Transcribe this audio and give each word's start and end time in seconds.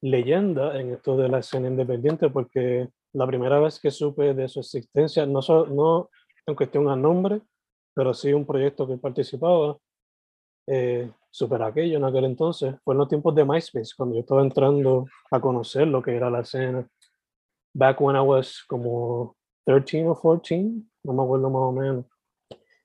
leyenda 0.00 0.78
en 0.78 0.92
esto 0.92 1.16
de 1.16 1.28
la 1.28 1.38
escena 1.38 1.68
independiente, 1.68 2.30
porque 2.30 2.88
la 3.12 3.26
primera 3.26 3.58
vez 3.58 3.80
que 3.80 3.90
supe 3.90 4.34
de 4.34 4.48
su 4.48 4.60
existencia, 4.60 5.26
no, 5.26 5.42
so, 5.42 5.66
no 5.66 6.10
en 6.46 6.54
cuestión 6.54 6.88
a 6.88 6.96
nombre, 6.96 7.42
pero 7.94 8.14
sí 8.14 8.32
un 8.32 8.46
proyecto 8.46 8.86
que 8.86 8.96
participaba, 8.96 9.76
eh, 10.66 11.10
super 11.30 11.62
aquello 11.62 11.96
en 11.96 12.04
aquel 12.04 12.24
entonces, 12.24 12.74
fue 12.84 12.94
en 12.94 12.98
los 12.98 13.08
tiempos 13.08 13.34
de 13.34 13.44
MySpace, 13.44 13.92
cuando 13.96 14.14
yo 14.14 14.20
estaba 14.20 14.42
entrando 14.42 15.06
a 15.30 15.40
conocer 15.40 15.88
lo 15.88 16.02
que 16.02 16.14
era 16.14 16.30
la 16.30 16.40
escena. 16.40 16.86
Back 17.74 18.00
when 18.00 18.16
I 18.16 18.20
was 18.20 18.64
como 18.68 19.36
13 19.66 20.08
o 20.08 20.14
14, 20.14 20.82
no 21.04 21.12
me 21.12 21.22
acuerdo 21.22 21.50
más 21.50 21.62
o 21.62 21.72
menos. 21.72 22.06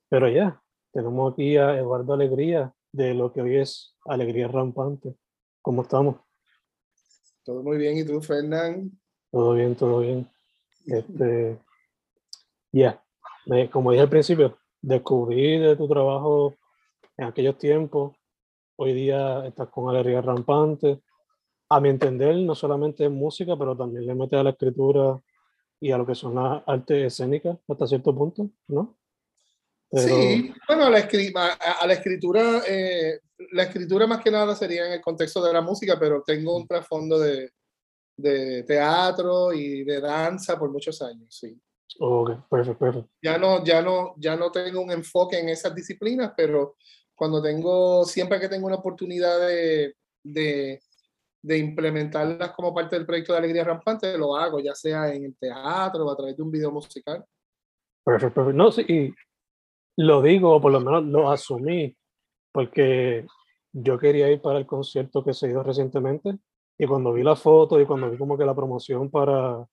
Pero 0.08 0.28
ya, 0.28 0.60
tenemos 0.92 1.32
aquí 1.32 1.56
a 1.56 1.78
Eduardo 1.78 2.14
Alegría, 2.14 2.72
de 2.92 3.14
lo 3.14 3.32
que 3.32 3.42
hoy 3.42 3.56
es 3.56 3.96
Alegría 4.04 4.46
Rampante. 4.48 5.16
¿Cómo 5.62 5.82
estamos? 5.82 6.23
Todo 7.44 7.62
muy 7.62 7.76
bien, 7.76 7.98
¿y 7.98 8.04
tú, 8.04 8.22
Fernán? 8.22 8.90
Todo 9.30 9.52
bien, 9.52 9.74
todo 9.74 10.00
bien. 10.00 10.26
Este, 10.86 11.58
ya, 12.72 13.04
yeah. 13.44 13.70
como 13.70 13.90
dije 13.90 14.02
al 14.02 14.08
principio, 14.08 14.56
descubrí 14.80 15.58
de 15.58 15.76
tu 15.76 15.86
trabajo 15.86 16.54
en 17.18 17.26
aquellos 17.26 17.58
tiempos. 17.58 18.16
Hoy 18.76 18.94
día 18.94 19.44
estás 19.46 19.68
con 19.68 19.90
Alegría 19.90 20.22
Rampante. 20.22 21.02
A 21.68 21.80
mi 21.80 21.90
entender, 21.90 22.34
no 22.36 22.54
solamente 22.54 23.10
música, 23.10 23.54
pero 23.58 23.76
también 23.76 24.06
le 24.06 24.14
metes 24.14 24.38
a 24.38 24.42
la 24.42 24.50
escritura 24.50 25.20
y 25.80 25.90
a 25.90 25.98
lo 25.98 26.06
que 26.06 26.14
son 26.14 26.36
las 26.36 26.62
artes 26.66 27.12
escénicas 27.12 27.58
hasta 27.68 27.86
cierto 27.86 28.14
punto, 28.14 28.48
¿no? 28.68 28.96
Pero... 29.90 30.16
Sí, 30.16 30.50
bueno, 30.66 30.86
a 30.86 30.90
la, 30.90 30.98
a 30.98 31.86
la 31.86 31.92
escritura, 31.92 32.62
eh, 32.66 33.20
la 33.52 33.64
escritura 33.64 34.06
más 34.06 34.22
que 34.22 34.30
nada 34.30 34.54
sería 34.54 34.86
en 34.86 34.92
el 34.94 35.00
contexto 35.00 35.42
de 35.42 35.52
la 35.52 35.60
música, 35.60 35.98
pero 35.98 36.22
tengo 36.22 36.56
un 36.56 36.66
trasfondo 36.66 37.18
de, 37.18 37.50
de 38.16 38.62
teatro 38.62 39.52
y 39.52 39.84
de 39.84 40.00
danza 40.00 40.58
por 40.58 40.70
muchos 40.70 41.00
años, 41.02 41.34
sí. 41.34 41.58
Ok, 42.00 42.48
perfecto, 42.48 42.78
perfecto. 42.78 43.10
Ya 43.22 43.38
no, 43.38 43.64
ya, 43.64 43.82
no, 43.82 44.14
ya 44.16 44.36
no 44.36 44.50
tengo 44.50 44.80
un 44.80 44.90
enfoque 44.90 45.38
en 45.38 45.48
esas 45.48 45.74
disciplinas, 45.74 46.32
pero 46.36 46.76
cuando 47.14 47.40
tengo, 47.40 48.04
siempre 48.04 48.40
que 48.40 48.48
tengo 48.48 48.66
una 48.66 48.76
oportunidad 48.76 49.38
de, 49.46 49.94
de, 50.24 50.80
de, 51.42 51.58
implementarlas 51.58 52.50
como 52.52 52.74
parte 52.74 52.96
del 52.96 53.06
proyecto 53.06 53.32
de 53.32 53.38
Alegría 53.38 53.64
Rampante, 53.64 54.18
lo 54.18 54.36
hago, 54.36 54.58
ya 54.60 54.74
sea 54.74 55.12
en 55.14 55.24
el 55.24 55.36
teatro 55.36 56.04
o 56.04 56.10
a 56.10 56.16
través 56.16 56.36
de 56.36 56.42
un 56.42 56.50
video 56.50 56.72
musical. 56.72 57.24
Perfecto, 58.04 58.34
perfecto. 58.34 58.56
No, 58.56 58.72
sí, 58.72 58.84
y 58.88 59.14
lo 59.96 60.20
digo, 60.20 60.56
o 60.56 60.60
por 60.60 60.72
lo 60.72 60.80
menos 60.80 61.04
lo 61.04 61.30
asumí, 61.30 61.96
porque 62.54 63.26
yo 63.72 63.98
quería 63.98 64.30
ir 64.30 64.40
para 64.40 64.60
el 64.60 64.66
concierto 64.66 65.24
que 65.24 65.34
se 65.34 65.48
dio 65.48 65.64
recientemente, 65.64 66.38
y 66.78 66.86
cuando 66.86 67.12
vi 67.12 67.24
la 67.24 67.34
foto 67.34 67.80
y 67.80 67.86
cuando 67.86 68.10
vi 68.10 68.16
como 68.16 68.38
que 68.38 68.44
la 68.44 68.54
promoción 68.54 69.10
para 69.10 69.66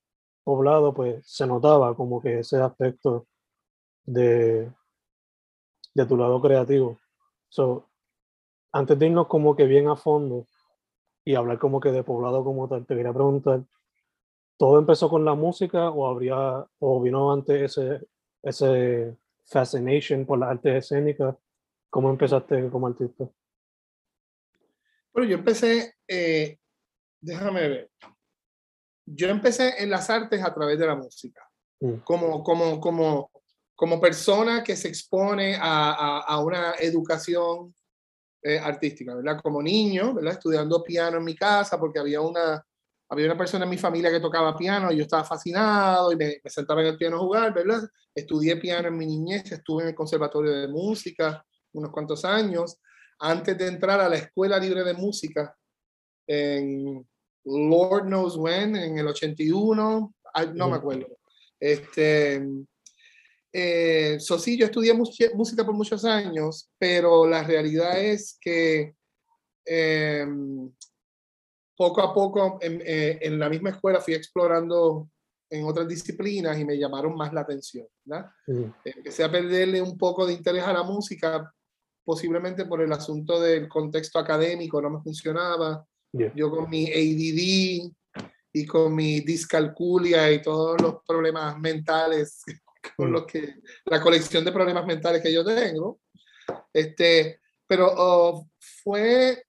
Poblado, 0.43 0.91
pues 0.91 1.23
se 1.23 1.45
notaba 1.45 1.95
como 1.95 2.19
que 2.19 2.39
ese 2.39 2.57
aspecto 2.59 3.27
de, 4.03 4.71
de 5.93 6.05
tu 6.07 6.17
lado 6.17 6.41
creativo. 6.41 6.99
So, 7.47 7.87
antes 8.71 8.97
de 8.97 9.05
irnos 9.05 9.27
como 9.27 9.55
que 9.55 9.65
bien 9.65 9.87
a 9.87 9.95
fondo 9.95 10.47
y 11.23 11.35
hablar 11.35 11.59
como 11.59 11.79
que 11.79 11.91
de 11.91 12.03
poblado 12.03 12.43
como 12.43 12.67
tal, 12.67 12.87
te 12.87 12.95
quería 12.95 13.13
preguntar, 13.13 13.61
¿todo 14.57 14.79
empezó 14.79 15.09
con 15.09 15.23
la 15.25 15.35
música 15.35 15.91
o 15.91 16.07
habría 16.07 16.65
o 16.79 17.01
vino 17.01 17.31
antes 17.31 17.77
ese, 17.77 18.07
ese 18.41 19.15
fascination 19.45 20.25
por 20.25 20.39
las 20.39 20.49
artes 20.49 20.85
escénicas? 20.85 21.35
¿Cómo 21.91 22.09
empezaste 22.09 22.67
como 22.71 22.87
artista? 22.87 23.29
Bueno, 25.13 25.29
yo 25.29 25.37
empecé, 25.37 25.93
eh, 26.07 26.57
déjame 27.19 27.69
ver, 27.69 27.91
yo 29.05 29.27
empecé 29.27 29.83
en 29.83 29.91
las 29.91 30.09
artes 30.09 30.43
a 30.43 30.51
través 30.51 30.79
de 30.79 30.87
la 30.87 30.95
música, 30.95 31.47
mm. 31.81 31.97
como, 31.97 32.43
como, 32.43 32.79
como 32.79 33.29
como 33.81 33.99
persona 33.99 34.63
que 34.63 34.75
se 34.75 34.89
expone 34.89 35.55
a, 35.55 35.93
a, 35.93 36.19
a 36.19 36.39
una 36.39 36.75
educación 36.79 37.73
eh, 38.43 38.59
artística, 38.59 39.15
¿verdad? 39.15 39.39
Como 39.41 39.59
niño, 39.59 40.13
¿verdad? 40.13 40.33
Estudiando 40.33 40.83
piano 40.83 41.17
en 41.17 41.23
mi 41.23 41.35
casa 41.35 41.79
porque 41.79 41.97
había 41.97 42.21
una, 42.21 42.63
había 43.09 43.25
una 43.25 43.37
persona 43.39 43.63
en 43.63 43.71
mi 43.71 43.79
familia 43.79 44.11
que 44.11 44.19
tocaba 44.19 44.55
piano 44.55 44.91
y 44.91 44.97
yo 44.97 45.01
estaba 45.01 45.23
fascinado 45.23 46.11
y 46.11 46.15
me, 46.15 46.39
me, 46.43 46.49
sentaba 46.51 46.81
en 46.81 46.89
el 46.89 46.97
piano 46.97 47.15
a 47.15 47.21
jugar, 47.21 47.55
¿verdad? 47.55 47.81
Estudié 48.13 48.57
piano 48.57 48.87
en 48.87 48.97
mi 48.99 49.07
niñez, 49.07 49.51
estuve 49.51 49.81
en 49.81 49.89
el 49.89 49.95
Conservatorio 49.95 50.51
de 50.51 50.67
Música 50.67 51.43
unos 51.73 51.91
cuantos 51.91 52.25
años, 52.25 52.79
antes 53.19 53.57
de 53.57 53.67
entrar 53.67 53.99
a 53.99 54.09
la 54.09 54.17
Escuela 54.17 54.59
Libre 54.59 54.83
de 54.83 54.93
Música 54.93 55.55
en 56.27 57.05
Lord 57.43 58.05
knows 58.05 58.37
when, 58.37 58.75
en 58.75 58.97
el 58.97 59.07
81, 59.07 60.15
no 60.53 60.69
me 60.69 60.75
acuerdo. 60.75 61.07
Este, 61.59 62.41
eh, 63.53 64.17
so, 64.19 64.39
sí, 64.39 64.57
yo 64.57 64.65
estudié 64.65 64.93
música 64.93 65.65
por 65.65 65.73
muchos 65.73 66.05
años, 66.05 66.71
pero 66.77 67.27
la 67.27 67.43
realidad 67.43 67.99
es 67.99 68.37
que 68.39 68.95
eh, 69.65 70.25
poco 71.75 72.01
a 72.01 72.13
poco 72.13 72.59
en, 72.61 72.81
eh, 72.85 73.19
en, 73.21 73.39
la 73.39 73.49
misma 73.49 73.71
escuela 73.71 73.99
fui 73.99 74.13
explorando 74.13 75.09
en 75.49 75.65
otras 75.65 75.87
disciplinas 75.87 76.57
y 76.57 76.65
me 76.65 76.77
llamaron 76.77 77.15
más 77.15 77.33
la 77.33 77.41
atención. 77.41 77.87
¿verdad? 78.05 78.31
Mm. 78.47 78.65
Empecé 78.85 79.23
a 79.23 79.31
perderle 79.31 79.81
un 79.81 79.97
poco 79.97 80.25
de 80.25 80.33
interés 80.33 80.63
a 80.63 80.73
la 80.73 80.83
música, 80.83 81.53
posiblemente 82.11 82.65
por 82.65 82.81
el 82.81 82.91
asunto 82.91 83.39
del 83.39 83.69
contexto 83.69 84.19
académico, 84.19 84.81
no 84.81 84.89
me 84.89 85.01
funcionaba. 85.01 85.87
Yeah. 86.11 86.33
Yo 86.35 86.51
con 86.51 86.69
mi 86.69 86.83
ADD 86.91 87.89
y 88.51 88.65
con 88.67 88.93
mi 88.93 89.21
discalculia 89.21 90.29
y 90.29 90.41
todos 90.41 90.81
los 90.81 90.95
problemas 91.07 91.57
mentales 91.57 92.41
con 92.97 93.11
mm. 93.11 93.13
lo 93.13 93.25
que 93.25 93.55
la 93.85 94.01
colección 94.01 94.43
de 94.43 94.51
problemas 94.51 94.85
mentales 94.85 95.23
que 95.23 95.31
yo 95.31 95.45
tengo. 95.45 96.01
Este, 96.73 97.39
pero 97.65 97.89
oh, 97.95 98.49
fue, 98.59 99.45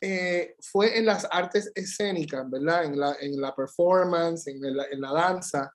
eh, 0.00 0.56
fue 0.58 0.98
en 0.98 1.06
las 1.06 1.28
artes 1.30 1.70
escénicas, 1.76 2.50
¿verdad? 2.50 2.86
En 2.86 2.98
la, 2.98 3.16
en 3.20 3.40
la 3.40 3.54
performance, 3.54 4.48
en 4.48 4.76
la, 4.76 4.86
en 4.90 5.00
la 5.00 5.12
danza, 5.12 5.72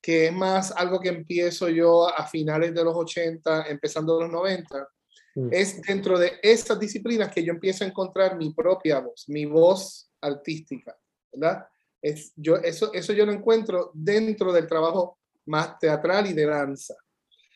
que 0.00 0.26
es 0.26 0.32
más 0.32 0.70
algo 0.70 1.00
que 1.00 1.08
empiezo 1.08 1.68
yo 1.68 2.06
a 2.16 2.28
finales 2.28 2.72
de 2.72 2.84
los 2.84 2.94
80, 2.94 3.66
empezando 3.66 4.20
los 4.20 4.30
90. 4.30 4.88
Mm. 5.34 5.48
Es 5.52 5.80
dentro 5.82 6.18
de 6.18 6.38
esas 6.42 6.78
disciplinas 6.78 7.32
que 7.32 7.44
yo 7.44 7.52
empiezo 7.52 7.84
a 7.84 7.88
encontrar 7.88 8.36
mi 8.36 8.52
propia 8.52 9.00
voz, 9.00 9.24
mi 9.28 9.44
voz 9.44 10.10
artística, 10.20 10.96
¿verdad? 11.32 11.66
Es, 12.00 12.32
yo, 12.36 12.56
eso, 12.56 12.92
eso 12.92 13.12
yo 13.12 13.26
lo 13.26 13.32
encuentro 13.32 13.90
dentro 13.94 14.52
del 14.52 14.66
trabajo 14.66 15.18
más 15.46 15.78
teatral 15.78 16.26
y 16.26 16.32
de 16.32 16.46
danza. 16.46 16.94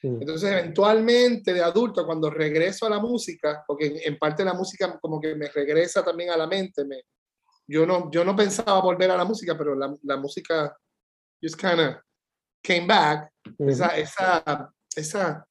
Entonces, 0.05 0.51
eventualmente 0.51 1.55
de 1.55 1.63
adulto, 1.63 2.05
cuando 2.05 2.29
regreso 2.29 2.87
a 2.87 2.91
la 2.91 2.99
música, 2.99 3.63
porque 3.65 4.01
en 4.05 4.19
parte 4.19 4.45
la 4.45 4.53
música 4.53 4.99
como 5.01 5.21
que 5.21 5.37
me 5.37 5.49
regresa 5.49 6.05
también 6.05 6.31
a 6.31 6.37
la 6.37 6.49
mente, 6.49 6.85
me, 6.85 7.03
yo, 7.69 7.87
no, 7.87 8.11
yo 8.11 8.25
no 8.25 8.35
pensaba 8.35 8.81
volver 8.81 9.13
a 9.13 9.17
la 9.17 9.25
música, 9.25 9.57
pero 9.57 9.77
la, 9.77 9.97
la 10.03 10.17
música 10.17 10.77
just 11.41 11.57
kind 11.57 11.79
of 11.79 11.97
came 12.61 12.87
back, 12.87 13.33
esa, 13.59 13.97
esa, 13.97 14.75
esa 14.97 15.47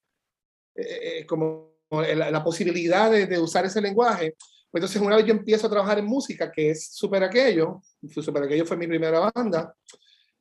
eh, 0.76 1.20
eh, 1.20 1.26
como 1.26 1.71
la, 1.92 2.44
posibilidad 2.44 3.12
de, 3.12 3.28
de, 3.28 3.40
usar 3.40 3.66
ese 3.66 3.82
lenguaje. 3.82 4.36
Pues 4.72 4.82
entonces, 4.82 5.02
una 5.02 5.18
vez 5.18 5.26
yo 5.26 5.34
empiezo 5.34 5.68
a 5.68 5.70
trabajar 5.70 6.00
en 6.00 6.06
música, 6.06 6.50
que 6.50 6.72
es 6.72 6.88
Super 6.94 7.24
Aquello, 7.24 7.82
Super 8.10 8.44
Aquello 8.44 8.66
fue 8.66 8.78
mi 8.78 8.88
primera 8.88 9.32
banda, 9.34 9.76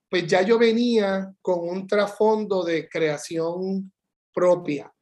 pues 0.09 0.27
ya 0.27 0.43
yo 0.43 0.59
venía 0.59 1.33
con 1.43 1.69
un 1.69 1.87
trasfondo 1.87 2.63
de 2.65 2.89
creación 2.89 3.93
propia. 4.33 4.93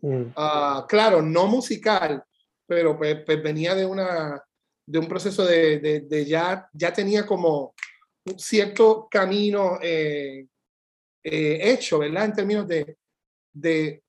Mm. 0.00 0.26
Ah, 0.36 0.86
claro, 0.88 1.22
no 1.22 1.46
musical, 1.46 2.22
pero 2.66 2.96
pues, 2.96 3.24
pues, 3.24 3.42
venía 3.42 3.74
de, 3.74 3.84
una, 3.84 4.42
de 4.86 4.98
un 4.98 5.08
proceso 5.08 5.44
de, 5.44 5.78
de, 6.00 6.24
ya, 6.24 6.68
ya 6.72 6.92
tenía 6.92 7.26
como 7.26 7.74
un 8.24 8.38
cierto 8.38 9.08
camino 9.10 9.78
eh, 9.82 10.46
eh, 11.24 11.60
hecho, 11.62 11.98
¿verdad? 11.98 12.26
En 12.26 12.32
términos 12.32 12.68
de, 12.68 12.96
de 13.52 14.02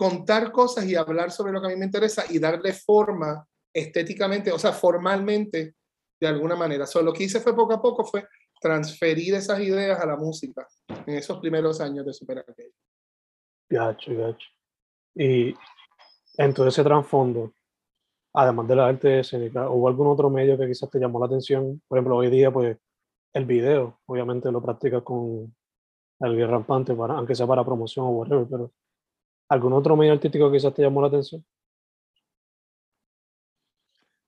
contar 0.00 0.50
cosas 0.50 0.86
y 0.86 0.96
hablar 0.96 1.30
sobre 1.30 1.52
lo 1.52 1.60
que 1.60 1.66
a 1.66 1.70
mí 1.70 1.76
me 1.76 1.84
interesa 1.84 2.24
y 2.30 2.38
darle 2.38 2.72
forma 2.72 3.46
estéticamente, 3.70 4.50
o 4.50 4.58
sea, 4.58 4.72
formalmente, 4.72 5.74
de 6.18 6.26
alguna 6.26 6.56
manera. 6.56 6.86
So, 6.86 7.02
lo 7.02 7.12
que 7.12 7.24
hice 7.24 7.38
fue 7.38 7.54
poco 7.54 7.74
a 7.74 7.82
poco, 7.82 8.02
fue 8.02 8.26
transferir 8.62 9.34
esas 9.34 9.60
ideas 9.60 10.00
a 10.00 10.06
la 10.06 10.16
música 10.16 10.66
en 10.88 11.16
esos 11.16 11.38
primeros 11.38 11.82
años 11.82 12.06
de 12.06 12.14
Super 12.14 12.38
Aquello. 12.38 12.72
Gacho, 13.68 14.16
gacho. 14.16 14.48
Y 15.14 15.54
en 16.38 16.54
todo 16.54 16.68
ese 16.68 16.82
trasfondo, 16.82 17.52
además 18.32 18.68
de 18.68 18.76
la 18.76 18.86
arte 18.86 19.20
escénica, 19.20 19.68
¿hubo 19.68 19.86
algún 19.86 20.06
otro 20.06 20.30
medio 20.30 20.56
que 20.56 20.66
quizás 20.66 20.88
te 20.88 20.98
llamó 20.98 21.20
la 21.20 21.26
atención? 21.26 21.82
Por 21.86 21.98
ejemplo, 21.98 22.16
hoy 22.16 22.30
día, 22.30 22.50
pues, 22.50 22.74
el 23.34 23.44
video, 23.44 24.00
obviamente 24.06 24.50
lo 24.50 24.62
practicas 24.62 25.02
con 25.02 25.54
el 26.20 26.48
rampante, 26.48 26.94
para, 26.94 27.18
aunque 27.18 27.34
sea 27.34 27.46
para 27.46 27.66
promoción 27.66 28.06
o 28.06 28.10
whatever, 28.10 28.46
pero 28.50 28.72
¿algún 29.50 29.74
otro 29.74 29.96
medio 29.96 30.12
artístico 30.12 30.50
que 30.50 30.56
quizás 30.56 30.72
te 30.72 30.82
llamó 30.82 31.02
la 31.02 31.08
atención? 31.08 31.44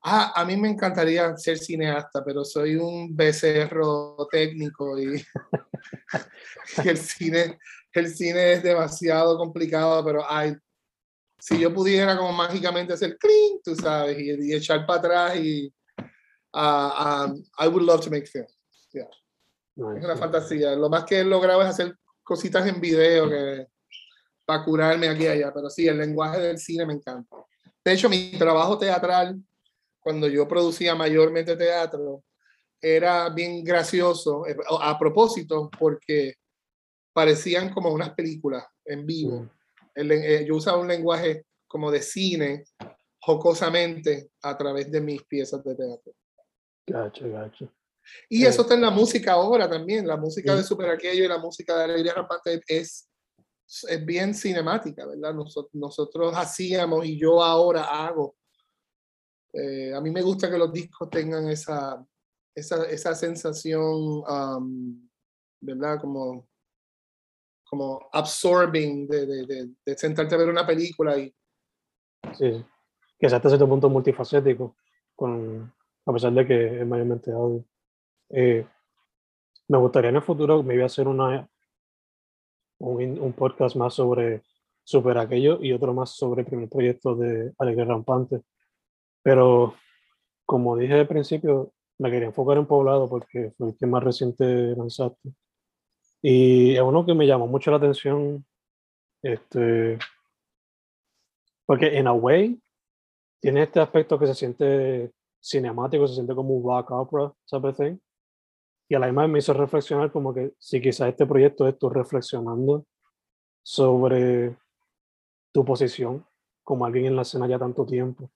Ah, 0.05 0.33
a 0.35 0.45
mí 0.45 0.57
me 0.57 0.69
encantaría 0.69 1.37
ser 1.37 1.59
cineasta, 1.59 2.25
pero 2.25 2.45
soy 2.45 2.75
un 2.75 3.15
becerro 3.17 4.27
técnico 4.31 4.99
y, 4.99 5.25
el 6.85 6.99
cine 6.99 7.59
el 7.93 8.09
cine 8.09 8.55
es 8.55 8.63
demasiado 8.63 9.37
complicado, 9.37 10.05
pero 10.05 10.25
ay, 10.27 10.57
si 11.39 11.59
yo 11.59 11.73
pudiera 11.73 12.17
como 12.17 12.33
mágicamente 12.33 12.93
hacer 12.93 13.19
clean, 13.19 13.61
tú 13.63 13.77
sabes, 13.77 14.19
y, 14.19 14.53
echar 14.55 14.87
para 14.87 14.99
atrás 14.99 15.37
y 15.37 15.73
uh, 16.55 17.27
um, 17.29 17.45
I 17.59 17.69
would 17.69 17.83
love 17.83 18.01
to 18.01 18.11
make 18.11 18.27
film. 18.27 18.47
Yeah. 18.93 19.09
es 19.97 20.05
una 20.05 20.17
fantasía. 20.17 20.75
Lo 20.75 20.89
más 20.89 21.05
que 21.05 21.21
he 21.21 21.25
logrado 21.25 21.63
es 21.63 21.69
hacer 21.69 21.97
cositas 22.23 22.67
en 22.67 22.81
video 22.81 23.29
que, 23.29 23.67
para 24.45 24.65
curarme 24.65 25.09
aquí 25.09 25.25
y 25.25 25.29
allá, 25.29 25.53
pero 25.53 25.71
sí, 25.71 25.87
el 25.87 25.99
lenguaje 25.99 26.41
del 26.41 26.59
cine 26.59 26.87
me 26.87 26.95
encanta. 26.95 27.37
De 27.85 27.93
hecho, 27.93 28.09
mi 28.09 28.33
trabajo 28.33 28.79
teatral, 28.79 29.41
cuando 30.01 30.29
yo 30.29 30.47
producía 30.47 30.95
mayormente 30.95 31.57
teatro, 31.57 32.23
era 32.81 33.29
bien 33.29 33.63
gracioso, 33.63 34.47
eh, 34.47 34.57
a 34.81 34.99
propósito, 34.99 35.71
porque 35.79 36.35
parecían 37.13 37.73
como 37.73 37.91
unas 37.91 38.11
películas 38.15 38.65
en 38.85 39.07
vivo. 39.07 39.49
Eh, 39.95 40.45
yo 40.47 40.57
usaba 40.57 40.79
un 40.79 40.89
lenguaje 40.89 41.47
como 41.67 41.91
de 41.91 42.03
cine, 42.03 42.65
jocosamente, 43.21 44.31
a 44.43 44.57
través 44.57 44.91
de 44.91 45.01
mis 45.01 45.23
piezas 45.25 45.63
de 45.63 45.75
teatro. 45.75 46.13
Gacho, 46.87 47.31
gacho. 47.31 47.73
Y 48.29 48.45
eso 48.45 48.63
está 48.63 48.75
en 48.75 48.81
la 48.81 48.91
música 48.91 49.33
ahora 49.33 49.71
también. 49.71 50.07
La 50.07 50.17
música 50.17 50.55
de 50.57 50.65
Super 50.65 50.91
Aquello 50.91 51.25
y 51.25 51.29
la 51.29 51.39
música 51.39 51.77
de 51.77 51.85
Alegría 51.85 52.15
Rampante 52.15 52.61
es, 52.67 53.09
es 53.89 54.05
bien 54.05 54.35
cinemática, 54.35 55.07
¿verdad? 55.07 55.35
Nosotros, 55.35 55.75
nosotros 55.75 56.35
hacíamos 56.37 57.05
y 57.07 57.19
yo 57.19 57.43
ahora 57.43 57.85
hago. 57.85 58.37
Eh, 59.53 59.95
a 59.95 60.01
mí 60.01 60.11
me 60.11 60.23
gusta 60.23 60.51
que 60.51 60.59
los 60.59 60.73
discos 60.73 61.11
tengan 61.11 61.49
esa, 61.49 62.05
esa, 62.55 62.85
esa 62.85 63.15
sensación, 63.15 64.23
¿verdad? 65.61 66.01
Como 66.01 66.49
como 67.73 68.07
absorbing 68.13 69.07
de, 69.07 69.25
de, 69.25 69.71
de, 69.87 69.97
sentarte 69.97 70.35
a 70.35 70.39
ver 70.39 70.51
una 70.51 70.67
película 70.67 71.17
y... 71.17 71.35
Sí, 72.35 72.63
que 73.19 73.27
es 73.27 73.33
hasta 73.33 73.49
cierto 73.49 73.67
punto 73.67 73.89
multifacético, 73.89 74.77
con, 75.17 75.73
a 76.05 76.13
pesar 76.13 76.35
de 76.35 76.47
que 76.47 76.81
es 76.83 76.87
mayormente 76.87 77.33
audio. 77.33 77.65
Eh, 78.29 78.67
me 79.69 79.79
gustaría 79.79 80.11
en 80.11 80.17
el 80.17 80.23
futuro, 80.23 80.63
me 80.63 80.75
iba 80.75 80.83
a 80.83 80.87
hacer 80.87 81.09
una, 81.09 81.49
un, 82.83 83.21
un, 83.21 83.33
podcast 83.33 83.77
más 83.77 83.95
sobre 83.95 84.43
Super 84.85 85.19
Aquello 85.19 85.59
y 85.63 85.73
otro 85.73 85.95
más 85.95 86.11
sobre 86.11 86.43
el 86.43 86.47
primer 86.47 86.69
proyecto 86.69 87.15
de 87.15 87.53
Alegre 87.59 87.85
Rampante. 87.85 88.43
Pero, 89.23 89.75
como 90.45 90.77
dije 90.77 90.95
al 90.95 91.09
principio, 91.09 91.73
me 91.99 92.11
quería 92.11 92.29
enfocar 92.29 92.59
en 92.59 92.67
Poblado 92.67 93.09
porque 93.09 93.53
fue 93.57 93.69
el 93.69 93.77
que 93.77 93.87
más 93.87 94.03
reciente 94.03 94.45
lanzaste. 94.77 95.33
Y 96.21 96.75
es 96.75 96.83
uno 96.83 97.07
que 97.07 97.15
me 97.15 97.27
llamó 97.27 97.47
mucho 97.47 97.71
la 97.71 97.79
atención, 97.79 98.45
este, 99.23 99.99
porque 101.67 101.97
en 101.97 102.07
a 102.07 102.13
way 102.13 102.61
tiene 103.41 103.63
este 103.65 103.81
aspecto 103.81 104.19
que 104.19 104.27
se 104.27 104.35
siente 104.35 105.13
cinemático, 105.41 106.07
se 106.07 106.15
siente 106.15 106.35
como 106.35 106.55
un 106.55 106.65
rock 106.65 106.91
opera. 106.93 107.33
Y 107.51 107.57
a 107.57 107.99
misma 108.99 109.23
vez 109.23 109.31
me 109.31 109.39
hizo 109.39 109.53
reflexionar 109.53 110.11
como 110.13 110.35
que 110.35 110.55
si 110.59 110.81
quizás 110.81 111.09
este 111.09 111.27
proyecto 111.27 111.67
es 111.69 111.79
tú 111.79 111.89
reflexionando 111.89 112.87
sobre 113.63 114.57
tu 115.53 115.65
posición 115.65 116.27
como 116.63 116.85
alguien 116.87 117.07
en 117.07 117.17
la 117.17 117.23
escena 117.23 117.47
ya 117.47 117.59
tanto 117.59 117.85
tiempo. 117.87 118.31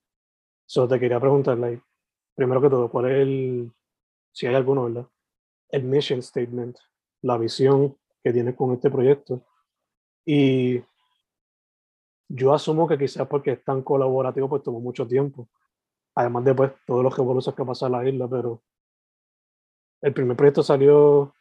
Solo 0.64 0.88
te 0.88 1.00
quería 1.00 1.20
preguntarle, 1.20 1.82
primero 2.34 2.60
que 2.60 2.70
todo, 2.70 2.90
¿cuál 2.90 3.06
es 3.06 3.22
el, 3.22 3.72
si 4.32 4.46
hay 4.46 4.54
alguno, 4.54 4.84
¿verdad? 4.84 5.06
El 5.68 5.84
mission 5.84 6.22
statement 6.22 6.76
la 7.22 7.36
visión 7.38 7.96
que 8.22 8.32
tienes 8.32 8.54
con 8.54 8.72
este 8.72 8.90
proyecto. 8.90 9.42
Y 10.24 10.82
yo 12.28 12.54
asumo 12.54 12.88
que 12.88 12.98
quizás 12.98 13.26
porque 13.28 13.52
es 13.52 13.64
tan 13.64 13.82
colaborativo, 13.82 14.48
pues 14.48 14.62
tomó 14.62 14.80
mucho 14.80 15.06
tiempo. 15.06 15.48
Además 16.14 16.44
de 16.44 16.54
pues, 16.54 16.72
todos 16.86 17.02
los 17.02 17.16
revoluciones 17.16 17.56
que 17.56 17.64
pasan 17.64 17.94
en 17.94 17.98
la 18.00 18.08
isla, 18.08 18.28
pero 18.28 18.62
el 20.06 20.14
primer 20.14 20.36
proyecto 20.36 20.62
salió 20.62 21.34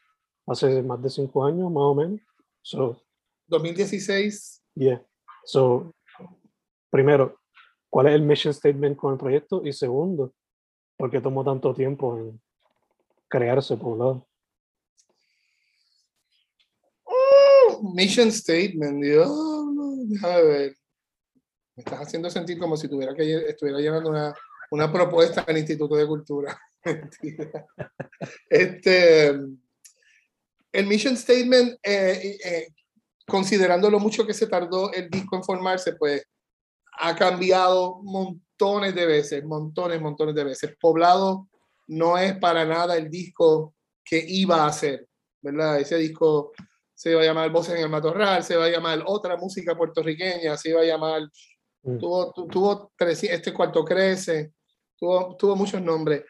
hace 0.47 0.81
más 0.81 0.99
de 0.99 1.11
cinco 1.11 1.45
años, 1.45 1.71
más 1.71 1.83
o 1.83 1.93
menos. 1.93 2.19
So, 2.63 2.99
2016. 3.45 4.63
Yeah. 4.73 5.05
So, 5.45 5.93
primero, 6.89 7.39
¿cuál 7.91 8.07
es 8.07 8.15
el 8.15 8.23
mission 8.23 8.55
statement 8.55 8.97
con 8.97 9.13
el 9.13 9.19
proyecto? 9.19 9.61
Y 9.63 9.71
segundo, 9.71 10.33
¿por 10.97 11.11
qué 11.11 11.21
tomó 11.21 11.43
tanto 11.43 11.75
tiempo 11.75 12.17
en 12.17 12.41
crearse 13.27 13.77
por 13.77 13.93
un 13.93 13.99
lado? 13.99 14.27
mission 17.93 18.31
statement, 18.31 19.03
Dios, 19.03 19.29
déjame 20.07 20.41
ver. 20.41 20.77
Me 21.75 21.83
estás 21.83 21.99
haciendo 21.99 22.31
sentir 22.31 22.57
como 22.57 22.75
si 22.77 22.87
tuviera 22.87 23.13
que 23.13 23.47
estuviera 23.47 23.79
llevando 23.79 24.09
una, 24.09 24.33
una 24.71 24.91
propuesta 24.91 25.41
al 25.47 25.57
Instituto 25.57 25.95
de 25.95 26.07
Cultura. 26.07 26.57
este, 28.49 29.29
el 30.71 30.87
mission 30.87 31.17
statement, 31.17 31.79
eh, 31.83 32.37
eh, 32.43 32.67
considerando 33.27 33.89
lo 33.89 33.99
mucho 33.99 34.25
que 34.25 34.33
se 34.33 34.47
tardó 34.47 34.91
el 34.93 35.09
disco 35.09 35.35
en 35.35 35.43
formarse, 35.43 35.93
pues 35.93 36.27
ha 36.99 37.15
cambiado 37.15 38.01
montones 38.03 38.95
de 38.95 39.05
veces, 39.05 39.43
montones, 39.43 40.01
montones 40.01 40.35
de 40.35 40.43
veces. 40.43 40.75
Poblado 40.79 41.49
no 41.87 42.17
es 42.17 42.37
para 42.37 42.65
nada 42.65 42.97
el 42.97 43.09
disco 43.09 43.73
que 44.03 44.23
iba 44.27 44.65
a 44.65 44.71
ser, 44.71 45.07
¿verdad? 45.41 45.79
Ese 45.79 45.97
disco 45.97 46.51
se 46.93 47.11
iba 47.11 47.21
a 47.21 47.25
llamar 47.25 47.51
Voces 47.51 47.75
en 47.75 47.81
el 47.81 47.89
Matorral, 47.89 48.43
se 48.43 48.55
va 48.55 48.65
a 48.65 48.69
llamar 48.69 49.03
Otra 49.05 49.35
Música 49.35 49.75
Puertorriqueña, 49.75 50.55
se 50.55 50.69
iba 50.69 50.81
a 50.81 50.85
llamar, 50.85 51.23
mm. 51.83 51.97
tuvo, 51.97 52.31
tuvo 52.31 52.91
tres, 52.95 53.23
Este 53.23 53.53
Cuarto 53.53 53.83
Crece, 53.83 54.53
tuvo, 54.97 55.35
tuvo 55.35 55.55
muchos 55.55 55.81
nombres. 55.81 56.23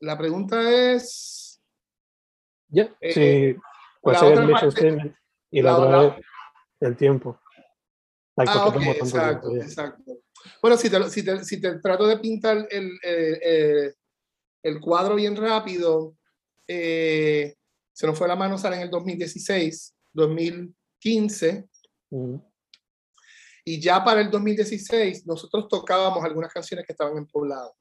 La 0.00 0.18
pregunta 0.18 0.70
es... 0.94 1.60
Ya, 2.68 2.94
eh, 3.00 3.12
sí, 3.12 3.60
¿cuál 4.00 4.16
sería 4.16 4.40
el 4.40 4.46
mission 4.46 4.72
statement? 4.72 5.16
Y 5.50 5.62
la, 5.62 5.78
otra 5.78 6.18
es 6.80 6.88
el 6.88 6.96
tiempo. 6.96 7.38
ah, 8.36 8.72
exacto, 8.74 9.56
exacto. 9.56 10.18
Bueno, 10.60 10.76
si 10.76 10.90
te, 10.90 11.10
si, 11.10 11.24
te, 11.24 11.44
si 11.44 11.60
te, 11.60 11.78
trato 11.78 12.06
de 12.06 12.18
pintar 12.18 12.66
el, 12.70 12.90
eh, 13.02 13.40
eh, 13.42 13.94
el 14.62 14.80
cuadro 14.80 15.14
bien 15.14 15.36
rápido, 15.36 16.16
eh, 16.66 17.54
se 17.92 18.06
nos 18.06 18.18
fue 18.18 18.28
la 18.28 18.36
mano, 18.36 18.58
sale 18.58 18.76
en 18.76 18.82
el 18.82 18.90
2016, 18.90 19.94
2015. 20.12 21.68
Y 23.64 23.80
ya 23.80 24.04
para 24.04 24.20
el 24.20 24.30
2016 24.30 25.26
nosotros 25.26 25.66
tocábamos 25.68 26.24
algunas 26.24 26.52
canciones 26.52 26.86
que 26.86 26.92
estaban 26.92 27.16
en 27.16 27.26
poblado. 27.26 27.74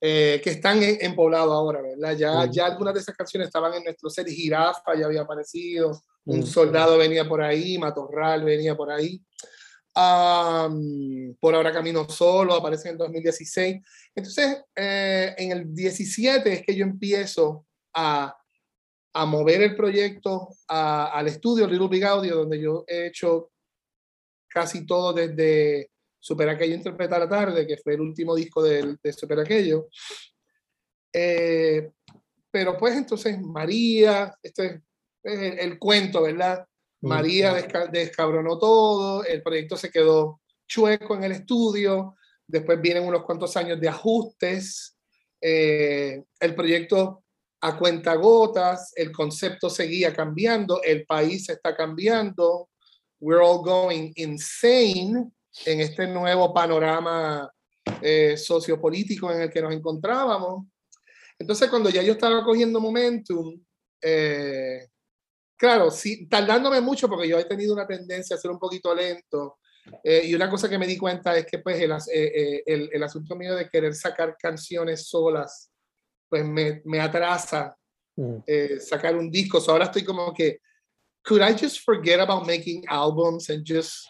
Eh, 0.00 0.40
que 0.44 0.50
están 0.50 0.80
en, 0.80 1.16
poblado 1.16 1.52
ahora, 1.52 1.82
¿verdad? 1.82 2.16
Ya, 2.16 2.48
ya 2.48 2.66
algunas 2.66 2.94
de 2.94 3.00
esas 3.00 3.16
canciones 3.16 3.48
estaban 3.48 3.74
en 3.74 3.82
nuestro 3.82 4.08
set, 4.08 4.28
Jirafa 4.28 4.94
ya 4.96 5.06
había 5.06 5.22
aparecido, 5.22 6.00
Un 6.24 6.46
Soldado 6.46 6.96
venía 6.96 7.28
por 7.28 7.42
ahí, 7.42 7.78
Matorral 7.78 8.44
venía 8.44 8.76
por 8.76 8.92
ahí. 8.92 9.20
por 11.40 11.54
ahora 11.54 11.72
Camino 11.72 12.08
Solo 12.08 12.54
aparece 12.54 12.88
en 12.88 12.92
el 12.92 12.98
2016. 12.98 13.82
Entonces, 14.14 14.62
eh, 14.76 15.34
en 15.36 15.50
el 15.50 15.74
17 15.74 16.52
es 16.52 16.62
que 16.62 16.76
yo 16.76 16.84
empiezo 16.84 17.66
a, 17.92 18.36
a 19.14 19.26
mover 19.26 19.62
el 19.62 19.74
proyecto 19.74 20.50
al 20.68 21.26
estudio 21.26 21.66
Little 21.66 21.88
Big 21.88 22.04
Audio, 22.04 22.36
donde 22.36 22.60
yo 22.60 22.84
he 22.86 23.06
hecho 23.06 23.50
casi 24.48 24.86
todo 24.86 25.12
desde 25.12 25.90
Super 26.18 26.48
Aquello 26.48 26.74
Interpretar 26.74 27.20
la 27.20 27.28
Tarde, 27.28 27.66
que 27.66 27.76
fue 27.76 27.94
el 27.94 28.00
último 28.00 28.34
disco 28.34 28.62
de, 28.62 28.96
de 29.02 29.12
Super 29.12 29.40
Aquello. 29.40 29.88
Eh, 31.12 31.90
pero 32.50 32.76
pues 32.76 32.96
entonces 32.96 33.40
María, 33.40 34.34
este 34.42 34.82
es 35.22 35.60
el, 35.60 35.78
cuento, 35.78 36.22
¿verdad? 36.22 36.66
María 37.00 37.54
descabronó 37.92 38.58
todo, 38.58 39.24
el 39.24 39.42
proyecto 39.42 39.76
se 39.76 39.90
quedó 39.90 40.40
chueco 40.66 41.14
en 41.14 41.24
el 41.24 41.32
estudio, 41.32 42.16
después 42.46 42.80
vienen 42.80 43.04
unos 43.04 43.24
cuantos 43.24 43.56
años 43.56 43.80
de 43.80 43.88
ajustes, 43.88 44.96
eh, 45.40 46.22
el 46.40 46.54
proyecto 46.54 47.24
a 47.60 47.76
cuenta 47.76 48.14
gotas, 48.14 48.92
el 48.96 49.12
concepto 49.12 49.68
seguía 49.68 50.12
cambiando, 50.12 50.82
el 50.82 51.04
país 51.06 51.48
está 51.48 51.76
cambiando, 51.76 52.68
we're 53.20 53.42
all 53.42 53.62
going 53.62 54.12
insane 54.16 55.30
en 55.64 55.80
este 55.80 56.06
nuevo 56.06 56.52
panorama 56.52 57.50
eh, 58.02 58.36
sociopolítico 58.36 59.32
en 59.32 59.42
el 59.42 59.50
que 59.50 59.62
nos 59.62 59.72
encontrábamos. 59.72 60.66
Entonces, 61.38 61.68
cuando 61.68 61.90
ya 61.90 62.02
yo 62.02 62.12
estaba 62.12 62.44
cogiendo 62.44 62.80
momentum, 62.80 63.60
eh, 64.02 64.88
claro, 65.56 65.90
sí, 65.90 66.28
tardándome 66.28 66.80
mucho 66.80 67.08
porque 67.08 67.28
yo 67.28 67.38
he 67.38 67.44
tenido 67.44 67.74
una 67.74 67.86
tendencia 67.86 68.36
a 68.36 68.38
ser 68.38 68.50
un 68.50 68.58
poquito 68.58 68.94
lento. 68.94 69.58
Eh, 70.04 70.22
y 70.26 70.34
una 70.34 70.50
cosa 70.50 70.68
que 70.68 70.78
me 70.78 70.86
di 70.86 70.98
cuenta 70.98 71.36
es 71.36 71.46
que 71.46 71.60
pues 71.60 71.80
el, 71.80 71.92
el, 72.66 72.90
el, 72.92 73.02
asunto 73.02 73.34
mío 73.34 73.54
de 73.54 73.70
querer 73.70 73.94
sacar 73.94 74.36
canciones 74.38 75.08
solas, 75.08 75.70
pues 76.28 76.44
me, 76.44 76.82
me 76.84 77.00
atrasa 77.00 77.74
mm. 78.16 78.40
sacar 78.80 79.16
un 79.16 79.30
disco. 79.30 79.58
ahora 79.66 79.86
estoy 79.86 80.04
como 80.04 80.34
que 80.34 80.60
could 81.24 81.42
I 81.42 81.52
just 81.52 81.84
forget 81.84 82.20
about 82.20 82.46
making 82.46 82.84
albums 82.88 83.48
and 83.50 83.64
just 83.64 84.08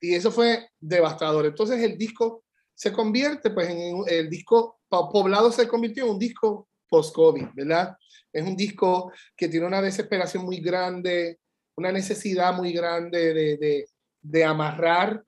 Y 0.00 0.14
eso 0.14 0.30
fue 0.30 0.68
devastador. 0.80 1.46
Entonces 1.46 1.82
el 1.82 1.96
disco 1.98 2.44
se 2.74 2.92
convierte, 2.92 3.50
pues, 3.50 3.68
en 3.68 4.04
el 4.06 4.30
disco 4.30 4.78
poblado 4.88 5.50
se 5.50 5.66
convirtió 5.66 6.04
en 6.04 6.10
un 6.10 6.18
disco 6.18 6.68
post-COVID, 6.88 7.48
¿verdad? 7.54 7.96
Es 8.32 8.46
un 8.46 8.56
disco 8.56 9.12
que 9.36 9.48
tiene 9.48 9.66
una 9.66 9.82
desesperación 9.82 10.44
muy 10.44 10.60
grande, 10.60 11.40
una 11.76 11.92
necesidad 11.92 12.54
muy 12.54 12.72
grande 12.72 13.34
de, 13.34 13.86
de, 14.22 14.44
amarrar 14.44 15.24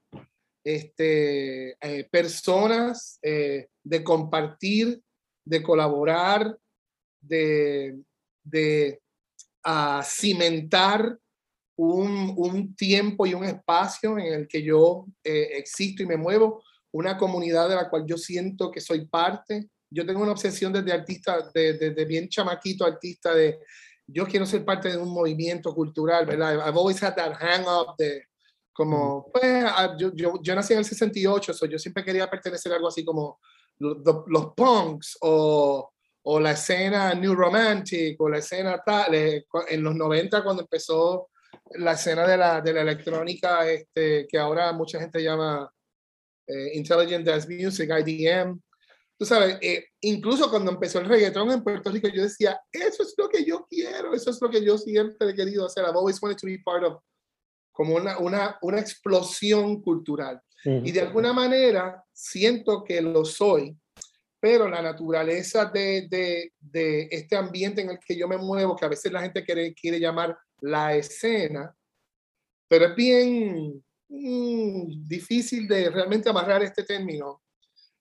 este, 0.65 1.71
eh, 1.81 2.09
personas, 2.11 3.19
eh, 3.23 3.69
de 3.83 4.05
compartir, 4.05 5.01
de 5.45 5.63
colaborar, 5.63 6.57
de, 7.21 7.99
de 8.45 9.01
ah, 9.65 10.03
cimentar 10.05 11.19
un, 11.81 12.35
un, 12.37 12.75
tiempo 12.75 13.27
y 13.27 13.33
un 13.33 13.45
espacio 13.45 14.19
en 14.19 14.35
el 14.35 14.49
que 14.49 14.63
yo 14.63 15.07
eh, 15.25 15.49
existo 15.55 16.03
y 16.03 16.07
me 16.07 16.17
muevo, 16.17 16.63
una 16.93 17.17
comunidad 17.17 17.69
de 17.69 17.77
la 17.77 17.89
cual 17.89 18.05
yo 18.07 18.19
siento 18.19 18.71
que 18.71 18.81
soy 18.81 19.07
parte. 19.07 19.69
Yo 19.89 20.05
tengo 20.05 20.21
una 20.21 20.33
obsesión 20.33 20.73
desde 20.73 20.93
artista, 20.93 21.51
desde 21.55 21.91
de, 21.91 22.05
bien 22.05 22.29
chamaquito 22.29 22.85
artista, 22.85 23.35
de 23.35 23.61
yo 24.07 24.27
quiero 24.27 24.45
ser 24.45 24.65
parte 24.65 24.91
de 24.91 24.99
un 24.99 25.09
movimiento 25.09 25.75
cultural, 25.75 26.27
¿verdad? 26.27 26.55
I've 26.55 26.77
always 26.77 27.03
had 27.03 27.15
that 27.15 27.33
hang 27.41 27.65
up 27.67 27.97
de 27.97 28.25
como, 28.73 29.27
mm. 29.29 29.33
pues, 29.33 29.65
ah, 29.67 29.97
yo, 29.99 30.13
yo, 30.15 30.35
yo 30.43 30.55
nací 30.55 30.75
en 30.75 30.81
el 30.81 30.85
68, 30.85 31.55
so 31.55 31.67
yo 31.67 31.79
siempre 31.79 32.05
quería 32.05 32.29
pertenecer 32.29 32.73
a 32.73 32.77
algo 32.77 32.89
así 32.89 33.05
como 33.05 33.39
los, 33.79 33.97
los 34.27 34.55
punks 34.55 35.17
o, 35.23 35.93
o 36.23 36.41
la 36.41 36.53
escena 36.53 37.15
New 37.15 37.35
Romantic 37.35 38.21
o 38.21 38.29
la 38.29 38.39
escena 38.39 38.83
tal, 38.85 39.15
eh, 39.15 39.47
en 39.69 39.83
los 39.83 39.95
90 39.95 40.43
cuando 40.43 40.63
empezó 40.63 41.31
la 41.71 41.93
escena 41.93 42.27
de 42.27 42.37
la, 42.37 42.61
de 42.61 42.73
la 42.73 42.83
electrónica, 42.83 43.69
este, 43.71 44.27
que 44.29 44.39
ahora 44.39 44.73
mucha 44.73 44.99
gente 44.99 45.23
llama 45.23 45.71
eh, 46.47 46.73
Intelligent 46.75 47.25
Dance 47.25 47.49
Music, 47.49 47.91
IDM. 47.91 48.61
Tú 49.17 49.25
sabes, 49.27 49.59
eh, 49.61 49.87
incluso 50.01 50.51
cuando 50.51 50.73
empezó 50.73 50.99
el 50.99 51.07
reggaetón 51.07 51.51
en 51.51 51.63
Puerto 51.63 51.91
Rico, 51.91 52.09
yo 52.09 52.23
decía, 52.23 52.61
eso 52.73 53.03
es 53.03 53.15
lo 53.17 53.29
que 53.29 53.45
yo 53.45 53.67
quiero, 53.69 54.15
eso 54.15 54.31
es 54.31 54.41
lo 54.41 54.51
que 54.51 54.65
yo 54.65 54.79
siempre 54.79 55.31
he 55.31 55.35
querido 55.35 55.67
hacer. 55.67 55.85
I've 55.85 55.97
always 55.97 56.21
wanted 56.21 56.39
to 56.39 56.47
be 56.47 56.59
part 56.59 56.85
of 56.85 57.03
como 57.73 57.95
una, 57.95 58.19
una, 58.19 58.59
una 58.63 58.81
explosión 58.81 59.81
cultural. 59.81 60.41
Y 60.63 60.93
de 60.93 61.01
alguna 61.01 61.33
manera 61.33 62.05
siento 62.13 62.85
que 62.85 63.01
lo 63.01 63.25
soy, 63.25 63.75
pero 64.39 64.69
la 64.69 64.83
naturaleza 64.83 65.65
de, 65.65 66.07
de, 66.11 66.53
de, 66.59 67.09
este 67.11 67.35
ambiente 67.35 67.81
en 67.81 67.91
el 67.91 67.99
que 67.99 68.15
yo 68.15 68.29
me 68.29 68.37
muevo, 68.37 68.77
que 68.77 68.85
a 68.85 68.89
veces 68.89 69.11
la 69.11 69.23
gente 69.23 69.43
quiere, 69.43 69.73
quiere 69.73 69.99
llamar 69.99 70.37
la 70.63 70.95
escena, 70.95 71.75
pero 72.69 72.87
es 72.87 72.97
bien 72.97 73.85
mm, 74.09 75.07
difícil 75.07 75.67
de 75.67 75.91
realmente 75.91 76.29
amarrar 76.29 76.63
este 76.63 76.85
término, 76.85 77.43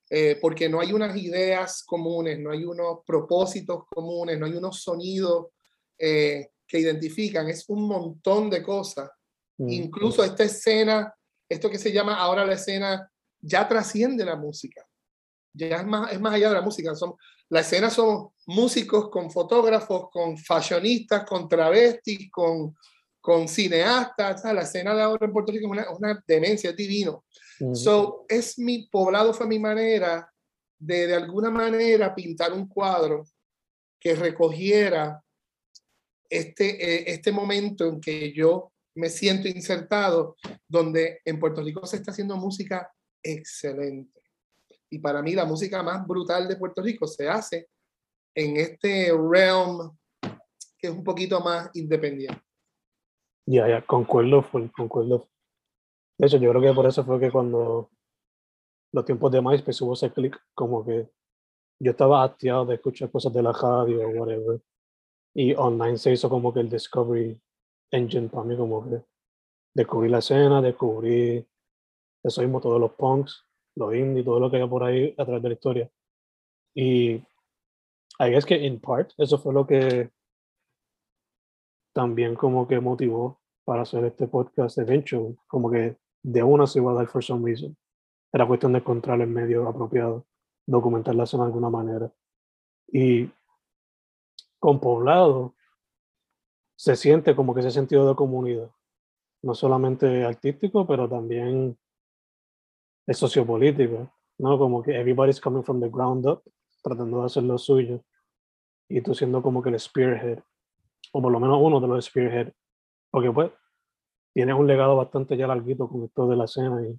eh, 0.08 0.38
porque 0.40 0.68
no 0.68 0.80
hay 0.80 0.92
unas 0.92 1.16
ideas 1.16 1.82
comunes, 1.84 2.38
no 2.38 2.50
hay 2.50 2.64
unos 2.64 2.98
propósitos 3.06 3.84
comunes, 3.88 4.38
no 4.38 4.46
hay 4.46 4.54
unos 4.54 4.82
sonidos 4.82 5.48
eh, 5.98 6.50
que 6.66 6.78
identifican, 6.78 7.48
es 7.48 7.68
un 7.68 7.86
montón 7.86 8.50
de 8.50 8.62
cosas. 8.62 9.10
Mm. 9.58 9.70
Incluso 9.70 10.24
esta 10.24 10.44
escena, 10.44 11.14
esto 11.48 11.70
que 11.70 11.78
se 11.78 11.92
llama 11.92 12.16
ahora 12.16 12.44
la 12.44 12.54
escena, 12.54 13.10
ya 13.40 13.68
trasciende 13.68 14.24
la 14.24 14.36
música. 14.36 14.86
Ya 15.52 15.76
es 15.76 15.86
más, 15.86 16.12
es 16.12 16.20
más 16.20 16.34
allá 16.34 16.48
de 16.48 16.54
la 16.54 16.62
música. 16.62 16.94
Son, 16.94 17.14
la 17.48 17.60
escena 17.60 17.90
somos 17.90 18.32
músicos 18.46 19.10
con 19.10 19.30
fotógrafos, 19.30 20.10
con 20.10 20.38
fashionistas, 20.38 21.24
con 21.24 21.48
travestis, 21.48 22.30
con, 22.30 22.76
con 23.20 23.48
cineastas. 23.48 24.44
La 24.44 24.62
escena 24.62 24.94
de 24.94 25.02
ahora 25.02 25.26
en 25.26 25.32
Puerto 25.32 25.52
Rico 25.52 25.66
es 25.66 25.72
una, 25.72 25.90
una 25.90 26.24
demencia, 26.26 26.70
es 26.70 26.76
divino. 26.76 27.24
So, 27.74 28.24
es 28.26 28.58
mi 28.58 28.88
poblado, 28.88 29.34
fue 29.34 29.46
mi 29.46 29.58
manera 29.58 30.26
de 30.78 31.06
de 31.06 31.14
alguna 31.14 31.50
manera 31.50 32.14
pintar 32.14 32.54
un 32.54 32.66
cuadro 32.66 33.26
que 34.00 34.14
recogiera 34.14 35.22
este, 36.30 36.82
eh, 36.82 37.04
este 37.08 37.32
momento 37.32 37.86
en 37.86 38.00
que 38.00 38.32
yo 38.32 38.72
me 38.94 39.10
siento 39.10 39.46
insertado, 39.46 40.36
donde 40.66 41.20
en 41.24 41.38
Puerto 41.38 41.62
Rico 41.62 41.84
se 41.86 41.96
está 41.96 42.12
haciendo 42.12 42.36
música 42.36 42.90
excelente 43.22 44.19
y 44.90 44.98
para 44.98 45.22
mí 45.22 45.34
la 45.34 45.44
música 45.44 45.82
más 45.82 46.06
brutal 46.06 46.48
de 46.48 46.56
Puerto 46.56 46.82
Rico 46.82 47.06
se 47.06 47.28
hace 47.28 47.68
en 48.34 48.56
este 48.56 49.12
realm 49.16 49.96
que 50.80 50.88
es 50.88 50.92
un 50.92 51.04
poquito 51.04 51.40
más 51.40 51.70
independiente. 51.74 52.40
Ya, 53.46 53.68
ya, 53.68 53.82
concuerdo, 53.82 54.44
concuerdo. 54.74 55.28
De 56.18 56.26
hecho, 56.26 56.38
yo 56.38 56.50
creo 56.50 56.62
que 56.62 56.72
por 56.72 56.86
eso 56.86 57.04
fue 57.04 57.20
que 57.20 57.30
cuando 57.30 57.90
los 58.92 59.04
tiempos 59.04 59.30
de 59.30 59.42
MySpace 59.42 59.84
hubo 59.84 59.92
ese 59.92 60.10
clic, 60.10 60.40
como 60.54 60.84
que 60.84 61.08
yo 61.80 61.90
estaba 61.90 62.24
hastiado 62.24 62.66
de 62.66 62.76
escuchar 62.76 63.10
cosas 63.10 63.32
de 63.32 63.42
la 63.42 63.52
radio 63.52 64.06
o 64.06 64.10
whatever. 64.10 64.60
Y 65.34 65.54
online 65.54 65.96
se 65.96 66.12
hizo 66.12 66.28
como 66.28 66.52
que 66.52 66.60
el 66.60 66.68
Discovery 66.68 67.40
Engine 67.90 68.28
para 68.28 68.44
mí, 68.44 68.56
como 68.56 68.88
que 68.88 69.02
descubrí 69.74 70.08
la 70.08 70.18
escena, 70.18 70.60
descubrí 70.60 71.46
eso 72.22 72.42
mismo, 72.42 72.60
todos 72.60 72.80
los 72.80 72.92
punks, 72.92 73.46
los 73.80 73.94
indie, 73.94 74.22
todo 74.22 74.38
lo 74.38 74.50
que 74.50 74.58
hay 74.58 74.68
por 74.68 74.84
ahí 74.84 75.14
a 75.18 75.24
través 75.24 75.42
de 75.42 75.48
la 75.48 75.54
historia. 75.54 75.90
Y 76.74 77.22
ahí 78.18 78.34
es 78.34 78.44
que 78.46 78.56
in 78.56 78.80
part, 78.80 79.12
eso 79.18 79.38
fue 79.38 79.52
lo 79.52 79.66
que 79.66 80.10
también 81.92 82.36
como 82.36 82.68
que 82.68 82.78
motivó 82.78 83.40
para 83.64 83.82
hacer 83.82 84.04
este 84.04 84.28
podcast 84.28 84.78
eventually, 84.78 85.36
como 85.46 85.70
que 85.70 85.96
de 86.22 86.42
una 86.42 86.66
se 86.66 86.78
iba 86.78 86.92
a 86.92 86.94
dar 86.94 87.06
for 87.06 87.24
some 87.24 87.44
reason. 87.44 87.76
Era 88.32 88.46
cuestión 88.46 88.72
de 88.72 88.78
encontrar 88.78 89.20
el 89.20 89.28
medio 89.28 89.66
apropiado, 89.68 90.26
documentar 90.66 91.14
la 91.14 91.26
zona 91.26 91.44
de 91.44 91.48
alguna 91.48 91.70
manera. 91.70 92.12
Y 92.92 93.28
con 94.58 94.78
poblado 94.78 95.54
se 96.76 96.94
siente 96.96 97.34
como 97.34 97.54
que 97.54 97.60
ese 97.60 97.70
sentido 97.70 98.08
de 98.08 98.14
comunidad, 98.14 98.70
no 99.42 99.54
solamente 99.54 100.24
artístico, 100.24 100.86
pero 100.86 101.08
también 101.08 101.76
es 103.10 103.18
sociopolítico, 103.18 104.08
¿no? 104.38 104.56
Como 104.56 104.84
que 104.84 104.92
everybody's 104.92 105.40
coming 105.40 105.64
from 105.64 105.80
the 105.80 105.88
ground 105.88 106.24
up, 106.26 106.44
tratando 106.80 107.18
de 107.18 107.26
hacer 107.26 107.42
lo 107.42 107.58
suyo, 107.58 108.04
y 108.88 109.00
tú 109.00 109.16
siendo 109.16 109.42
como 109.42 109.60
que 109.60 109.70
el 109.70 109.80
spearhead, 109.80 110.38
o 111.12 111.20
por 111.20 111.32
lo 111.32 111.40
menos 111.40 111.58
uno 111.60 111.80
de 111.80 111.88
los 111.88 112.04
spearhead, 112.04 112.52
porque 113.10 113.32
pues 113.32 113.50
tienes 114.32 114.54
un 114.54 114.68
legado 114.68 114.94
bastante 114.94 115.36
ya 115.36 115.48
larguito 115.48 115.88
con 115.88 116.04
esto 116.04 116.28
de 116.28 116.36
la 116.36 116.44
escena 116.44 116.86
y 116.86 116.96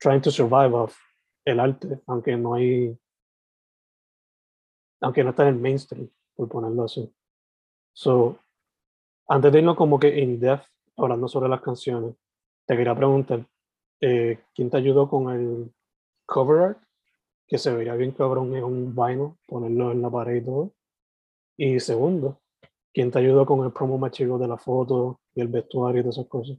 trying 0.00 0.20
to 0.20 0.32
survive 0.32 0.74
off 0.74 0.98
el 1.44 1.60
arte, 1.60 2.00
aunque 2.08 2.36
no 2.36 2.54
hay, 2.54 2.98
aunque 5.00 5.22
no 5.22 5.30
está 5.30 5.44
en 5.44 5.54
el 5.54 5.60
mainstream, 5.60 6.10
por 6.34 6.48
ponerlo 6.48 6.86
así. 6.86 7.08
So, 7.92 8.36
antes 9.28 9.52
de 9.52 9.60
irnos 9.60 9.76
como 9.76 9.96
que 10.00 10.08
in 10.08 10.40
depth, 10.40 10.66
hablando 10.96 11.28
sobre 11.28 11.48
las 11.48 11.60
canciones, 11.60 12.16
te 12.66 12.76
quería 12.76 12.96
preguntar, 12.96 13.46
eh, 14.00 14.38
¿quién 14.54 14.70
te 14.70 14.76
ayudó 14.76 15.08
con 15.08 15.30
el 15.30 15.72
cover 16.26 16.62
art? 16.62 16.82
Que 17.46 17.58
se 17.58 17.72
vería 17.72 17.94
bien 17.94 18.12
cabrón 18.12 18.54
en 18.54 18.64
un 18.64 18.94
vinyl, 18.94 19.34
ponerlo 19.46 19.92
en 19.92 20.02
la 20.02 20.10
pared 20.10 20.36
y 20.36 20.44
todo. 20.44 20.72
Y 21.56 21.80
segundo, 21.80 22.40
¿quién 22.92 23.10
te 23.10 23.18
ayudó 23.18 23.44
con 23.44 23.64
el 23.64 23.72
promo 23.72 23.98
material 23.98 24.38
de 24.38 24.48
la 24.48 24.56
foto 24.56 25.20
y 25.34 25.40
el 25.40 25.48
vestuario 25.48 26.00
y 26.00 26.04
todas 26.04 26.16
esas 26.16 26.28
cosas? 26.28 26.56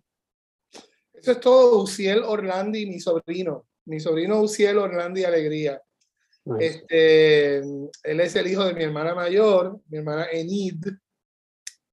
Eso 1.13 1.31
es 1.31 1.39
todo 1.39 1.81
Uciel 1.83 2.23
Orlandi, 2.23 2.85
mi 2.85 2.99
sobrino. 2.99 3.65
Mi 3.85 3.99
sobrino 3.99 4.41
Uciel 4.41 4.77
Orlandi 4.77 5.23
Alegría. 5.23 5.81
Este, 6.59 7.57
él 7.57 8.19
es 8.19 8.35
el 8.35 8.47
hijo 8.47 8.65
de 8.65 8.73
mi 8.73 8.83
hermana 8.83 9.13
mayor, 9.13 9.79
mi 9.89 9.99
hermana 9.99 10.27
Enid. 10.31 10.85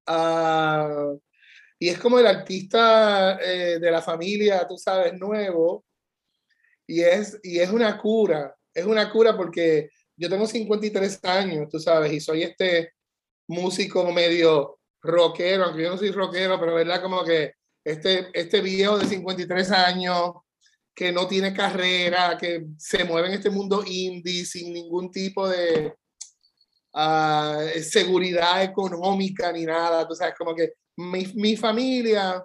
Ah, 0.07 1.13
y 1.79 1.89
es 1.89 1.99
como 1.99 2.19
el 2.19 2.27
artista 2.27 3.39
eh, 3.41 3.79
de 3.79 3.91
la 3.91 4.03
familia, 4.03 4.67
tú 4.67 4.77
sabes, 4.77 5.15
nuevo. 5.15 5.85
Y 6.87 7.03
es, 7.03 7.39
y 7.43 7.59
es 7.61 7.71
una 7.71 7.99
cura, 7.99 8.57
es 8.75 8.85
una 8.85 9.11
cura 9.11 9.37
porque 9.37 9.91
yo 10.17 10.29
tengo 10.29 10.47
53 10.47 11.21
años, 11.25 11.69
tú 11.71 11.79
sabes, 11.79 12.13
y 12.13 12.21
soy 12.21 12.43
este 12.43 12.95
músico 13.47 14.11
medio 14.11 14.79
rockero, 15.03 15.65
aunque 15.65 15.83
yo 15.83 15.91
no 15.91 15.99
soy 15.99 16.11
rockero, 16.11 16.59
pero 16.59 16.75
verdad 16.75 17.03
como 17.03 17.23
que 17.25 17.53
este, 17.85 18.29
este 18.33 18.61
viejo 18.61 18.99
de 18.99 19.07
53 19.07 19.71
años 19.71 20.33
que 20.95 21.13
no 21.13 21.29
tiene 21.29 21.55
carrera, 21.55 22.37
que 22.37 22.67
se 22.77 23.05
mueve 23.05 23.29
en 23.29 23.35
este 23.35 23.51
mundo 23.51 23.85
indie 23.87 24.45
sin 24.45 24.73
ningún 24.73 25.13
tipo 25.13 25.49
de 25.49 25.95
uh, 26.95 27.81
seguridad 27.83 28.65
económica 28.65 29.53
ni 29.53 29.65
nada. 29.65 30.09
Tú 30.09 30.17
sabes, 30.17 30.35
como 30.37 30.57
que 30.57 30.73
mi, 30.99 31.33
mi, 31.35 31.57
familia 31.57 32.45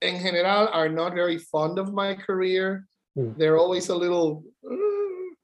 en 0.00 0.18
general 0.18 0.68
are 0.72 0.88
not 0.88 1.14
very 1.14 1.38
fond 1.38 1.78
of 1.78 1.92
my 1.92 2.14
career. 2.14 2.86
Mm. 3.16 3.36
They're 3.36 3.58
always 3.58 3.88
a 3.90 3.94
little... 3.94 4.42
Uh, 4.64 5.34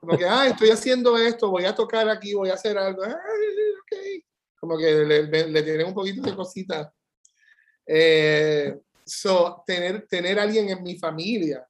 como 0.00 0.18
que, 0.18 0.26
ah, 0.26 0.46
estoy 0.46 0.70
haciendo 0.70 1.16
esto, 1.16 1.50
voy 1.50 1.64
a 1.64 1.74
tocar 1.74 2.08
aquí, 2.08 2.34
voy 2.34 2.50
a 2.50 2.54
hacer 2.54 2.76
algo. 2.76 3.02
Ah, 3.02 3.16
okay. 3.82 4.24
Como 4.60 4.76
que 4.76 5.04
le, 5.04 5.22
le, 5.26 5.48
le 5.48 5.62
tienen 5.62 5.86
un 5.86 5.94
poquito 5.94 6.22
de 6.22 6.34
cosita. 6.34 6.92
Eh, 7.86 8.76
so, 9.04 9.62
tener, 9.66 10.06
tener 10.08 10.38
alguien 10.38 10.68
en 10.68 10.82
mi 10.82 10.98
familia 10.98 11.66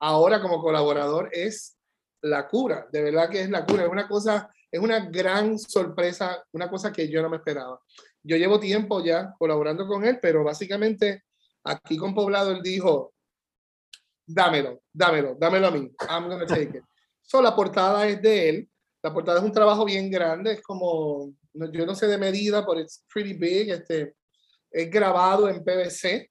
ahora 0.00 0.40
como 0.40 0.60
colaborador 0.60 1.28
es 1.32 1.76
la 2.22 2.48
cura, 2.48 2.86
de 2.90 3.02
verdad 3.02 3.28
que 3.28 3.40
es 3.40 3.50
la 3.50 3.64
cura, 3.64 3.84
es 3.84 3.88
una 3.88 4.08
cosa, 4.08 4.52
es 4.70 4.80
una 4.80 5.00
gran 5.08 5.58
sorpresa, 5.58 6.44
una 6.52 6.68
cosa 6.68 6.92
que 6.92 7.08
yo 7.08 7.22
no 7.22 7.28
me 7.28 7.36
esperaba. 7.36 7.80
Yo 8.22 8.36
llevo 8.36 8.60
tiempo 8.60 9.02
ya 9.04 9.34
colaborando 9.38 9.86
con 9.86 10.04
él, 10.04 10.18
pero 10.20 10.44
básicamente 10.44 11.24
aquí 11.64 11.96
con 11.96 12.14
Poblado 12.14 12.50
él 12.50 12.62
dijo, 12.62 13.14
dámelo, 14.26 14.82
dámelo, 14.92 15.36
dámelo 15.38 15.66
a 15.68 15.70
mí, 15.70 15.90
I'm 16.08 16.28
gonna 16.28 16.46
take 16.46 16.78
it. 16.78 16.84
So, 17.22 17.42
la 17.42 17.54
portada 17.54 18.06
es 18.06 18.20
de 18.22 18.48
él, 18.48 18.70
la 19.02 19.12
portada 19.12 19.38
es 19.38 19.44
un 19.44 19.52
trabajo 19.52 19.84
bien 19.84 20.10
grande, 20.10 20.52
es 20.52 20.62
como, 20.62 21.32
yo 21.52 21.86
no 21.86 21.94
sé 21.94 22.06
de 22.06 22.18
medida, 22.18 22.66
pero 22.66 22.80
es 22.80 23.04
pretty 23.12 23.34
big, 23.34 23.70
este, 23.70 24.14
es 24.70 24.90
grabado 24.90 25.48
en 25.48 25.64
PVC 25.64 26.30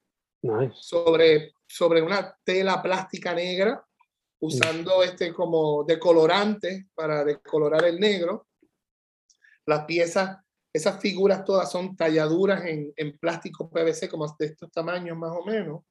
sobre 0.73 1.53
sobre 1.67 2.01
una 2.01 2.35
tela 2.43 2.81
plástica 2.81 3.33
negra, 3.33 3.85
usando 4.39 5.03
este 5.03 5.33
como 5.33 5.83
decolorante 5.83 6.87
para 6.95 7.23
decolorar 7.25 7.83
el 7.85 7.99
negro. 7.99 8.47
Las 9.65 9.85
piezas, 9.85 10.37
esas 10.73 10.99
figuras 10.99 11.43
todas 11.43 11.71
son 11.71 11.95
talladuras 11.95 12.65
en, 12.65 12.93
en 12.95 13.17
plástico 13.17 13.69
PVC, 13.69 14.09
como 14.09 14.27
de 14.37 14.45
estos 14.45 14.71
tamaños 14.71 15.17
más 15.17 15.31
o 15.31 15.45
menos. 15.45 15.81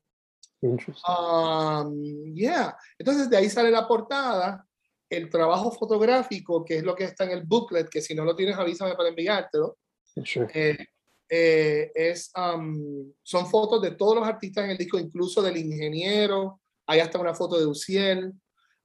Um, 0.61 2.35
yeah. 2.35 2.77
Entonces 2.99 3.29
de 3.29 3.37
ahí 3.37 3.51
sale 3.51 3.71
la 3.71 3.87
portada, 3.87 4.67
el 5.09 5.29
trabajo 5.29 5.71
fotográfico, 5.71 6.65
que 6.65 6.79
es 6.79 6.85
lo 6.85 6.95
que 6.95 7.05
está 7.05 7.25
en 7.25 7.31
el 7.31 7.45
booklet, 7.45 7.89
que 7.89 8.01
si 8.01 8.15
no 8.15 8.25
lo 8.25 8.35
tienes 8.35 8.57
avísame 8.57 8.95
para 8.95 9.09
enviártelo. 9.09 9.79
Eh, 10.55 10.87
eh, 11.29 11.93
es, 11.95 12.31
son 12.33 13.47
fotos 13.51 13.83
de 13.83 13.93
todos 13.93 14.17
los 14.17 14.27
artistas 14.27 14.65
en 14.65 14.71
el 14.71 14.79
disco, 14.79 14.99
incluso 14.99 15.43
del 15.43 15.57
ingeniero. 15.57 16.61
Hay 16.87 17.01
hasta 17.01 17.19
una 17.19 17.35
foto 17.35 17.59
de 17.59 17.67
Uciel. 17.67 18.33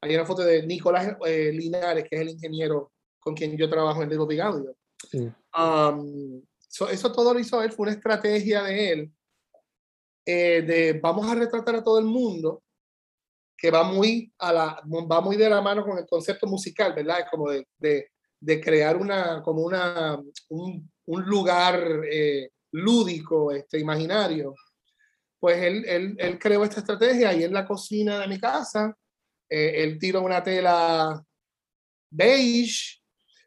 Hay 0.01 0.15
una 0.15 0.25
foto 0.25 0.43
de 0.43 0.65
Nicolás 0.65 1.15
eh, 1.25 1.51
Linares, 1.53 2.05
que 2.09 2.15
es 2.15 2.21
el 2.21 2.29
ingeniero 2.29 2.91
con 3.19 3.35
quien 3.35 3.55
yo 3.55 3.69
trabajo 3.69 4.01
en 4.01 4.09
Little 4.09 4.25
Big 4.27 4.41
Audio. 4.41 4.75
Eso 6.89 7.11
todo 7.11 7.33
lo 7.33 7.39
hizo 7.39 7.61
él, 7.61 7.71
fue 7.71 7.83
una 7.83 7.95
estrategia 7.95 8.63
de 8.63 8.91
él. 8.91 9.13
Eh, 10.25 10.61
de 10.61 10.99
vamos 11.01 11.29
a 11.29 11.35
retratar 11.35 11.75
a 11.75 11.83
todo 11.83 11.97
el 11.97 12.05
mundo 12.05 12.61
que 13.57 13.71
va 13.71 13.83
muy 13.83 14.31
a 14.37 14.53
la 14.53 14.83
va 15.11 15.19
muy 15.19 15.35
de 15.35 15.49
la 15.49 15.61
mano 15.61 15.83
con 15.83 15.97
el 15.97 16.05
concepto 16.05 16.45
musical 16.45 16.93
verdad 16.93 17.25
como 17.29 17.49
de, 17.49 17.67
de, 17.79 18.11
de 18.39 18.61
crear 18.61 18.97
una 18.97 19.41
como 19.41 19.63
una 19.63 20.21
un, 20.49 20.91
un 21.05 21.25
lugar 21.25 22.01
eh, 22.09 22.49
lúdico, 22.71 23.51
este, 23.51 23.79
imaginario. 23.79 24.55
Pues 25.39 25.57
él, 25.61 25.83
él, 25.85 26.15
él, 26.19 26.39
creó 26.39 26.63
esta 26.63 26.79
estrategia 26.79 27.33
y 27.33 27.43
en 27.43 27.53
la 27.53 27.65
cocina 27.65 28.19
de 28.19 28.27
mi 28.27 28.39
casa, 28.39 28.95
eh, 29.49 29.83
él 29.83 29.97
tiró 29.99 30.21
una 30.21 30.43
tela 30.43 31.23
beige, 32.09 33.00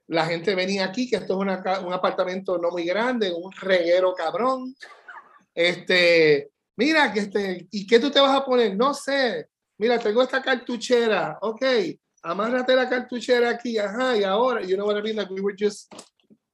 la 0.06 0.26
gente 0.26 0.54
venía 0.54 0.84
aquí, 0.84 1.08
que 1.08 1.16
esto 1.16 1.34
es 1.34 1.82
un 1.82 1.92
apartamento 1.92 2.58
no 2.58 2.70
muy 2.70 2.84
grande, 2.84 3.32
un 3.32 3.50
reguero 3.52 4.14
cabrón. 4.14 4.74
Este, 5.54 6.50
mira, 6.76 7.12
que 7.12 7.20
este, 7.20 7.66
¿y 7.70 7.86
qué 7.86 7.98
tú 7.98 8.10
te 8.10 8.20
vas 8.20 8.36
a 8.36 8.44
poner? 8.44 8.76
No 8.76 8.92
sé. 8.92 9.48
Mira, 9.78 9.98
tengo 9.98 10.22
esta 10.22 10.42
cartuchera. 10.42 11.38
Ok, 11.40 11.62
amárrate 12.22 12.76
la 12.76 12.88
cartuchera 12.88 13.50
aquí. 13.50 13.78
Ajá, 13.78 14.16
y 14.16 14.24
ahora, 14.24 14.62
you 14.62 14.76
know 14.76 14.86
what 14.86 14.98
I 14.98 15.02
mean? 15.02 15.16
Like 15.16 15.32
we 15.32 15.40
were 15.40 15.56
just 15.58 15.92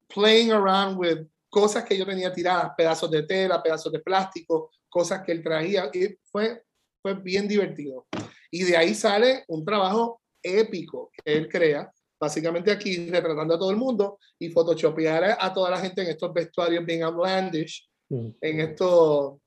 playing 0.09 0.53
around 0.53 0.99
with 0.99 1.27
cosas 1.49 1.85
que 1.85 1.99
yo 1.99 2.07
tenía 2.07 2.33
tiradas, 2.33 2.73
pedazos 2.77 3.11
de 3.11 3.25
tela, 3.25 3.63
pedazos 3.63 3.93
de 3.93 3.99
plástico, 3.99 4.71
cosas 4.89 5.23
que 5.23 5.33
él 5.33 5.43
traía, 5.43 5.91
y 5.93 6.17
fue, 6.25 6.63
fue 7.03 7.15
bien 7.15 7.49
divertido. 7.49 8.07
Y 8.51 8.63
de 8.65 8.77
ahí 8.77 8.95
sale 8.95 9.45
un 9.49 9.65
trabajo 9.65 10.21
épico 10.43 11.11
que 11.13 11.37
él 11.37 11.49
crea, 11.49 11.93
básicamente 12.21 12.71
aquí 12.71 13.09
retratando 13.09 13.55
a 13.55 13.59
todo 13.59 13.71
el 13.71 13.79
mundo 13.79 14.19
y 14.39 14.51
photoshopear 14.51 15.37
a 15.41 15.53
toda 15.53 15.71
la 15.71 15.79
gente 15.79 16.03
en 16.03 16.09
estos 16.09 16.33
vestuarios 16.33 16.85
bien 16.85 17.03
outlandish, 17.03 17.89
mm. 18.11 18.29
en 18.41 18.61
estos 18.61 19.39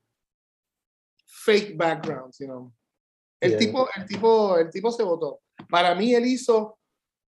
fake 1.26 1.76
backgrounds, 1.76 2.38
you 2.38 2.46
know. 2.46 2.72
El, 3.40 3.58
tipo, 3.58 3.86
el, 3.94 4.06
tipo, 4.06 4.58
el 4.58 4.70
tipo 4.70 4.90
se 4.90 5.02
votó. 5.02 5.42
Para 5.68 5.94
mí 5.94 6.14
él 6.14 6.26
hizo 6.26 6.78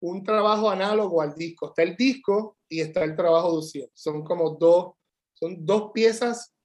un 0.01 0.23
trabajo 0.23 0.69
análogo 0.69 1.21
al 1.21 1.35
disco. 1.35 1.67
Está 1.67 1.83
el 1.83 1.95
disco 1.95 2.57
y 2.67 2.81
está 2.81 3.03
el 3.03 3.15
trabajo 3.15 3.51
de 3.51 3.57
Uciel. 3.59 3.89
Son 3.93 4.23
como 4.23 4.51
dos, 4.51 4.93
son 5.33 5.63
dos 5.63 5.91
piezas 5.93 6.55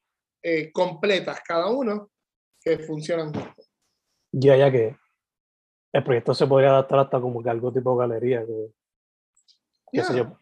eh, 0.43 0.73
completas 0.73 1.41
cada 1.47 1.69
uno 1.69 2.11
que 2.63 2.79
funcionan 2.79 3.33
juntos. 3.35 3.71
Ya, 4.33 4.57
ya 4.57 4.73
que 4.73 4.97
el 5.93 6.05
proyecto 6.05 6.35
se 6.35 6.47
podría 6.47 6.71
adaptar 6.71 7.01
hasta 7.01 7.21
como 7.21 7.43
que 7.43 7.51
algo 7.51 7.73
tipo 7.73 7.97
galería. 7.97 8.45
Que, 8.47 8.73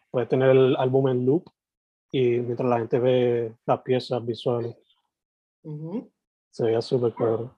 puedes 0.09 0.29
tener 0.29 0.49
el 0.49 0.75
álbum 0.77 1.09
en 1.09 1.25
loop 1.25 1.45
y 2.11 2.39
mientras 2.39 2.69
la 2.69 2.79
gente 2.79 2.99
ve 2.99 3.55
las 3.65 3.81
piezas 3.81 4.25
visuales. 4.25 4.75
Se 6.51 6.65
veía 6.65 6.81
súper 6.81 7.13
claro. 7.13 7.57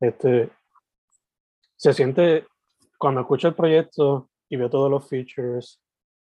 Este, 0.00 0.50
se 1.76 1.92
siente, 1.92 2.46
cuando 2.98 3.20
escucho 3.20 3.48
el 3.48 3.54
proyecto, 3.54 4.28
y 4.48 4.56
veo 4.56 4.70
todos 4.70 4.90
los 4.90 5.08
features 5.08 5.80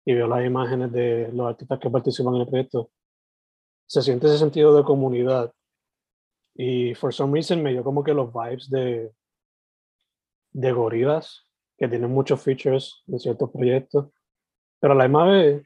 y 0.06 0.14
veo 0.14 0.28
las 0.28 0.46
imágenes 0.46 0.92
de 0.92 1.30
los 1.34 1.48
artistas 1.48 1.80
que 1.80 1.90
participan 1.90 2.36
en 2.36 2.42
el 2.42 2.48
proyecto, 2.48 2.92
se 3.86 4.02
siente 4.02 4.28
ese 4.28 4.38
sentido 4.38 4.76
de 4.76 4.84
comunidad. 4.84 5.54
Y 6.56 6.96
for 6.96 7.14
some 7.14 7.34
reason 7.34 7.62
me 7.62 7.72
dio 7.72 7.84
como 7.84 8.04
que 8.04 8.14
los 8.14 8.32
vibes 8.34 8.70
de, 8.70 9.12
de 10.58 10.72
gorilas, 10.72 11.46
que 11.78 11.88
tienen 11.88 12.10
muchos 12.10 12.42
features 12.42 13.04
de 13.06 13.20
ciertos 13.20 13.52
proyectos. 13.52 14.08
Pero 14.80 14.94
a 14.94 14.96
la 14.96 15.04
misma 15.04 15.26
vez, 15.26 15.64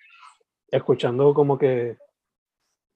escuchando 0.68 1.34
como 1.34 1.58
que 1.58 1.98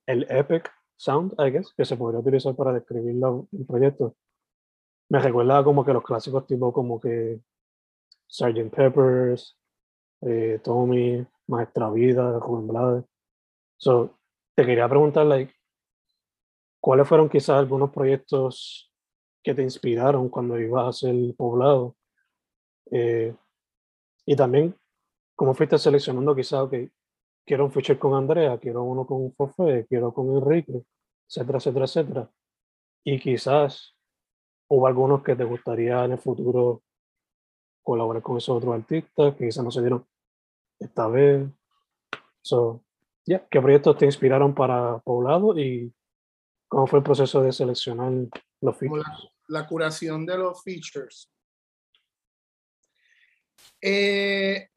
el 0.05 0.27
epic 0.29 0.69
sound, 0.97 1.33
I 1.39 1.51
guess, 1.51 1.73
que 1.73 1.85
se 1.85 1.95
podría 1.95 2.19
utilizar 2.19 2.53
para 2.53 2.73
describir 2.73 3.15
el 3.15 3.65
proyecto, 3.65 4.17
me 5.09 5.19
recuerda 5.19 5.63
como 5.63 5.85
que 5.85 5.93
los 5.93 6.03
clásicos 6.03 6.45
tipo 6.45 6.73
como 6.73 6.99
que 6.99 7.39
Sgt. 8.27 8.75
Peppers, 8.75 9.57
eh, 10.21 10.59
Tommy, 10.61 11.25
Maestra 11.47 11.89
Vida, 11.91 12.39
Rubén 12.39 12.67
Blades. 12.67 13.05
So, 13.77 14.17
te 14.53 14.65
quería 14.65 14.89
preguntar, 14.89 15.25
like, 15.27 15.53
¿cuáles 16.81 17.07
fueron 17.07 17.29
quizás 17.29 17.57
algunos 17.57 17.91
proyectos 17.91 18.91
que 19.45 19.53
te 19.53 19.61
inspiraron 19.61 20.27
cuando 20.27 20.59
ibas 20.59 20.85
a 20.85 20.89
hacer 20.89 21.15
poblado? 21.37 21.95
Eh, 22.89 23.33
y 24.25 24.35
también, 24.35 24.75
¿cómo 25.35 25.53
fuiste 25.53 25.77
seleccionando 25.77 26.35
quizás, 26.35 26.61
ok, 26.61 26.73
quiero 27.45 27.65
un 27.65 27.71
feature 27.71 27.99
con 27.99 28.15
Andrea, 28.15 28.57
quiero 28.57 28.83
uno 28.83 29.05
con 29.05 29.31
Fofé, 29.33 29.85
quiero 29.87 30.11
con 30.11 30.35
Enrique, 30.35 30.83
etcétera, 31.27 31.59
etcétera, 31.59 31.85
etcétera. 31.85 32.31
Y 33.03 33.19
quizás 33.19 33.95
hubo 34.67 34.87
algunos 34.87 35.21
que 35.21 35.35
te 35.35 35.43
gustaría 35.43 36.03
en 36.05 36.13
el 36.13 36.17
futuro 36.17 36.81
colaborar 37.83 38.23
con 38.23 38.37
esos 38.37 38.57
otros 38.57 38.73
artistas 38.73 39.35
que 39.35 39.45
quizás 39.45 39.63
no 39.63 39.69
se 39.69 39.81
dieron 39.81 40.07
esta 40.79 41.07
vez. 41.07 41.47
So, 42.41 42.83
yeah. 43.25 43.45
¿Qué 43.47 43.61
proyectos 43.61 43.95
te 43.99 44.05
inspiraron 44.05 44.55
para 44.55 44.97
Poblado 44.99 45.57
y 45.57 45.93
cómo 46.67 46.87
fue 46.87 46.97
el 46.97 47.03
proceso 47.03 47.43
de 47.43 47.51
seleccionar 47.51 48.11
los 48.61 48.75
features? 48.75 49.34
La, 49.47 49.67
curación 49.67 50.25
de 50.25 50.37
los 50.37 50.61
features. 50.63 51.31
Eh, 53.81 54.67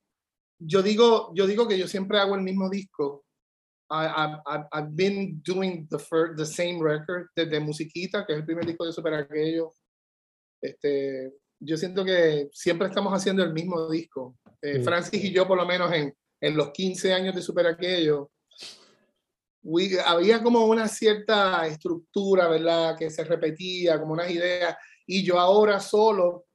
yo, 0.58 0.82
digo, 0.82 1.32
yo 1.34 1.46
digo 1.46 1.66
que 1.66 1.78
yo 1.78 1.88
siempre 1.88 2.18
hago 2.18 2.34
el 2.34 2.42
mismo 2.42 2.68
disco. 2.68 3.24
I, 3.90 4.36
I've 4.70 4.90
been 4.90 5.40
doing 5.42 5.88
the, 5.88 5.98
first, 5.98 6.36
the 6.36 6.44
same 6.44 6.78
record 6.82 7.28
desde 7.34 7.58
Musiquita, 7.58 8.26
que 8.26 8.34
es 8.34 8.40
el 8.40 8.44
primer 8.44 8.66
disco 8.66 8.84
de 8.84 8.92
Super 8.92 9.14
Aquello. 9.14 9.72
Este, 10.60 11.32
yo 11.60 11.76
siento 11.76 12.04
que 12.04 12.50
siempre 12.52 12.88
estamos 12.88 13.12
haciendo 13.12 13.42
el 13.42 13.52
mismo 13.52 13.88
disco. 13.88 14.36
Eh, 14.60 14.82
Francis 14.82 15.24
y 15.24 15.32
yo, 15.32 15.46
por 15.46 15.56
lo 15.56 15.64
menos 15.64 15.90
en, 15.92 16.14
en 16.40 16.56
los 16.56 16.70
15 16.72 17.12
años 17.12 17.34
de 17.34 17.42
Super 17.42 17.66
Aquello, 17.66 18.30
había 20.04 20.42
como 20.42 20.66
una 20.66 20.88
cierta 20.88 21.66
estructura, 21.66 22.48
¿verdad? 22.48 22.96
Que 22.96 23.10
se 23.10 23.24
repetía, 23.24 23.98
como 23.98 24.12
unas 24.12 24.30
ideas. 24.30 24.76
Y 25.06 25.24
yo 25.24 25.38
ahora 25.38 25.80
solo, 25.80 26.46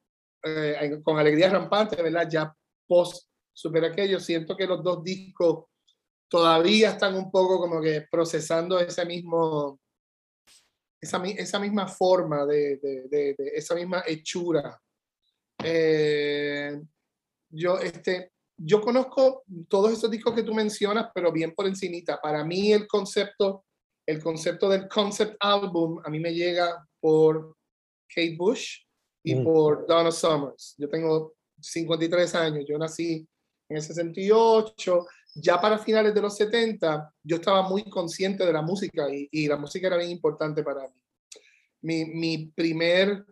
eh, 0.44 1.00
con 1.04 1.18
alegría 1.18 1.50
rampante, 1.50 2.02
¿verdad? 2.02 2.28
Ya 2.30 2.56
post 2.88 3.30
Super 3.54 3.86
Aquello, 3.86 4.20
siento 4.20 4.58
que 4.58 4.68
los 4.68 4.84
dos 4.84 5.04
discos 5.04 5.66
todavía 6.28 6.92
están 6.92 7.16
un 7.16 7.30
poco 7.30 7.60
como 7.60 7.80
que 7.80 8.08
procesando 8.10 8.80
ese 8.80 9.06
mismo, 9.06 9.80
esa, 11.00 11.24
esa 11.24 11.60
misma 11.60 11.88
forma, 11.88 12.46
de, 12.46 12.78
de, 12.78 13.04
de, 13.08 13.36
de 13.38 13.52
esa 13.54 13.76
misma 13.76 14.04
hechura. 14.08 14.82
Eh, 15.63 16.82
yo, 17.50 17.78
este, 17.78 18.33
yo 18.65 18.82
conozco 18.82 19.43
todos 19.67 19.91
esos 19.91 20.10
discos 20.10 20.34
que 20.34 20.43
tú 20.43 20.54
mencionas, 20.54 21.10
pero 21.13 21.32
bien 21.32 21.54
por 21.54 21.67
encimita. 21.67 22.19
Para 22.21 22.45
mí 22.45 22.71
el 22.71 22.88
concepto, 22.88 23.65
el 24.06 24.21
concepto 24.21 24.69
del 24.69 24.88
concept 24.88 25.36
album, 25.39 25.99
a 26.04 26.10
mí 26.10 26.19
me 26.19 26.34
llega 26.34 26.88
por 27.02 27.58
Kate 28.08 28.36
Bush 28.38 28.84
y 29.23 29.36
mm. 29.36 29.43
por 29.43 29.86
Donna 29.86 30.12
Summers. 30.12 30.76
Yo 30.78 30.88
tengo 30.89 31.34
53 31.60 32.36
años, 32.36 32.65
yo 32.67 32.78
nací 32.78 33.28
en 33.67 33.78
el 33.78 33.84
68. 33.84 35.08
Ya 35.36 35.60
para 35.60 35.78
finales 35.80 36.13
de 36.13 36.21
los 36.21 36.36
70, 36.38 37.12
yo 37.23 37.38
estaba 37.38 37.67
muy 37.67 37.89
consciente 37.89 38.45
de 38.45 38.54
la 38.54 38.62
música 38.62 39.13
y, 39.13 39.28
y 39.32 39.47
la 39.47 39.58
música 39.58 39.88
era 39.88 39.97
bien 39.97 40.12
importante 40.12 40.63
para 40.63 40.88
mí. 40.88 40.95
Mi, 41.82 42.06
mi 42.06 42.45
primer 42.47 43.26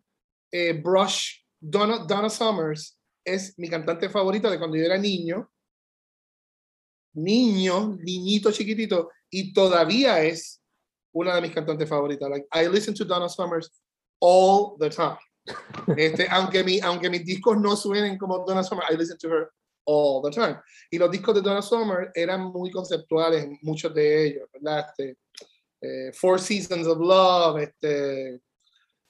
eh, 0.52 0.74
brush, 0.74 1.44
Donna, 1.58 2.00
Donna 2.00 2.30
Summers, 2.30 3.00
es 3.24 3.58
mi 3.58 3.70
cantante 3.70 4.10
favorita 4.10 4.50
de 4.50 4.58
cuando 4.58 4.78
yo 4.78 4.84
era 4.84 4.98
niño, 4.98 5.52
niño, 7.14 7.98
niñito 8.02 8.52
chiquitito, 8.52 9.10
y 9.30 9.54
todavía 9.54 10.22
es 10.24 10.62
una 11.14 11.36
de 11.36 11.42
mis 11.42 11.52
cantantes 11.52 11.88
favoritas. 11.88 12.30
Like, 12.30 12.48
I 12.54 12.68
listen 12.68 12.94
to 12.96 13.06
Donna 13.06 13.30
Summers 13.30 13.72
all 14.20 14.78
the 14.80 14.90
time. 14.90 15.18
Este, 15.98 16.28
aunque, 16.30 16.64
mi, 16.64 16.80
aunque 16.80 17.10
mis 17.10 17.26
discos 17.26 17.60
no 17.60 17.76
suenen 17.76 18.18
como 18.18 18.46
Donna 18.46 18.64
Summer, 18.64 18.86
I 18.92 18.96
listen 18.96 19.18
to 19.18 19.28
her 19.28 19.52
all 19.86 20.22
the 20.22 20.30
time. 20.30 20.58
Y 20.92 20.98
los 20.98 21.10
discos 21.10 21.34
de 21.36 21.42
Donna 21.42 21.62
Summer 21.62 22.12
eran 22.14 22.42
muy 22.52 22.70
conceptuales, 22.70 23.48
muchos 23.62 23.94
de 23.94 24.28
ellos, 24.28 24.50
¿verdad? 24.54 24.86
Este, 24.90 25.18
eh, 25.82 26.12
Four 26.14 26.40
Seasons 26.40 26.86
of 26.86 27.00
Love, 27.00 27.64
este, 27.64 28.42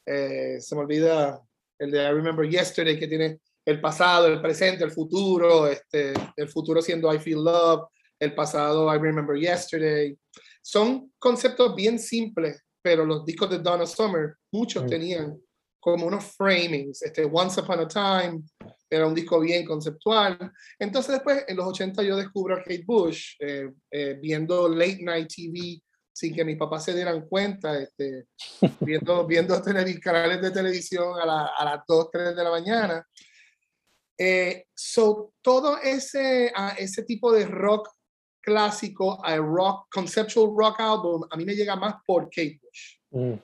eh, 0.05 0.61
se 0.61 0.75
me 0.75 0.81
olvida 0.81 1.41
el 1.77 1.91
de 1.91 2.01
I 2.01 2.13
Remember 2.13 2.49
Yesterday, 2.49 2.97
que 2.97 3.07
tiene 3.07 3.41
el 3.65 3.79
pasado, 3.79 4.27
el 4.27 4.41
presente, 4.41 4.83
el 4.83 4.91
futuro, 4.91 5.67
este, 5.67 6.13
el 6.35 6.49
futuro 6.49 6.81
siendo 6.81 7.13
I 7.13 7.19
Feel 7.19 7.43
Love, 7.43 7.87
el 8.19 8.33
pasado 8.33 8.93
I 8.93 8.99
Remember 8.99 9.37
Yesterday. 9.37 10.17
Son 10.61 11.11
conceptos 11.17 11.75
bien 11.75 11.99
simples, 11.99 12.63
pero 12.81 13.05
los 13.05 13.25
discos 13.25 13.49
de 13.49 13.59
Donna 13.59 13.85
Summer, 13.85 14.35
muchos 14.51 14.85
tenían 14.87 15.39
como 15.79 16.05
unos 16.05 16.35
framings. 16.35 17.01
Este, 17.01 17.25
Once 17.25 17.59
Upon 17.59 17.79
a 17.79 17.87
Time 17.87 18.43
era 18.89 19.07
un 19.07 19.15
disco 19.15 19.39
bien 19.39 19.65
conceptual. 19.65 20.51
Entonces 20.77 21.13
después, 21.13 21.43
en 21.47 21.57
los 21.57 21.67
80 21.67 22.03
yo 22.03 22.15
descubro 22.17 22.55
a 22.55 22.59
Kate 22.59 22.83
Bush, 22.85 23.35
eh, 23.39 23.71
eh, 23.89 24.17
viendo 24.21 24.69
Late 24.69 24.99
Night 25.01 25.27
TV 25.35 25.81
sin 26.13 26.35
que 26.35 26.45
mis 26.45 26.57
papás 26.57 26.85
se 26.85 26.93
dieran 26.93 27.27
cuenta, 27.27 27.79
este, 27.79 28.27
viendo, 28.81 29.25
viendo 29.25 29.59
canales 30.03 30.41
de 30.41 30.51
televisión 30.51 31.17
a, 31.19 31.47
a 31.57 31.65
las 31.65 31.81
2, 31.87 32.09
3 32.11 32.35
de 32.35 32.43
la 32.43 32.51
mañana. 32.51 33.07
Eh, 34.23 34.67
so, 34.75 35.33
todo 35.41 35.77
ese, 35.81 36.53
uh, 36.55 36.75
ese 36.77 37.01
tipo 37.01 37.31
de 37.31 37.43
rock 37.43 37.89
clásico, 38.39 39.17
a 39.25 39.35
rock, 39.37 39.87
conceptual 39.91 40.53
rock 40.55 40.79
album, 40.79 41.23
a 41.31 41.35
mí 41.35 41.43
me 41.43 41.55
llega 41.55 41.75
más 41.75 41.95
por 42.05 42.25
Kate 42.25 42.59
Bush. 42.61 42.99
Mm. 43.09 43.39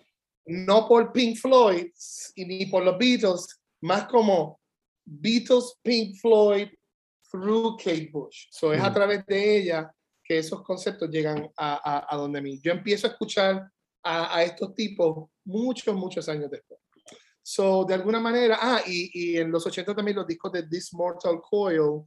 No 0.66 0.88
por 0.88 1.12
Pink 1.12 1.36
Floyd 1.36 1.88
y 2.36 2.46
ni 2.46 2.68
por 2.68 2.84
los 2.84 2.96
Beatles, 2.96 3.60
más 3.82 4.06
como 4.06 4.60
Beatles, 5.04 5.80
Pink 5.82 6.16
Floyd, 6.22 6.68
through 7.32 7.78
Kate 7.78 8.12
Bush. 8.14 8.46
So, 8.52 8.72
es 8.72 8.80
a 8.80 8.92
mm. 8.92 8.94
través 8.94 9.26
de 9.26 9.58
ella 9.58 9.92
que 10.24 10.38
esos 10.38 10.62
conceptos 10.62 11.10
llegan 11.10 11.50
a, 11.58 11.74
a, 11.74 12.14
a 12.14 12.18
donde 12.18 12.40
mí. 12.40 12.60
Yo 12.62 12.72
empiezo 12.72 13.08
a 13.08 13.10
escuchar 13.10 13.68
a, 14.04 14.38
a 14.38 14.44
estos 14.44 14.76
tipos 14.76 15.28
muchos, 15.44 15.96
muchos 15.96 16.30
años 16.30 16.52
después. 16.52 16.80
So, 17.50 17.86
de 17.86 17.94
alguna 17.94 18.20
manera, 18.20 18.60
ah, 18.60 18.82
y, 18.86 19.10
y, 19.14 19.38
en 19.38 19.50
los 19.50 19.66
80 19.66 19.96
también 19.96 20.18
los 20.18 20.28
discos 20.28 20.52
de 20.52 20.64
This 20.64 20.94
Mortal 20.94 21.40
Coil 21.40 22.04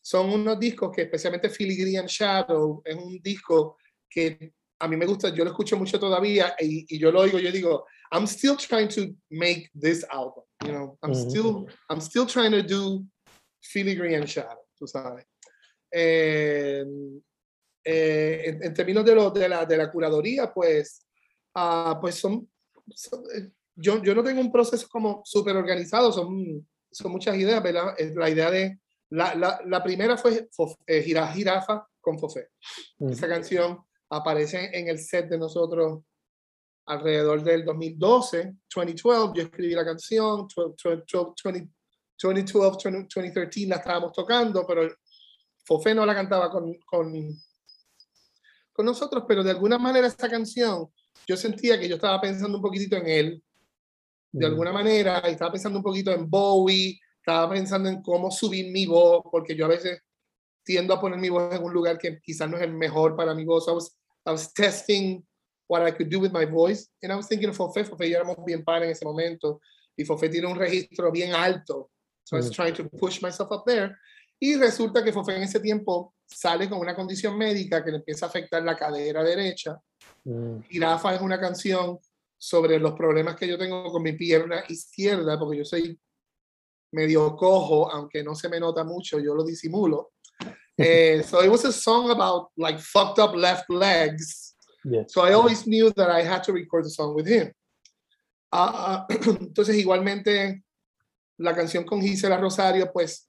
son 0.00 0.30
unos 0.30 0.60
discos 0.60 0.92
que 0.94 1.02
especialmente 1.02 1.50
Filigree 1.50 2.00
Shadow 2.06 2.80
es 2.84 2.94
un 2.94 3.20
disco 3.20 3.78
que 4.08 4.52
a 4.78 4.86
mí 4.86 4.96
me 4.96 5.06
gusta, 5.06 5.34
yo 5.34 5.42
lo 5.42 5.50
escucho 5.50 5.76
mucho 5.76 5.98
todavía 5.98 6.54
y, 6.60 6.86
y, 6.88 7.00
yo 7.00 7.10
lo 7.10 7.18
oigo, 7.18 7.40
yo 7.40 7.50
digo, 7.50 7.84
I'm 8.12 8.28
still 8.28 8.56
trying 8.56 8.86
to 8.90 9.12
make 9.28 9.68
this 9.74 10.06
album, 10.08 10.44
you 10.64 10.70
know, 10.70 10.96
I'm 11.02 11.16
still, 11.16 11.66
I'm 11.88 12.00
still 12.00 12.24
trying 12.24 12.52
to 12.52 12.62
do 12.62 13.04
Filigree 13.60 14.14
and 14.14 14.26
Shadow, 14.26 14.68
tú 14.78 14.86
sabes. 14.86 15.26
Eh, 15.90 16.84
eh, 17.84 18.42
en, 18.46 18.62
en, 18.62 18.72
términos 18.72 19.04
de, 19.04 19.16
lo, 19.16 19.30
de, 19.32 19.48
la, 19.48 19.66
de 19.66 19.76
la 19.76 19.90
curaduría, 19.90 20.54
pues, 20.54 21.04
uh, 21.56 22.00
pues 22.00 22.14
son, 22.14 22.48
son 22.94 23.24
eh, 23.34 23.50
yo, 23.80 24.02
yo 24.02 24.14
no 24.14 24.22
tengo 24.22 24.40
un 24.40 24.52
proceso 24.52 24.86
como 24.88 25.22
súper 25.24 25.56
organizado, 25.56 26.12
son, 26.12 26.66
son 26.90 27.12
muchas 27.12 27.36
ideas, 27.36 27.62
¿verdad? 27.62 27.94
La 28.14 28.30
idea 28.30 28.50
de, 28.50 28.80
la, 29.10 29.34
la, 29.34 29.60
la 29.66 29.82
primera 29.82 30.16
fue 30.16 30.48
eh, 30.86 31.02
Jirafa 31.02 31.86
con 32.00 32.18
Fofé. 32.18 32.48
Esa 32.98 33.28
canción 33.28 33.80
aparece 34.08 34.70
en 34.72 34.88
el 34.88 34.98
set 34.98 35.28
de 35.28 35.38
nosotros 35.38 36.00
alrededor 36.86 37.42
del 37.42 37.64
2012, 37.64 38.54
2012, 38.74 39.32
yo 39.34 39.42
escribí 39.42 39.74
la 39.74 39.84
canción, 39.84 40.48
2012, 40.48 42.90
2013 42.90 43.66
la 43.66 43.76
estábamos 43.76 44.12
tocando, 44.12 44.66
pero 44.66 44.92
Fofé 45.64 45.94
no 45.94 46.04
la 46.04 46.14
cantaba 46.14 46.50
con, 46.50 46.74
con, 46.84 47.12
con 48.72 48.86
nosotros, 48.86 49.24
pero 49.28 49.44
de 49.44 49.50
alguna 49.50 49.78
manera 49.78 50.06
esta 50.06 50.28
canción, 50.28 50.90
yo 51.26 51.36
sentía 51.36 51.78
que 51.78 51.88
yo 51.88 51.96
estaba 51.96 52.20
pensando 52.20 52.56
un 52.56 52.62
poquitito 52.62 52.96
en 52.96 53.06
él, 53.06 53.44
de 54.32 54.46
alguna 54.46 54.72
manera, 54.72 55.18
estaba 55.20 55.52
pensando 55.52 55.78
un 55.78 55.82
poquito 55.82 56.12
en 56.12 56.28
Bowie, 56.28 56.98
estaba 57.18 57.50
pensando 57.50 57.88
en 57.88 58.02
cómo 58.02 58.30
subir 58.30 58.70
mi 58.70 58.86
voz, 58.86 59.22
porque 59.30 59.54
yo 59.56 59.66
a 59.66 59.68
veces 59.68 60.00
tiendo 60.64 60.94
a 60.94 61.00
poner 61.00 61.18
mi 61.18 61.28
voz 61.28 61.54
en 61.54 61.62
un 61.62 61.72
lugar 61.72 61.98
que 61.98 62.20
quizás 62.20 62.48
no 62.48 62.56
es 62.56 62.62
el 62.62 62.72
mejor 62.72 63.16
para 63.16 63.34
mi 63.34 63.44
voz. 63.44 63.66
I 63.68 63.72
was, 63.72 63.96
I 64.26 64.30
was 64.30 64.52
testing 64.52 65.26
what 65.66 65.86
I 65.86 65.92
could 65.92 66.08
do 66.10 66.20
with 66.20 66.32
my 66.32 66.44
voice. 66.44 66.88
And 67.02 67.12
I 67.12 67.16
was 67.16 67.26
thinking 67.26 67.48
of 67.48 67.56
Fofé, 67.56 67.84
Fofé 67.84 68.08
y 68.08 68.14
éramos 68.14 68.36
bien 68.44 68.64
pan 68.64 68.82
en 68.82 68.90
ese 68.90 69.04
momento. 69.04 69.60
Y 69.96 70.04
Fofé 70.04 70.28
tiene 70.28 70.46
un 70.46 70.56
registro 70.56 71.10
bien 71.10 71.34
alto. 71.34 71.90
So 72.24 72.36
I 72.36 72.40
was 72.40 72.50
mm. 72.50 72.54
trying 72.54 72.74
to 72.74 72.88
push 72.88 73.22
myself 73.22 73.50
up 73.50 73.64
there. 73.66 73.96
Y 74.38 74.56
resulta 74.56 75.04
que 75.04 75.12
Fofé 75.12 75.36
en 75.36 75.42
ese 75.42 75.60
tiempo 75.60 76.14
sale 76.26 76.68
con 76.68 76.78
una 76.78 76.94
condición 76.94 77.36
médica 77.36 77.84
que 77.84 77.90
le 77.90 77.96
empieza 77.98 78.26
a 78.26 78.28
afectar 78.28 78.62
la 78.62 78.76
cadera 78.76 79.22
derecha. 79.22 79.78
Mm. 80.24 80.58
Y 80.70 80.80
Rafa 80.80 81.14
es 81.14 81.20
una 81.20 81.38
canción 81.38 81.98
sobre 82.40 82.78
los 82.78 82.94
problemas 82.94 83.36
que 83.36 83.46
yo 83.46 83.58
tengo 83.58 83.84
con 83.92 84.02
mi 84.02 84.12
pierna 84.12 84.64
izquierda, 84.68 85.38
porque 85.38 85.58
yo 85.58 85.64
soy 85.64 86.00
medio 86.92 87.36
cojo, 87.36 87.90
aunque 87.92 88.24
no 88.24 88.34
se 88.34 88.48
me 88.48 88.58
nota 88.58 88.82
mucho, 88.82 89.20
yo 89.20 89.34
lo 89.34 89.44
disimulo. 89.44 90.12
Uh, 90.78 91.22
so 91.28 91.42
it 91.42 91.50
was 91.50 91.66
a 91.66 91.72
song 91.72 92.10
about 92.10 92.48
like 92.56 92.78
fucked 92.78 93.18
up 93.18 93.34
left 93.36 93.68
legs. 93.68 94.54
So 95.08 95.20
I 95.20 95.34
always 95.34 95.66
knew 95.66 95.92
that 95.92 96.08
I 96.08 96.22
had 96.22 96.42
to 96.44 96.54
record 96.54 96.86
the 96.86 96.90
song 96.90 97.14
with 97.14 97.26
him. 97.26 97.52
Uh, 98.50 99.04
entonces, 99.10 99.76
igualmente, 99.76 100.62
la 101.36 101.54
canción 101.54 101.84
con 101.84 102.00
Gisela 102.00 102.38
Rosario, 102.38 102.90
pues, 102.90 103.28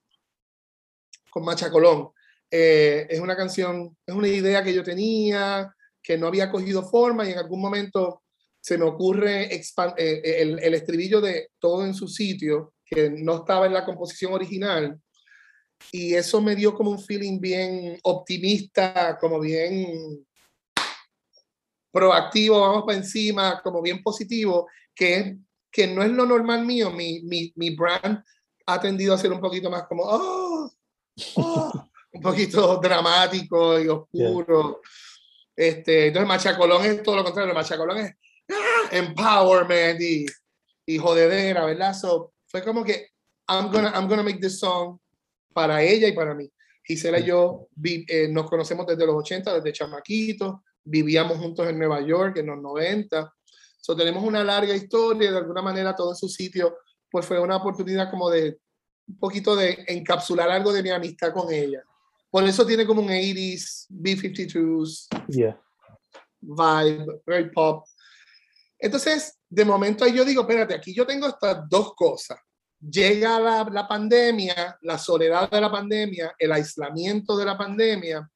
con 1.30 1.44
Macha 1.44 1.70
Colón, 1.70 2.12
eh, 2.50 3.06
es 3.10 3.20
una 3.20 3.36
canción, 3.36 3.98
es 4.06 4.16
una 4.16 4.30
idea 4.30 4.64
que 4.64 4.74
yo 4.74 4.82
tenía, 4.82 5.76
que 6.02 6.18
no 6.18 6.28
había 6.28 6.50
cogido 6.50 6.84
forma 6.90 7.28
y 7.28 7.34
en 7.34 7.40
algún 7.40 7.60
momento 7.60 8.24
se 8.62 8.78
me 8.78 8.86
ocurre 8.86 9.54
eh, 9.54 9.62
el, 9.98 10.60
el 10.60 10.74
estribillo 10.74 11.20
de 11.20 11.50
todo 11.60 11.86
en 11.86 11.94
su 11.94 12.08
sitio, 12.08 12.76
que 12.86 13.10
no 13.10 13.38
estaba 13.38 13.66
en 13.66 13.74
la 13.74 13.86
composición 13.86 14.34
original 14.34 15.00
y 15.92 16.14
eso 16.14 16.42
me 16.42 16.56
dio 16.56 16.76
como 16.76 16.92
un 16.92 17.00
feeling 17.00 17.40
bien 17.40 17.98
optimista, 18.04 19.18
como 19.20 19.40
bien 19.40 20.26
proactivo, 21.92 22.62
vamos 22.62 22.84
para 22.86 22.98
encima, 22.98 23.62
como 23.62 23.82
bien 23.82 24.04
positivo, 24.04 24.70
que, 24.94 25.38
que 25.72 25.88
no 25.88 26.04
es 26.04 26.12
lo 26.12 26.26
normal 26.26 26.66
mío. 26.66 26.92
Mi, 26.92 27.22
mi, 27.24 27.52
mi 27.56 27.76
brand 27.76 28.24
ha 28.66 28.80
tendido 28.80 29.14
a 29.14 29.18
ser 29.18 29.32
un 29.32 29.42
poquito 29.42 29.70
más 29.70 29.88
como, 29.88 30.04
oh, 30.04 30.72
oh 31.36 31.90
un 32.14 32.22
poquito 32.22 32.78
dramático 32.78 33.80
y 33.80 33.88
oscuro. 33.88 34.82
Este, 35.56 36.08
entonces 36.08 36.28
Machacolón 36.28 36.86
es 36.86 37.04
todo 37.04 37.18
lo 37.18 37.24
contrario, 37.24 37.54
Machacolón 37.54 37.98
es 37.98 38.16
empowerment 38.92 40.00
y, 40.02 40.26
y 40.86 40.98
jodedera, 40.98 41.66
¿verdad? 41.66 41.94
So, 41.94 42.34
fue 42.48 42.64
como 42.64 42.84
que 42.84 43.08
I'm 43.48 43.72
gonna, 43.72 43.92
I'm 43.96 44.08
gonna 44.08 44.24
make 44.24 44.40
this 44.40 44.60
song 44.60 44.98
para 45.54 45.82
ella 45.82 46.08
y 46.08 46.14
para 46.14 46.34
mí. 46.36 46.50
Gisela 46.84 47.20
y 47.20 47.26
yo 47.26 47.68
eh, 47.84 48.28
nos 48.30 48.50
conocemos 48.50 48.86
desde 48.88 49.06
los 49.06 49.16
80, 49.16 49.56
desde 49.56 49.74
chamaquitos, 49.74 50.56
vivíamos 50.84 51.38
juntos 51.38 51.68
en 51.68 51.78
Nueva 51.78 52.02
York 52.02 52.38
en 52.38 52.48
los 52.48 52.62
90. 52.62 53.34
So, 53.80 53.96
tenemos 53.96 54.24
una 54.24 54.44
larga 54.44 54.76
historia, 54.76 55.32
de 55.32 55.38
alguna 55.38 55.62
manera 55.62 55.96
todo 55.96 56.12
en 56.12 56.18
su 56.18 56.28
sitio, 56.28 56.78
pues 57.10 57.26
fue 57.26 57.40
una 57.40 57.58
oportunidad 57.58 58.10
como 58.10 58.30
de 58.30 58.60
un 59.08 59.18
poquito 59.18 59.56
de 59.56 59.84
encapsular 59.88 60.50
algo 60.50 60.72
de 60.72 60.84
mi 60.84 60.90
amistad 60.90 61.34
con 61.34 61.52
ella. 61.52 61.84
Por 62.30 62.44
eso 62.46 62.66
tiene 62.66 62.86
como 62.86 63.02
un 63.02 63.10
80s, 63.10 63.88
B-52s 63.90 65.08
vibe, 66.42 67.22
very 67.26 67.50
pop. 67.52 67.86
Entonces, 68.82 69.40
de 69.50 69.64
momento 69.64 70.06
yo 70.08 70.26
digo, 70.26 70.42
espérate, 70.42 70.74
aquí 70.74 70.94
yo 70.94 71.06
tengo 71.06 71.28
estas 71.28 71.70
dos 71.70 71.94
cosas 71.96 72.38
llega 72.82 73.40
la, 73.40 73.64
la, 73.72 73.88
pandemia, 73.88 74.78
la 74.82 74.98
soledad 74.98 75.50
de 75.52 75.62
la 75.62 75.72
pandemia, 75.72 76.34
el 76.40 76.52
aislamiento 76.52 77.38
de 77.38 77.46
la 77.46 77.56
pandemia, 77.56 78.28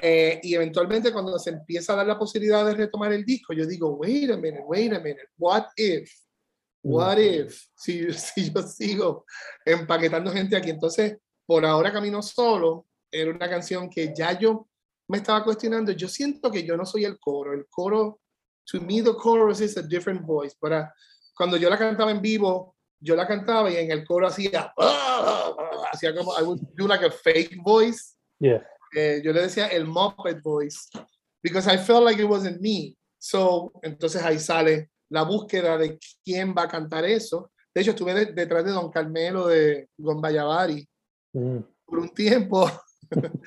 eh, 0.00 0.40
y 0.42 0.54
eventualmente 0.54 1.12
cuando 1.12 1.38
se 1.38 1.50
empieza 1.50 1.92
a 1.92 1.96
dar 1.96 2.06
la 2.06 2.18
posibilidad 2.18 2.64
de 2.66 2.74
retomar 2.74 3.12
el 3.12 3.24
disco, 3.24 3.52
yo 3.54 3.66
digo, 3.66 3.90
wait 3.94 4.30
a 4.30 4.36
minute, 4.36 4.62
wait 4.66 4.92
a 4.92 5.00
minute, 5.00 5.28
what 5.38 5.66
if? 5.76 6.10
What 6.82 7.18
if? 7.18 7.60
Si, 7.74 8.12
si 8.12 8.52
yo 8.52 8.62
sigo 8.62 9.24
empaquetando 9.64 10.30
gente 10.30 10.56
aquí. 10.56 10.70
Entonces, 10.70 11.16
por 11.46 11.64
ahora 11.64 11.92
camino 11.92 12.22
solo, 12.22 12.86
era 13.10 13.30
una 13.30 13.48
canción 13.48 13.88
que 13.88 14.12
ya 14.14 14.38
yo 14.38 14.68
me 15.08 15.18
estaba 15.18 15.42
cuestionando. 15.42 15.92
Yo 15.92 16.08
siento 16.08 16.50
que 16.50 16.64
yo 16.64 16.76
no 16.76 16.84
soy 16.84 17.04
el 17.04 17.18
coro. 17.18 17.54
El 17.54 17.66
coro, 17.68 18.20
to 18.66 18.80
me, 18.80 19.00
the 19.00 19.14
chorus 19.14 19.60
is 19.60 19.76
a 19.76 19.82
different 19.82 20.22
voice. 20.22 20.54
Pero 20.60 20.88
cuando 21.36 21.56
yo 21.56 21.68
la 21.70 21.76
cantaba 21.76 22.10
en 22.10 22.20
vivo, 22.20 22.74
yo 23.00 23.14
la 23.14 23.26
cantaba 23.26 23.70
y 23.70 23.76
en 23.76 23.90
el 23.90 24.04
coro 24.04 24.26
hacía, 24.26 24.72
hacía 25.92 26.14
como, 26.14 26.32
I 26.38 26.42
would 26.42 26.60
do 26.76 26.86
like 26.86 27.04
a 27.04 27.10
fake 27.10 27.56
voice. 27.62 28.16
Yeah. 28.38 28.62
Eh, 28.94 29.20
yo 29.22 29.32
le 29.32 29.42
decía 29.42 29.66
el 29.66 29.86
Muppet 29.86 30.42
voice, 30.42 30.88
because 31.42 31.66
I 31.66 31.76
felt 31.76 32.04
like 32.04 32.20
it 32.20 32.28
wasn't 32.28 32.60
me. 32.60 32.96
So, 33.18 33.72
entonces 33.82 34.22
ahí 34.22 34.38
sale 34.38 34.90
la 35.10 35.22
búsqueda 35.22 35.78
de 35.78 35.98
quién 36.24 36.54
va 36.56 36.62
a 36.62 36.68
cantar 36.68 37.04
eso. 37.04 37.50
De 37.74 37.82
hecho, 37.82 37.90
estuve 37.90 38.26
detrás 38.26 38.64
de 38.64 38.70
Don 38.70 38.90
Carmelo 38.90 39.48
de 39.48 39.88
Gombayavari 39.98 40.88
mm. 41.34 41.58
por 41.84 41.98
un 41.98 42.08
tiempo, 42.14 42.70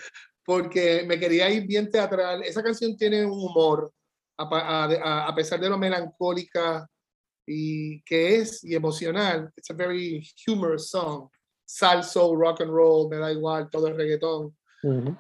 porque 0.45 1.03
me 1.07 1.19
quería 1.19 1.49
ir 1.49 1.65
bien 1.65 1.89
teatral. 1.89 2.43
Esa 2.43 2.61
canción 2.61 2.95
tiene 2.95 3.25
un 3.25 3.31
humor, 3.31 3.91
a, 4.39 4.85
a, 4.85 5.27
a 5.27 5.35
pesar 5.35 5.59
de 5.59 5.69
lo 5.69 5.77
melancólica 5.77 6.87
y 7.45 8.01
que 8.03 8.37
es 8.37 8.63
y 8.63 8.75
emocional. 8.75 9.51
It's 9.57 9.69
a 9.71 9.73
very 9.73 10.25
humorous 10.45 10.89
song. 10.89 11.29
Salso, 11.65 12.35
rock 12.35 12.61
and 12.61 12.71
roll, 12.71 13.09
me 13.09 13.17
da 13.17 13.31
igual, 13.31 13.69
todo 13.69 13.87
el 13.87 13.95
reggaetón. 13.95 14.55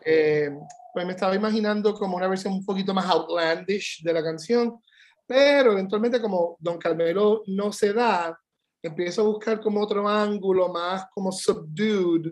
Eh, 0.05 0.49
pues 0.93 1.05
me 1.05 1.13
estaba 1.13 1.35
imaginando 1.35 1.93
como 1.93 2.17
una 2.17 2.27
versión 2.27 2.53
un 2.53 2.65
poquito 2.65 2.93
más 2.93 3.05
outlandish 3.05 4.01
de 4.03 4.13
la 4.13 4.23
canción, 4.23 4.81
pero 5.27 5.73
eventualmente 5.73 6.21
como 6.21 6.57
Don 6.59 6.77
Carmelo 6.77 7.43
no 7.47 7.71
se 7.71 7.93
da, 7.93 8.39
empiezo 8.81 9.21
a 9.21 9.25
buscar 9.25 9.59
como 9.59 9.81
otro 9.81 10.07
ángulo 10.07 10.69
más 10.69 11.05
como 11.13 11.31
subdued 11.31 12.31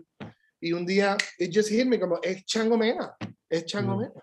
y 0.60 0.72
un 0.72 0.84
día 0.84 1.16
it 1.38 1.54
just 1.54 1.68
hit 1.68 1.86
me 1.86 2.00
como 2.00 2.18
es 2.22 2.44
Changomena, 2.44 3.14
es 3.48 3.66
Changomena. 3.66 4.20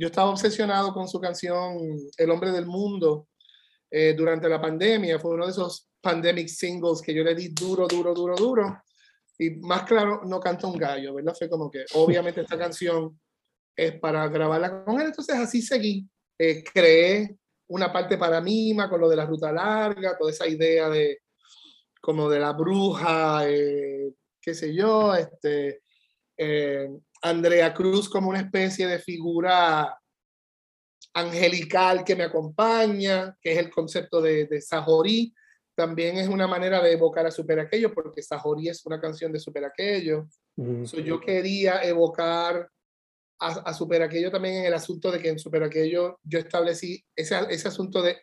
Yo 0.00 0.06
estaba 0.06 0.30
obsesionado 0.30 0.94
con 0.94 1.06
su 1.06 1.20
canción 1.20 1.76
El 2.16 2.30
hombre 2.30 2.50
del 2.52 2.64
mundo 2.64 3.28
eh, 3.90 4.14
durante 4.16 4.48
la 4.48 4.58
pandemia. 4.58 5.18
Fue 5.18 5.34
uno 5.34 5.44
de 5.44 5.50
esos 5.50 5.90
pandemic 6.00 6.48
singles 6.48 7.02
que 7.02 7.12
yo 7.12 7.22
le 7.22 7.34
di 7.34 7.48
duro, 7.48 7.86
duro, 7.86 8.14
duro, 8.14 8.34
duro. 8.34 8.82
Y 9.38 9.50
más 9.56 9.82
claro, 9.82 10.22
no 10.24 10.40
canta 10.40 10.68
un 10.68 10.78
gallo, 10.78 11.12
¿verdad? 11.12 11.34
Fue 11.38 11.50
como 11.50 11.70
que 11.70 11.84
obviamente 11.92 12.40
esta 12.40 12.56
canción 12.58 13.20
es 13.76 14.00
para 14.00 14.26
grabarla 14.28 14.86
con 14.86 14.98
él. 14.98 15.08
Entonces 15.08 15.36
así 15.36 15.60
seguí. 15.60 16.08
Eh, 16.38 16.64
creé 16.64 17.36
una 17.68 17.92
parte 17.92 18.16
para 18.16 18.40
Mima 18.40 18.88
con 18.88 19.02
lo 19.02 19.08
de 19.10 19.16
la 19.16 19.26
ruta 19.26 19.52
larga, 19.52 20.16
toda 20.16 20.30
esa 20.30 20.48
idea 20.48 20.88
de 20.88 21.18
como 22.00 22.30
de 22.30 22.40
la 22.40 22.54
bruja, 22.54 23.46
eh, 23.46 24.14
qué 24.40 24.54
sé 24.54 24.74
yo, 24.74 25.14
este, 25.14 25.82
Andrea 27.22 27.72
Cruz 27.74 28.08
como 28.08 28.30
una 28.30 28.40
especie 28.40 28.86
de 28.86 28.98
figura 28.98 29.98
angelical 31.14 32.04
que 32.04 32.16
me 32.16 32.24
acompaña, 32.24 33.36
que 33.40 33.52
es 33.52 33.58
el 33.58 33.70
concepto 33.70 34.20
de, 34.20 34.46
de 34.46 34.60
Sajorí. 34.60 35.34
También 35.74 36.18
es 36.18 36.28
una 36.28 36.46
manera 36.46 36.82
de 36.82 36.92
evocar 36.92 37.26
a 37.26 37.30
Super 37.30 37.60
Aquello, 37.60 37.92
porque 37.92 38.22
Sajorí 38.22 38.68
es 38.68 38.84
una 38.86 39.00
canción 39.00 39.32
de 39.32 39.40
Super 39.40 39.64
Aquello. 39.64 40.28
yo 40.56 41.20
quería 41.20 41.82
evocar 41.82 42.68
a, 43.40 43.48
a, 43.48 43.74
Super 43.74 44.02
Aquello 44.02 44.30
también 44.30 44.56
en 44.56 44.64
el 44.66 44.74
asunto 44.74 45.10
de 45.10 45.20
que 45.20 45.30
en 45.30 45.38
Super 45.38 45.62
Aquello 45.62 46.18
yo 46.22 46.38
establecí 46.38 47.04
ese, 47.16 47.38
ese 47.48 47.68
asunto 47.68 48.02
de 48.02 48.18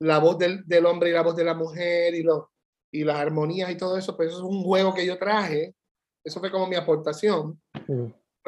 la 0.00 0.18
voz 0.18 0.38
del, 0.38 0.66
del, 0.66 0.86
hombre 0.86 1.10
y 1.10 1.12
la 1.12 1.22
voz 1.22 1.36
de 1.36 1.44
la 1.44 1.54
mujer 1.54 2.14
y, 2.14 2.22
lo, 2.22 2.52
y 2.92 3.04
las 3.04 3.16
armonías 3.16 3.70
y 3.70 3.76
todo 3.76 3.96
eso, 3.96 4.16
pues 4.16 4.30
eso 4.30 4.38
es 4.38 4.44
un 4.44 4.62
juego 4.62 4.94
que 4.94 5.06
yo 5.06 5.18
traje. 5.18 5.74
Eso 6.24 6.40
fue 6.40 6.50
como 6.50 6.66
mi 6.66 6.76
aportación. 6.76 7.60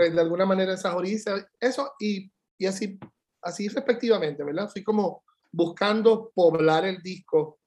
Pues 0.00 0.14
de 0.14 0.20
alguna 0.22 0.46
manera 0.46 0.72
en 0.72 0.78
Sajorí, 0.78 1.14
eso 1.60 1.92
y, 2.00 2.32
y 2.56 2.64
así 2.64 2.98
así 3.42 3.68
respectivamente, 3.68 4.42
¿verdad? 4.42 4.66
Fui 4.70 4.82
como 4.82 5.24
buscando 5.52 6.32
poblar 6.34 6.86
el 6.86 7.02
disco, 7.02 7.58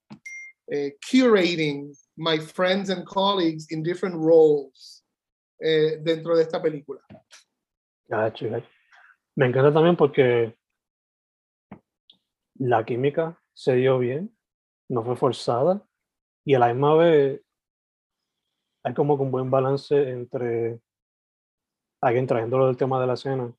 eh, 0.66 0.98
curating 1.00 1.94
my 2.16 2.40
friends 2.40 2.90
and 2.90 3.06
colleagues 3.06 3.72
in 3.72 3.84
different 3.84 4.16
roles 4.16 5.06
eh, 5.60 6.00
dentro 6.02 6.36
de 6.36 6.42
esta 6.42 6.60
película. 6.60 7.02
Me 9.36 9.46
encanta 9.46 9.72
también 9.72 9.96
porque 9.96 10.58
la 12.56 12.84
química 12.84 13.40
se 13.54 13.76
dio 13.76 14.00
bien, 14.00 14.36
no 14.90 15.04
fue 15.04 15.16
forzada 15.16 15.88
y 16.44 16.56
a 16.56 16.60
la 16.60 16.74
misma 16.74 16.96
vez 16.96 17.42
hay 18.82 18.96
como 18.96 19.14
un 19.14 19.30
buen 19.30 19.52
balance 19.52 20.10
entre 20.10 20.82
alguien 22.04 22.28
trayéndolo 22.28 22.68
del 22.68 22.78
tema 22.78 23.00
de 23.00 23.08
la 23.08 23.14
escena 23.14 23.54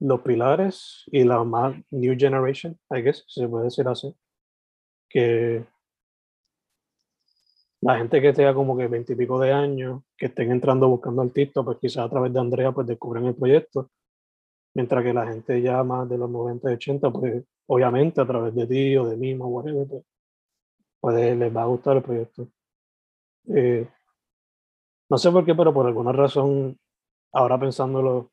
los 0.00 0.20
pilares 0.20 1.04
y 1.06 1.24
la 1.24 1.42
más 1.44 1.74
new 1.90 2.14
generation, 2.18 2.78
I 2.90 3.02
guess, 3.02 3.24
si 3.28 3.40
se 3.40 3.48
puede 3.48 3.64
decir 3.64 3.88
así, 3.88 4.14
que 5.08 5.64
la 7.80 7.98
gente 7.98 8.20
que 8.20 8.32
tenga 8.32 8.54
como 8.54 8.76
que 8.76 8.88
veintipico 8.88 9.38
de 9.40 9.52
años, 9.52 10.02
que 10.16 10.26
estén 10.26 10.50
entrando 10.50 10.88
buscando 10.88 11.22
artistas, 11.22 11.64
pues 11.64 11.78
quizás 11.78 12.06
a 12.06 12.10
través 12.10 12.32
de 12.32 12.40
Andrea 12.40 12.72
pues 12.72 12.86
descubren 12.86 13.26
el 13.26 13.34
proyecto, 13.34 13.90
mientras 14.74 15.04
que 15.04 15.14
la 15.14 15.26
gente 15.26 15.62
ya 15.62 15.82
más 15.82 16.08
de 16.08 16.18
los 16.18 16.30
90 16.30 16.70
y 16.70 16.74
80, 16.74 17.10
pues 17.10 17.44
obviamente 17.66 18.20
a 18.20 18.26
través 18.26 18.54
de 18.54 18.66
ti 18.66 18.96
o 18.96 19.06
de 19.06 19.16
mí, 19.16 19.34
o 19.34 19.46
whatever, 19.46 19.86
pues, 19.88 20.04
pues, 21.00 21.36
les 21.36 21.56
va 21.56 21.62
a 21.62 21.66
gustar 21.66 21.96
el 21.96 22.02
proyecto. 22.02 22.48
Eh, 23.48 23.88
no 25.08 25.18
sé 25.18 25.30
por 25.30 25.44
qué, 25.44 25.54
pero 25.54 25.72
por 25.72 25.86
alguna 25.86 26.12
razón, 26.12 26.78
ahora 27.32 27.58
pensándolo, 27.58 28.30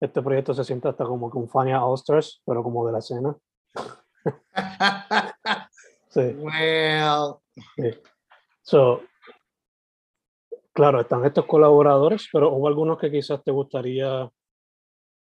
este 0.00 0.22
proyecto 0.22 0.54
se 0.54 0.64
siente 0.64 0.88
hasta 0.88 1.04
como 1.04 1.30
que 1.30 1.38
un 1.38 1.48
Fania 1.48 1.84
All 1.84 1.94
Stars, 1.94 2.42
pero 2.44 2.62
como 2.62 2.86
de 2.86 2.92
la 2.92 2.98
escena. 2.98 3.36
sí. 6.08 6.36
Well. 6.38 7.36
So, 8.62 9.02
claro, 10.72 11.00
están 11.00 11.24
estos 11.24 11.46
colaboradores, 11.46 12.28
pero 12.32 12.52
hubo 12.52 12.68
algunos 12.68 12.98
que 12.98 13.10
quizás 13.10 13.42
te 13.42 13.50
gustaría 13.50 14.30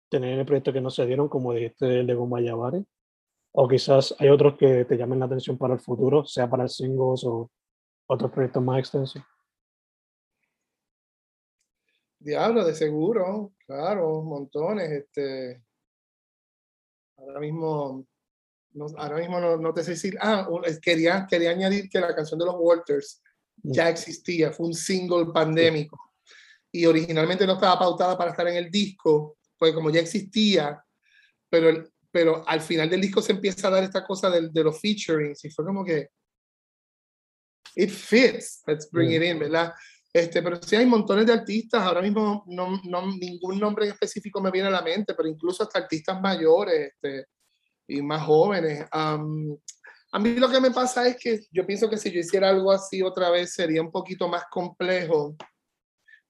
tener 0.09 0.35
en 0.35 0.40
el 0.40 0.47
proyecto 0.47 0.73
que 0.73 0.81
no 0.81 0.90
se 0.90 1.07
dieron, 1.07 1.29
como 1.29 1.53
dijiste 1.53 2.01
el 2.01 2.07
de 2.07 2.14
Goma 2.14 2.40
o 3.57 3.69
quizás 3.69 4.14
hay 4.19 4.29
otros 4.29 4.57
que 4.57 4.85
te 4.85 4.97
llamen 4.97 5.21
la 5.21 5.27
atención 5.27 5.57
para 5.57 5.75
el 5.75 5.81
futuro, 5.81 6.25
sea 6.25 6.51
para 6.51 6.67
singles 6.67 7.25
o 7.25 7.51
otros 8.09 8.31
proyectos 8.33 8.62
más 8.62 8.81
extensos. 8.81 9.23
Diablo, 12.24 12.64
de 12.64 12.74
seguro, 12.74 13.52
claro, 13.66 14.22
montones. 14.22 14.90
Este, 14.90 15.62
ahora 17.18 17.38
mismo, 17.38 18.06
no, 18.72 18.87
ahora 18.96 19.18
mismo 19.18 19.40
no, 19.40 19.74
te 19.74 19.84
sé 19.84 19.90
decir. 19.90 20.16
Ah, 20.20 20.48
quería, 20.80 21.26
quería 21.28 21.50
añadir 21.50 21.90
que 21.90 22.00
la 22.00 22.14
canción 22.14 22.38
de 22.38 22.46
los 22.46 22.56
Walters 22.58 23.22
ya 23.62 23.90
existía, 23.90 24.52
fue 24.52 24.68
un 24.68 24.74
single 24.74 25.26
pandémico. 25.34 26.00
Y 26.72 26.87
originalmente 26.87 27.46
no 27.46 27.54
estaba 27.54 27.78
pautada 27.78 28.16
para 28.16 28.30
estar 28.30 28.48
en 28.48 28.56
el 28.56 28.70
disco, 28.70 29.37
pues 29.58 29.74
como 29.74 29.90
ya 29.90 30.00
existía, 30.00 30.82
pero, 31.50 31.84
pero 32.10 32.42
al 32.48 32.62
final 32.62 32.88
del 32.88 33.02
disco 33.02 33.20
se 33.20 33.32
empieza 33.32 33.68
a 33.68 33.70
dar 33.70 33.84
esta 33.84 34.04
cosa 34.04 34.30
de, 34.30 34.48
de 34.48 34.64
los 34.64 34.80
featurings 34.80 35.44
y 35.44 35.50
fue 35.50 35.64
como 35.64 35.84
que 35.84 36.08
it 37.76 37.90
fits, 37.90 38.62
let's 38.66 38.90
bring 38.90 39.12
it 39.12 39.22
in, 39.22 39.38
¿verdad? 39.38 39.74
Este, 40.14 40.42
pero 40.44 40.62
sí 40.62 40.77
hay 40.77 40.87
montones 40.87 41.27
de 41.27 41.33
artistas, 41.33 41.83
ahora 41.83 42.00
mismo 42.00 42.44
no, 42.46 42.81
no, 42.85 43.16
ningún 43.16 43.59
nombre 43.59 43.87
en 43.87 43.90
específico 43.90 44.40
me 44.40 44.53
viene 44.53 44.68
a 44.68 44.70
la 44.70 44.81
mente, 44.81 45.12
pero 45.12 45.29
incluso 45.29 45.64
hasta 45.64 45.81
artistas 45.81 46.20
mayores 46.20 46.92
este, 46.92 47.27
y 47.88 48.00
más 48.00 48.22
jóvenes. 48.22 48.87
A 48.92 49.18
mí 50.20 50.37
lo 50.37 50.48
que 50.48 50.61
me 50.61 50.70
pasa 50.70 51.09
es 51.09 51.16
que 51.16 51.40
yo 51.50 51.66
pienso 51.66 51.90
que 51.90 51.96
si 51.96 52.12
yo 52.12 52.20
hiciera 52.20 52.48
algo 52.48 52.70
así 52.70 53.03
otra 53.03 53.29
vez 53.31 53.55
sería 53.55 53.83
un 53.83 53.90
poquito 53.90 54.29
más 54.29 54.44
complejo, 54.48 55.35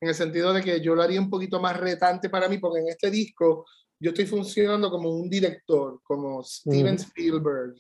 en 0.01 0.09
el 0.09 0.14
sentido 0.14 0.55
de 0.55 0.62
que 0.62 0.81
yo 0.81 0.94
lo 0.94 1.03
haría 1.03 1.20
un 1.20 1.29
poquito 1.29 1.61
más 1.61 1.79
retante 1.79 2.31
para 2.31 2.49
mí, 2.49 2.57
porque 2.57 2.81
en 2.81 2.88
este 2.88 3.11
disco 3.11 3.66
yo 4.01 4.12
estoy 4.12 4.25
funcionando 4.25 4.90
como 4.90 5.11
un 5.11 5.29
director, 5.29 6.01
como 6.05 6.42
Steven 6.42 6.94
Spielberg, 6.94 7.75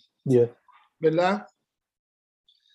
¿verdad? 0.98 1.46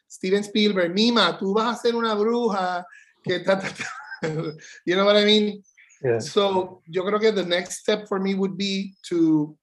Steven 0.09 0.41
Spielberg, 0.41 0.91
Mima, 0.91 1.37
tú 1.37 1.53
vas 1.53 1.77
a 1.77 1.81
ser 1.81 1.95
una 1.95 2.15
bruja 2.15 2.83
que 3.23 3.39
ta, 3.39 3.61
you 4.85 4.95
know 4.95 5.05
what 5.05 5.17
I 5.17 5.25
mean? 5.25 5.63
So, 6.19 6.81
yo 6.87 7.03
creo 7.03 7.19
que 7.19 7.31
the 7.31 7.45
next 7.45 7.79
step 7.79 8.07
for 8.07 8.19
me 8.19 8.33
would 8.33 8.55
be 8.55 8.95
to 9.09 9.57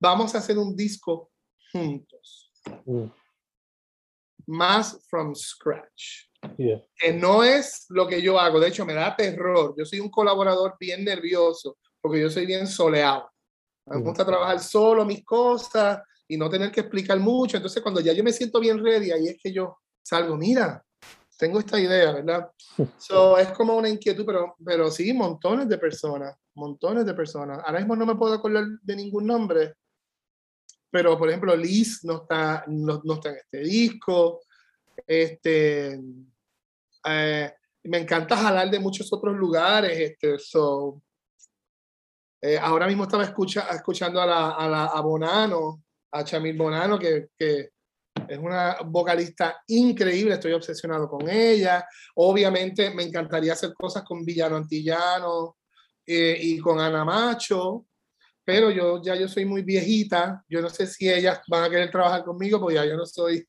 vamos 0.00 0.34
a 0.34 0.38
hacer 0.38 0.58
un 0.58 0.76
disco 0.76 1.30
juntos. 1.72 2.52
Mm. 2.84 3.10
Más 4.48 4.98
from 5.08 5.34
scratch. 5.34 6.28
Que 6.56 7.12
no 7.12 7.42
es 7.42 7.86
lo 7.88 8.06
que 8.06 8.22
yo 8.22 8.38
hago. 8.38 8.60
De 8.60 8.68
hecho, 8.68 8.84
me 8.84 8.94
da 8.94 9.16
terror. 9.16 9.74
Yo 9.76 9.84
soy 9.84 9.98
un 10.00 10.10
colaborador 10.10 10.76
bien 10.78 11.04
nervioso 11.04 11.78
porque 12.00 12.20
yo 12.20 12.30
soy 12.30 12.46
bien 12.46 12.66
soleado. 12.66 13.30
Me 13.86 13.96
mm. 13.96 14.02
gusta 14.02 14.24
trabajar 14.24 14.60
solo 14.60 15.04
mis 15.04 15.24
cosas 15.24 16.02
y 16.28 16.36
no 16.36 16.48
tener 16.48 16.70
que 16.70 16.80
explicar 16.80 17.18
mucho. 17.18 17.56
Entonces, 17.56 17.82
cuando 17.82 18.00
ya 18.00 18.12
yo 18.12 18.22
me 18.22 18.32
siento 18.32 18.60
bien 18.60 18.82
ready, 18.82 19.10
ahí 19.10 19.28
es 19.28 19.38
que 19.42 19.52
yo 19.52 19.78
salgo, 20.02 20.36
mira, 20.36 20.85
tengo 21.36 21.58
esta 21.60 21.78
idea, 21.78 22.12
¿verdad? 22.12 22.50
So, 22.98 23.38
es 23.38 23.48
como 23.48 23.76
una 23.76 23.88
inquietud, 23.88 24.24
pero, 24.24 24.56
pero 24.64 24.90
sí, 24.90 25.12
montones 25.12 25.68
de 25.68 25.78
personas, 25.78 26.36
montones 26.54 27.06
de 27.06 27.14
personas. 27.14 27.60
Ahora 27.64 27.78
mismo 27.78 27.96
no 27.96 28.06
me 28.06 28.16
puedo 28.16 28.34
acordar 28.34 28.64
de 28.82 28.96
ningún 28.96 29.26
nombre, 29.26 29.74
pero 30.90 31.18
por 31.18 31.28
ejemplo 31.28 31.54
Liz 31.56 32.04
no 32.04 32.22
está, 32.22 32.64
no, 32.68 33.00
no 33.04 33.14
está 33.14 33.30
en 33.30 33.36
este 33.36 33.58
disco. 33.60 34.40
Este, 35.06 36.00
eh, 37.04 37.54
me 37.84 37.98
encanta 37.98 38.36
jalar 38.36 38.70
de 38.70 38.78
muchos 38.78 39.12
otros 39.12 39.36
lugares. 39.36 39.98
Este, 39.98 40.38
so, 40.38 41.02
eh, 42.40 42.58
ahora 42.58 42.86
mismo 42.86 43.04
estaba 43.04 43.24
escucha, 43.24 43.68
escuchando 43.70 44.20
a 44.20 44.26
la, 44.26 44.50
a 44.50 44.68
la 44.68 44.84
a 44.86 45.00
Bonano, 45.00 45.82
a 46.12 46.24
Chamil 46.24 46.56
Bonano, 46.56 46.98
que, 46.98 47.28
que 47.38 47.70
es 48.28 48.38
una 48.38 48.76
vocalista 48.84 49.62
increíble, 49.68 50.34
estoy 50.34 50.52
obsesionado 50.52 51.08
con 51.08 51.28
ella. 51.28 51.86
Obviamente 52.14 52.90
me 52.90 53.02
encantaría 53.02 53.52
hacer 53.52 53.72
cosas 53.74 54.02
con 54.04 54.24
Villano 54.24 54.56
Antillano 54.56 55.56
eh, 56.06 56.38
y 56.40 56.58
con 56.58 56.80
Ana 56.80 57.04
Macho, 57.04 57.86
pero 58.44 58.70
yo 58.70 59.02
ya 59.02 59.16
yo 59.16 59.28
soy 59.28 59.44
muy 59.44 59.62
viejita, 59.62 60.44
yo 60.48 60.60
no 60.60 60.70
sé 60.70 60.86
si 60.86 61.10
ellas 61.10 61.40
van 61.48 61.64
a 61.64 61.70
querer 61.70 61.90
trabajar 61.90 62.24
conmigo, 62.24 62.60
porque 62.60 62.76
ya 62.76 62.84
yo 62.84 62.96
no 62.96 63.04
soy 63.04 63.46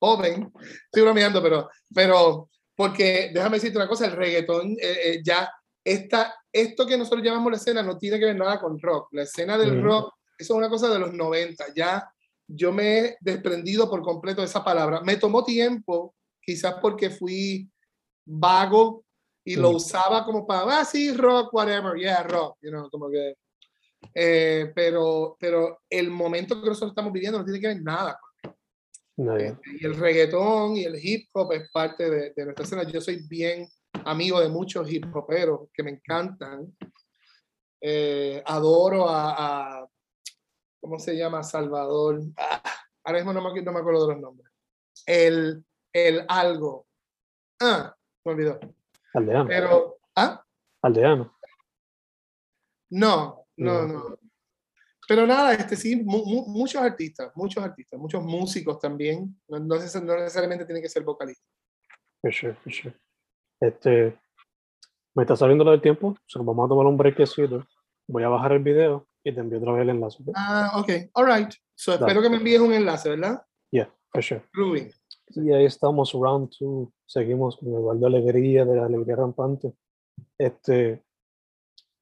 joven, 0.00 0.50
estoy 0.86 1.02
bromeando, 1.02 1.42
pero, 1.42 1.68
pero 1.94 2.50
porque 2.74 3.30
déjame 3.32 3.58
decirte 3.58 3.76
una 3.78 3.88
cosa, 3.88 4.06
el 4.06 4.12
reggaetón 4.12 4.72
eh, 4.72 4.98
eh, 5.04 5.20
ya, 5.22 5.50
esta, 5.84 6.34
esto 6.50 6.86
que 6.86 6.96
nosotros 6.96 7.22
llamamos 7.22 7.52
la 7.52 7.58
escena 7.58 7.82
no 7.82 7.98
tiene 7.98 8.18
que 8.18 8.26
ver 8.26 8.36
nada 8.36 8.58
con 8.58 8.78
rock, 8.80 9.08
la 9.12 9.22
escena 9.22 9.58
del 9.58 9.82
rock, 9.82 10.14
eso 10.38 10.54
es 10.54 10.58
una 10.58 10.70
cosa 10.70 10.88
de 10.88 10.98
los 10.98 11.12
90, 11.12 11.66
ya 11.76 12.10
yo 12.54 12.72
me 12.72 12.98
he 12.98 13.16
desprendido 13.20 13.88
por 13.88 14.02
completo 14.02 14.40
de 14.40 14.46
esa 14.46 14.64
palabra. 14.64 15.00
Me 15.02 15.16
tomó 15.16 15.44
tiempo, 15.44 16.14
quizás 16.40 16.74
porque 16.80 17.10
fui 17.10 17.70
vago 18.24 19.04
y 19.44 19.56
lo 19.56 19.70
usaba 19.70 20.24
como 20.24 20.46
para, 20.46 20.80
ah, 20.80 20.84
sí, 20.84 21.12
rock, 21.12 21.52
whatever, 21.52 21.98
yeah, 21.98 22.22
rock, 22.22 22.56
you 22.62 22.70
know, 22.70 22.88
como 22.90 23.10
que 23.10 23.34
eh, 24.14 24.72
pero, 24.74 25.36
pero 25.38 25.80
el 25.88 26.10
momento 26.10 26.60
que 26.60 26.68
nosotros 26.68 26.90
estamos 26.90 27.12
viviendo 27.12 27.38
no 27.38 27.44
tiene 27.44 27.60
que 27.60 27.68
ver 27.68 27.82
nada. 27.82 28.18
Eh, 29.16 29.56
y 29.78 29.86
el 29.86 29.94
reggaetón 29.94 30.76
y 30.76 30.84
el 30.84 30.96
hip 31.00 31.28
hop 31.34 31.52
es 31.52 31.70
parte 31.70 32.10
de, 32.10 32.32
de, 32.34 32.44
nuestra 32.44 32.64
escena. 32.64 32.82
Yo 32.84 33.00
soy 33.00 33.26
bien 33.28 33.68
amigo 34.04 34.40
de 34.40 34.48
muchos 34.48 34.90
hip 34.90 35.04
hoperos 35.14 35.68
que 35.72 35.82
me 35.82 35.90
encantan. 35.90 36.74
Eh, 37.80 38.42
adoro 38.46 39.08
a, 39.08 39.80
a, 39.80 39.88
¿cómo 40.82 40.98
se 40.98 41.16
llama? 41.16 41.42
Salvador. 41.42 42.20
Ah, 42.36 42.60
ahora 43.04 43.18
mismo 43.20 43.32
no 43.32 43.40
me, 43.40 43.62
no 43.62 43.72
me 43.72 43.78
acuerdo 43.78 44.06
de 44.06 44.14
los 44.14 44.22
nombres. 44.22 44.52
El, 45.06 45.64
el 45.92 46.24
algo. 46.28 46.86
Ah, 47.60 47.94
me 48.24 48.32
olvidó. 48.32 48.58
Aldeano. 49.14 49.46
Pero, 49.46 49.98
¿ah? 50.16 50.44
Aldeano. 50.82 51.38
No, 52.90 53.46
no, 53.56 53.86
no. 53.86 54.18
Pero 55.08 55.26
nada, 55.26 55.54
este 55.54 55.76
sí, 55.76 55.96
muchos 55.96 56.82
artistas, 56.82 57.32
muchos 57.34 57.62
artistas, 57.62 57.98
muchos 57.98 58.22
músicos 58.22 58.78
también. 58.78 59.40
No, 59.48 59.58
no, 59.60 59.76
necesariamente 59.76 60.64
tienen 60.64 60.82
que 60.82 60.88
ser 60.88 61.04
vocalistas. 61.04 61.48
For 62.20 62.32
sure, 62.32 62.54
for 62.54 62.72
sure. 62.72 62.94
Este, 63.60 64.18
me 65.14 65.22
está 65.22 65.36
saliendo 65.36 65.64
lo 65.64 65.70
del 65.70 65.80
tiempo, 65.80 66.16
vamos 66.34 66.66
a 66.66 66.68
tomar 66.68 66.86
un 66.86 66.96
breakcito. 66.96 67.66
Voy 68.08 68.24
a 68.24 68.28
bajar 68.28 68.52
el 68.52 68.62
video 68.62 69.06
y 69.24 69.32
te 69.32 69.40
envío 69.40 69.58
otra 69.58 69.72
vez 69.72 69.82
el 69.82 69.90
enlace. 69.90 70.22
Ah, 70.34 70.72
ok, 70.76 70.90
all 71.14 71.26
right. 71.26 71.52
So, 71.74 71.94
espero 71.94 72.22
que 72.22 72.30
me 72.30 72.36
envíes 72.36 72.60
un 72.60 72.72
enlace, 72.72 73.08
¿verdad? 73.08 73.44
Yeah, 73.70 73.92
for 74.10 74.22
sure. 74.22 74.42
Ruby. 74.52 74.90
Y 75.28 75.52
ahí 75.52 75.64
estamos, 75.64 76.12
round 76.12 76.50
two. 76.50 76.92
Seguimos 77.06 77.56
con 77.56 77.68
el 77.68 78.00
de 78.00 78.06
alegría, 78.06 78.64
de 78.64 78.76
la 78.76 78.86
alegría 78.86 79.16
rampante. 79.16 79.72
Este, 80.38 81.02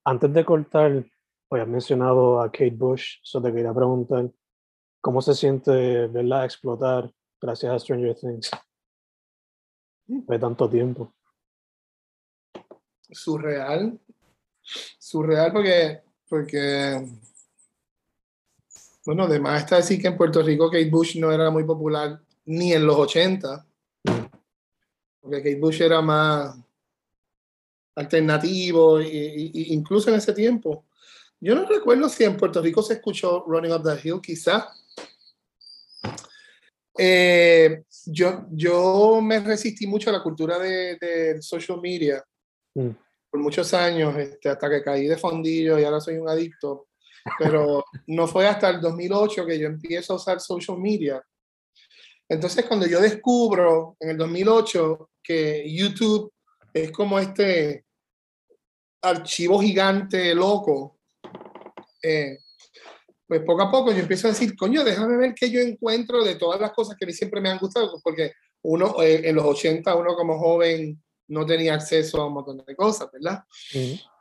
antes 0.05 0.32
de 0.32 0.44
cortar, 0.44 1.05
Hoy 1.53 1.59
has 1.59 1.66
mencionado 1.66 2.40
a 2.40 2.49
Kate 2.49 2.70
Bush, 2.70 3.16
so 3.24 3.42
te 3.42 3.53
quería 3.53 3.74
preguntar 3.74 4.30
cómo 5.01 5.20
se 5.20 5.34
siente 5.34 6.07
verla 6.07 6.44
explotar 6.44 7.12
gracias 7.40 7.72
a 7.72 7.78
Stranger 7.80 8.14
Things 8.14 8.53
de 10.07 10.38
tanto 10.38 10.70
tiempo. 10.70 11.12
Surreal. 13.11 13.99
Surreal 14.62 15.53
porque, 15.53 16.03
porque 16.31 17.05
bueno, 19.05 19.24
además 19.24 19.62
está 19.62 19.76
decir 19.76 20.01
que 20.01 20.07
en 20.09 20.16
Puerto 20.16 20.41
Rico 20.43 20.70
Kate 20.70 20.89
Bush 20.89 21.16
no 21.16 21.33
era 21.33 21.51
muy 21.51 21.64
popular 21.64 22.20
ni 22.45 22.72
en 22.72 22.87
los 22.87 22.97
80, 22.97 23.66
porque 25.20 25.39
Kate 25.39 25.59
Bush 25.59 25.83
era 25.83 26.01
más 26.01 26.57
alternativo, 27.97 29.01
incluso 29.01 30.11
en 30.11 30.16
ese 30.16 30.33
tiempo. 30.33 30.85
Yo 31.41 31.55
no 31.55 31.66
recuerdo 31.66 32.09
si 32.09 32.24
en 32.24 32.37
Puerto 32.37 32.62
Rico 32.62 32.83
se 32.83 32.95
escuchó 32.95 33.45
Running 33.47 33.72
Up 33.72 33.83
the 33.83 34.09
Hill, 34.09 34.20
quizá. 34.22 34.68
Eh, 36.97 37.83
yo, 38.07 38.47
yo 38.51 39.20
me 39.22 39.41
resistí 39.41 39.87
mucho 39.87 40.11
a 40.11 40.12
la 40.12 40.22
cultura 40.22 40.59
de, 40.59 40.97
de 41.01 41.41
social 41.41 41.81
media 41.81 42.22
mm. 42.74 42.91
Por 43.31 43.41
muchos 43.41 43.72
años, 43.74 44.16
este, 44.16 44.49
hasta 44.49 44.68
que 44.68 44.83
caí 44.83 45.07
de 45.07 45.16
fondillo 45.16 45.78
y 45.78 45.85
ahora 45.85 46.01
soy 46.01 46.16
un 46.16 46.28
adicto. 46.28 46.89
Pero 47.39 47.85
no 48.09 48.26
fue 48.26 48.47
hasta 48.47 48.70
el 48.70 48.81
2008 48.81 49.47
que 49.47 49.59
yo 49.59 49.66
empiezo 49.66 50.12
a 50.12 50.16
usar 50.16 50.41
social 50.41 50.78
media. 50.78 51.22
Entonces, 52.28 52.64
cuando 52.66 52.87
yo 52.87 53.01
descubro 53.01 53.97
en 54.01 54.11
el 54.11 54.16
2008 54.16 55.11
que 55.22 55.64
YouTube 55.72 56.33
es 56.72 56.91
como 56.93 57.18
este 57.18 57.85
archivo 59.03 59.61
gigante 59.61 60.35
loco, 60.35 60.99
eh, 62.03 62.39
pues 63.26 63.43
poco 63.43 63.62
a 63.62 63.70
poco 63.70 63.93
yo 63.93 63.99
empiezo 63.99 64.26
a 64.26 64.31
decir, 64.31 64.57
coño, 64.57 64.83
déjame 64.83 65.16
ver 65.16 65.35
qué 65.35 65.51
yo 65.51 65.61
encuentro 65.61 66.24
de 66.24 66.37
todas 66.37 66.61
las 66.61 66.72
cosas 66.72 66.97
que 66.97 67.05
a 67.05 67.07
mí 67.07 67.12
siempre 67.12 67.41
me 67.41 67.49
han 67.49 67.59
gustado, 67.59 68.01
porque 68.03 68.33
uno 68.62 69.01
eh, 69.03 69.28
en 69.28 69.37
los 69.37 69.45
80, 69.45 69.95
uno 69.95 70.14
como 70.14 70.39
joven 70.39 71.01
no 71.31 71.47
tenía 71.47 71.74
acceso 71.74 72.20
a 72.20 72.26
un 72.26 72.35
montón 72.35 72.62
de 72.66 72.76
cosas, 72.76 73.09
¿verdad? 73.12 73.45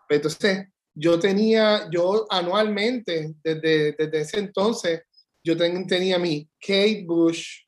Entonces, 0.07 0.67
yo 0.93 1.19
tenía, 1.19 1.89
yo 1.91 2.25
anualmente, 2.29 3.35
desde, 3.43 3.93
desde 3.93 4.21
ese 4.21 4.39
entonces, 4.39 5.01
yo 5.43 5.57
tenía 5.57 6.19
mi 6.19 6.47
Kate 6.59 7.03
Bush 7.05 7.63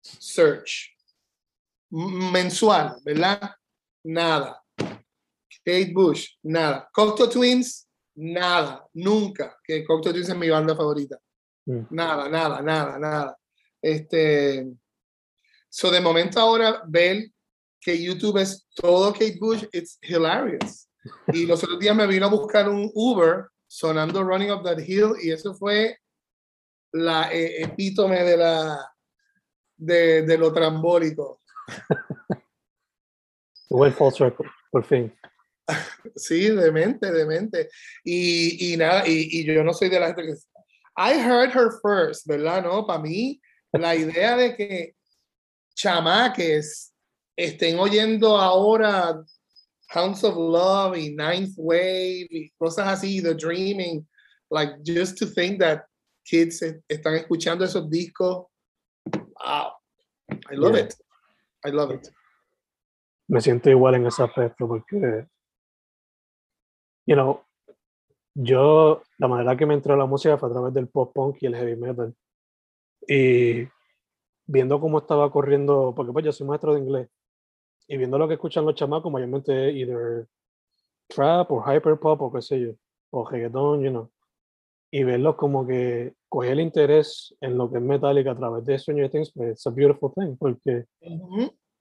Search 0.00 0.96
mensual, 1.90 2.96
¿verdad? 3.04 3.50
Nada. 4.04 4.62
Kate 5.64 5.92
Bush, 5.92 6.36
nada. 6.42 6.88
Cocteau 6.92 7.28
Twins, 7.28 7.88
nada, 8.14 8.86
nunca, 8.94 9.58
que 9.62 9.84
Cocteau 9.84 10.12
Twins 10.12 10.28
es 10.28 10.36
mi 10.36 10.48
banda 10.48 10.74
favorita. 10.74 11.18
Mm. 11.66 11.86
Nada, 11.90 12.28
nada, 12.28 12.62
nada, 12.62 12.98
nada. 12.98 13.38
Este, 13.82 14.66
so 15.68 15.90
de 15.90 16.00
momento 16.00 16.40
ahora 16.40 16.82
ver 16.86 17.30
que 17.80 18.02
YouTube 18.02 18.38
es 18.38 18.66
todo 18.74 19.12
Kate 19.12 19.38
Bush, 19.40 19.64
it's 19.72 19.98
hilarious. 20.02 20.88
Y 21.32 21.46
los 21.46 21.62
otros 21.62 21.78
días 21.78 21.96
me 21.96 22.06
vino 22.06 22.26
a 22.26 22.30
buscar 22.30 22.68
un 22.68 22.90
Uber 22.94 23.46
sonando 23.66 24.22
Running 24.22 24.50
Up 24.50 24.64
That 24.64 24.78
Hill 24.78 25.12
y 25.22 25.30
eso 25.30 25.54
fue 25.54 25.98
la 26.92 27.32
eh, 27.32 27.62
epítome 27.62 28.22
de 28.24 28.36
la 28.36 28.90
de, 29.76 30.22
de 30.22 30.38
lo 30.38 30.52
trambólico. 30.52 31.40
Fue 33.68 33.90
full 33.92 34.12
circle, 34.12 34.50
por 34.70 34.84
fin. 34.84 35.14
Sí, 36.16 36.48
demente, 36.48 37.12
demente. 37.12 37.68
Y, 38.02 38.72
y 38.72 38.76
nada, 38.78 39.06
y, 39.06 39.28
y, 39.30 39.44
yo 39.44 39.62
no 39.62 39.74
soy 39.74 39.90
de 39.90 40.00
la 40.00 40.06
gente 40.06 40.22
que... 40.22 40.32
I 40.96 41.12
heard 41.20 41.50
her 41.50 41.70
first, 41.82 42.26
¿verdad? 42.26 42.64
No, 42.64 42.86
para 42.86 43.00
mí, 43.00 43.38
la 43.72 43.94
idea 43.94 44.34
de 44.36 44.56
que 44.56 44.96
chamaques 45.74 46.94
estén 47.38 47.78
oyendo 47.78 48.36
ahora 48.36 49.24
Hounds 49.94 50.24
of 50.24 50.36
Love 50.36 50.98
y 50.98 51.14
Ninth 51.14 51.54
Wave 51.56 52.26
y 52.30 52.50
cosas 52.58 52.88
así, 52.88 53.22
The 53.22 53.34
Dreaming, 53.34 54.06
like 54.50 54.74
just 54.84 55.18
to 55.18 55.26
think 55.26 55.60
that 55.60 55.84
kids 56.24 56.62
están 56.88 57.14
escuchando 57.14 57.64
esos 57.64 57.88
discos. 57.88 58.46
Wow, 59.06 59.72
I 60.50 60.56
love 60.56 60.76
it. 60.76 60.94
I 61.64 61.70
love 61.70 61.94
it. 61.94 62.08
Me 63.28 63.40
siento 63.40 63.70
igual 63.70 63.94
en 63.94 64.06
ese 64.06 64.22
aspecto 64.22 64.66
porque 64.66 65.26
you 67.06 67.14
know, 67.14 67.42
yo, 68.34 69.02
la 69.16 69.28
manera 69.28 69.56
que 69.56 69.64
me 69.64 69.74
entró 69.74 69.96
la 69.96 70.06
música 70.06 70.36
fue 70.36 70.48
a 70.48 70.52
través 70.52 70.74
del 70.74 70.88
pop 70.88 71.12
punk 71.14 71.38
y 71.40 71.46
el 71.46 71.56
heavy 71.56 71.76
metal. 71.76 72.14
Y 73.06 73.66
viendo 74.46 74.80
cómo 74.80 74.98
estaba 74.98 75.30
corriendo, 75.30 75.94
porque 75.96 76.12
pues 76.12 76.24
yo 76.24 76.32
soy 76.32 76.46
maestro 76.46 76.74
de 76.74 76.80
inglés, 76.80 77.08
y 77.88 77.96
viendo 77.96 78.18
lo 78.18 78.28
que 78.28 78.34
escuchan 78.34 78.64
los 78.64 78.74
chamacos, 78.74 79.10
mayormente 79.10 79.72
either 79.72 80.26
trap 81.08 81.50
o 81.50 81.62
hyper 81.62 81.98
pop 81.98 82.20
o 82.20 82.32
qué 82.32 82.42
sé 82.42 82.60
yo, 82.60 82.72
o 83.10 83.24
reggaeton, 83.24 83.82
you 83.82 83.90
know, 83.90 84.10
y 84.90 85.02
verlos 85.02 85.36
como 85.36 85.66
que 85.66 86.14
coger 86.28 86.52
el 86.52 86.60
interés 86.60 87.34
en 87.40 87.56
lo 87.56 87.70
que 87.70 87.78
es 87.78 87.82
metálica 87.82 88.32
a 88.32 88.36
través 88.36 88.64
de 88.64 88.78
Stranger 88.78 89.10
Things, 89.10 89.32
pues 89.32 89.50
it's 89.52 89.66
a 89.66 89.70
beautiful 89.70 90.12
thing, 90.14 90.36
porque 90.36 90.84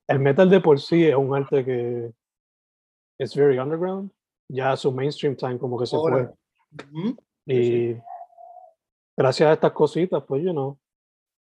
el 0.08 0.20
metal 0.20 0.50
de 0.50 0.62
por 0.62 0.80
sí 0.80 1.06
es 1.06 1.16
un 1.16 1.36
arte 1.36 1.64
que 1.64 2.12
es 3.20 3.36
very 3.36 3.60
underground, 3.60 4.12
ya 4.50 4.76
su 4.78 4.92
mainstream 4.92 5.36
time 5.36 5.58
como 5.58 5.78
que 5.78 5.86
se 5.86 5.98
fue. 5.98 6.30
Y 7.46 7.96
gracias 9.18 9.50
a 9.50 9.54
estas 9.54 9.72
cositas, 9.72 10.24
pues, 10.26 10.44
you 10.44 10.52
know, 10.52 10.78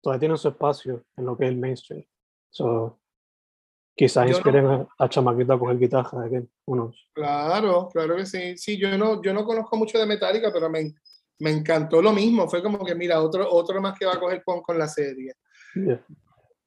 todavía 0.01 0.21
tienen 0.21 0.39
su 0.39 0.49
espacio 0.49 1.05
en 1.17 1.27
lo 1.27 1.37
que 1.37 1.45
es 1.45 1.51
el 1.51 1.59
mainstream. 1.59 2.05
So, 2.51 2.99
quizás 3.99 4.29
inspiren 4.29 4.65
a, 4.65 4.89
a 4.97 5.09
Chamaquita 5.09 5.55
a 5.55 5.59
coger 5.59 5.77
guitarra, 5.77 6.31
unos. 6.67 7.09
Claro, 7.13 7.89
claro 7.93 8.15
que 8.15 8.27
sí. 8.27 8.57
Sí, 8.57 8.79
yo 8.79 8.97
no, 8.97 9.21
yo 9.21 9.35
no 9.35 9.45
conozco 9.45 9.77
mucho 9.77 9.99
de 9.99 10.07
Metallica, 10.07 10.53
pero 10.53 10.71
me, 10.71 10.95
me 11.41 11.51
encantó 11.51 12.01
lo 12.01 12.13
mismo. 12.13 12.49
Fue 12.49 12.63
como 12.63 12.85
que, 12.85 12.95
mira, 12.95 13.21
otro, 13.21 13.51
otro 13.51 13.81
más 13.81 13.99
que 13.99 14.07
va 14.07 14.15
a 14.15 14.21
coger 14.21 14.45
con, 14.45 14.63
con 14.63 14.79
la 14.79 14.87
serie. 14.87 15.35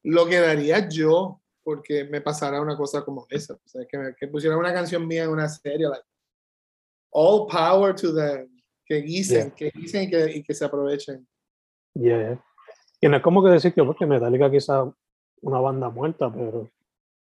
Lo 0.03 0.25
que 0.25 0.41
daría 0.41 0.89
yo, 0.89 1.41
porque 1.63 2.03
me 2.03 2.19
pasara 2.19 2.59
una 2.59 2.75
cosa 2.75 3.05
como 3.05 3.25
esa. 3.29 3.53
O 3.53 3.61
sea, 3.65 3.85
que, 3.89 3.97
me, 3.97 4.13
que 4.13 4.27
pusieran 4.27 4.59
una 4.59 4.73
canción 4.73 5.07
mía 5.07 5.23
en 5.23 5.29
una 5.29 5.47
serie, 5.47 5.87
like, 5.87 6.03
all 7.11 7.47
power 7.47 7.95
to 7.95 8.13
them. 8.13 8.49
Que 8.85 8.97
guisen, 8.97 9.51
que 9.51 9.71
guisen 9.73 10.03
y 10.03 10.09
que, 10.09 10.31
y 10.31 10.43
que 10.43 10.53
se 10.53 10.65
aprovechen. 10.65 11.25
Yeah. 11.93 12.43
Y 12.99 13.07
no 13.07 13.15
es 13.15 13.23
como 13.23 13.41
que 13.41 13.51
decir 13.51 13.73
que 13.73 13.83
porque 13.85 14.05
Metallica 14.05 14.51
quizá 14.51 14.83
una 15.39 15.59
banda 15.61 15.89
muerta, 15.89 16.29
pero 16.29 16.69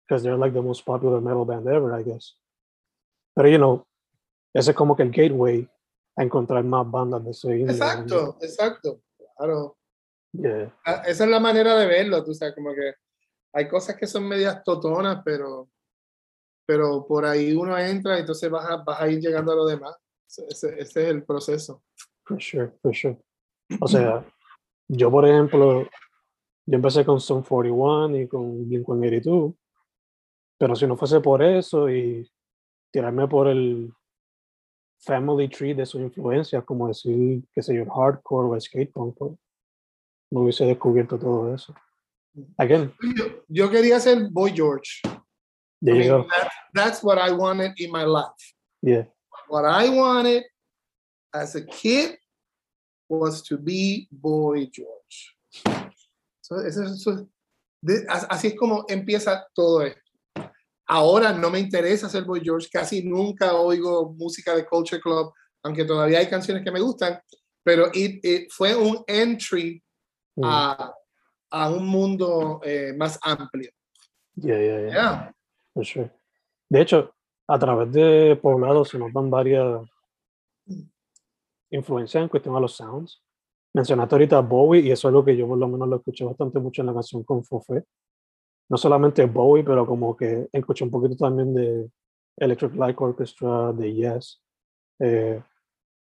because 0.07 0.23
they're 0.23 0.37
like 0.37 0.53
the 0.53 0.61
most 0.61 0.85
popular 0.85 1.19
metal 1.19 1.45
band 1.45 1.67
ever, 1.67 1.93
I 1.93 2.03
guess. 2.03 2.35
Pero, 3.35 3.49
you 3.49 3.57
know, 3.57 3.85
ese 4.53 4.71
es 4.71 4.75
como 4.75 4.95
que 4.95 5.03
el 5.03 5.11
gateway 5.11 5.67
a 6.15 6.23
encontrar 6.23 6.63
más 6.63 6.89
bandas 6.89 7.23
de 7.23 7.31
ese 7.31 7.61
Exacto, 7.61 8.37
exacto, 8.41 9.01
claro. 9.35 9.77
Yeah. 10.33 10.71
Ah, 10.85 11.03
esa 11.05 11.23
es 11.25 11.29
la 11.29 11.39
manera 11.39 11.75
de 11.75 11.87
verlo, 11.87 12.23
tú 12.23 12.33
sabes, 12.33 12.55
como 12.55 12.73
que 12.73 12.93
hay 13.53 13.67
cosas 13.67 13.95
que 13.95 14.07
son 14.07 14.27
medias 14.27 14.63
totonas, 14.63 15.21
pero 15.23 15.69
pero 16.67 17.07
por 17.07 17.25
ahí 17.25 17.53
uno 17.53 17.77
entra 17.77 18.17
y 18.17 18.19
entonces 18.21 18.51
vas 18.51 18.69
a, 18.69 18.77
vas 18.77 18.99
a 18.99 19.07
ir 19.07 19.19
llegando 19.19 19.53
a 19.53 19.55
lo 19.55 19.65
demás. 19.65 19.95
Ese, 20.27 20.45
ese, 20.49 20.79
es 20.81 20.95
el 20.97 21.23
proceso. 21.23 21.81
For 22.25 22.41
sure, 22.41 22.73
for 22.81 22.93
sure. 22.93 23.17
O 23.79 23.87
sea, 23.87 24.25
yo 24.89 25.09
por 25.09 25.25
ejemplo, 25.25 25.83
yo 26.65 26.75
empecé 26.75 27.05
con 27.05 27.17
Stone 27.17 27.45
41 27.47 28.17
y 28.17 28.27
con 28.27 28.67
Blink-182, 28.67 29.55
pero 30.57 30.75
si 30.75 30.87
no 30.87 30.97
fuese 30.97 31.19
por 31.19 31.43
eso 31.43 31.89
y 31.89 32.29
tirarme 32.91 33.27
por 33.27 33.47
el 33.47 33.93
family 34.99 35.47
tree 35.47 35.73
de 35.73 35.85
sus 35.85 36.01
influencias, 36.01 36.63
como 36.63 36.87
decir, 36.87 37.43
qué 37.53 37.61
sé 37.61 37.75
yo, 37.75 37.83
el 37.83 37.89
hardcore 37.89 38.47
o 38.47 38.55
el 38.55 38.61
skatepunk, 38.61 39.17
pues, 39.17 39.31
no 40.31 40.41
hubiese 40.41 40.65
descubierto 40.65 41.17
todo 41.17 41.53
eso. 41.53 41.73
Again. 42.57 42.93
Yo, 43.15 43.25
yo 43.47 43.69
quería 43.69 43.99
ser 43.99 44.29
Boy 44.29 44.51
George. 44.53 45.01
There 45.81 45.95
I 45.95 45.99
mean, 45.99 46.09
go. 46.09 46.27
That, 46.27 46.49
that's 46.73 47.03
what 47.03 47.17
I 47.17 47.31
wanted 47.31 47.73
in 47.77 47.91
my 47.91 48.03
life. 48.03 48.53
Yeah. 48.81 49.05
What 49.47 49.65
I 49.65 49.89
wanted 49.89 50.43
as 51.33 51.55
a 51.55 51.65
kid 51.65 52.17
was 53.09 53.41
to 53.43 53.57
be 53.57 54.07
Boy 54.11 54.67
George. 54.71 55.35
So, 56.41 56.59
eso, 56.59 56.83
eso, 56.83 57.27
de, 57.81 58.05
así 58.07 58.47
es 58.47 58.55
como 58.55 58.85
empieza 58.87 59.45
todo 59.53 59.81
esto. 59.81 60.06
Ahora 60.87 61.33
no 61.33 61.49
me 61.49 61.59
interesa 61.59 62.09
ser 62.09 62.23
Boy 62.23 62.41
George, 62.41 62.69
casi 62.71 63.03
nunca 63.03 63.53
oigo 63.55 64.13
música 64.13 64.55
de 64.55 64.65
Culture 64.65 65.01
Club, 65.01 65.33
aunque 65.63 65.83
todavía 65.83 66.19
hay 66.19 66.27
canciones 66.27 66.63
que 66.63 66.71
me 66.71 66.79
gustan, 66.79 67.19
pero 67.63 67.87
it, 67.93 68.23
it 68.23 68.49
fue 68.49 68.75
un 68.75 69.03
entry 69.05 69.83
mm. 70.37 70.43
a, 70.45 70.93
a, 71.51 71.69
un 71.69 71.85
mundo 71.85 72.61
eh, 72.63 72.93
más 72.97 73.19
amplio. 73.21 73.69
Yeah, 74.35 74.57
yeah, 74.57 74.79
yeah. 74.89 75.33
yeah. 75.75 76.11
De 76.69 76.81
hecho, 76.81 77.13
a 77.47 77.59
través 77.59 77.91
de 77.91 78.39
poblados 78.41 78.89
se 78.89 78.97
nos 78.97 79.11
dan 79.11 79.29
varias 79.29 79.81
influencias 81.69 82.23
en 82.23 82.29
cuestión 82.29 82.55
a 82.55 82.59
los 82.59 82.75
sounds. 82.75 83.21
Mencionaste 83.73 84.15
ahorita 84.15 84.39
Bowie 84.39 84.81
y 84.81 84.91
eso 84.91 85.07
es 85.07 85.11
algo 85.11 85.25
que 85.25 85.35
yo 85.35 85.47
por 85.47 85.57
lo 85.57 85.67
menos 85.67 85.87
lo 85.87 85.97
escuché 85.97 86.25
bastante 86.25 86.59
mucho 86.59 86.81
en 86.81 86.87
la 86.87 86.93
canción 86.93 87.23
con 87.23 87.43
Fofé. 87.43 87.83
No 88.69 88.77
solamente 88.77 89.25
Bowie, 89.25 89.63
pero 89.63 89.85
como 89.85 90.15
que 90.15 90.49
escuché 90.51 90.83
un 90.83 90.91
poquito 90.91 91.15
también 91.15 91.53
de 91.53 91.89
Electric 92.37 92.75
Light 92.75 92.97
Orchestra, 92.99 93.71
de 93.73 93.93
Yes, 93.93 94.41
eh, 94.99 95.41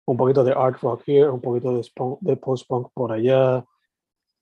un 0.06 0.18
poquito 0.18 0.44
de 0.44 0.52
art 0.52 0.82
rock 0.82 1.04
here, 1.08 1.30
un 1.30 1.42
poquito 1.42 1.74
de, 1.74 1.88
de 2.22 2.36
post-punk 2.36 2.90
por 2.94 3.12
allá. 3.12 3.64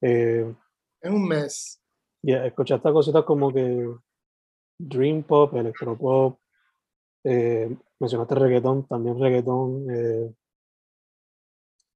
Eh, 0.00 0.52
es 1.00 1.10
un 1.10 1.28
mes. 1.28 1.82
Yeah, 2.22 2.46
escuché 2.46 2.74
estas 2.74 2.92
cositas 2.92 3.24
como 3.24 3.52
que 3.52 3.88
dream 4.78 5.22
pop, 5.22 5.54
electropop, 5.54 6.38
eh, 7.24 7.76
mencionaste 8.00 8.34
reggaetón, 8.34 8.86
también 8.86 9.18
reggaetón, 9.18 9.86
eh, 9.90 10.34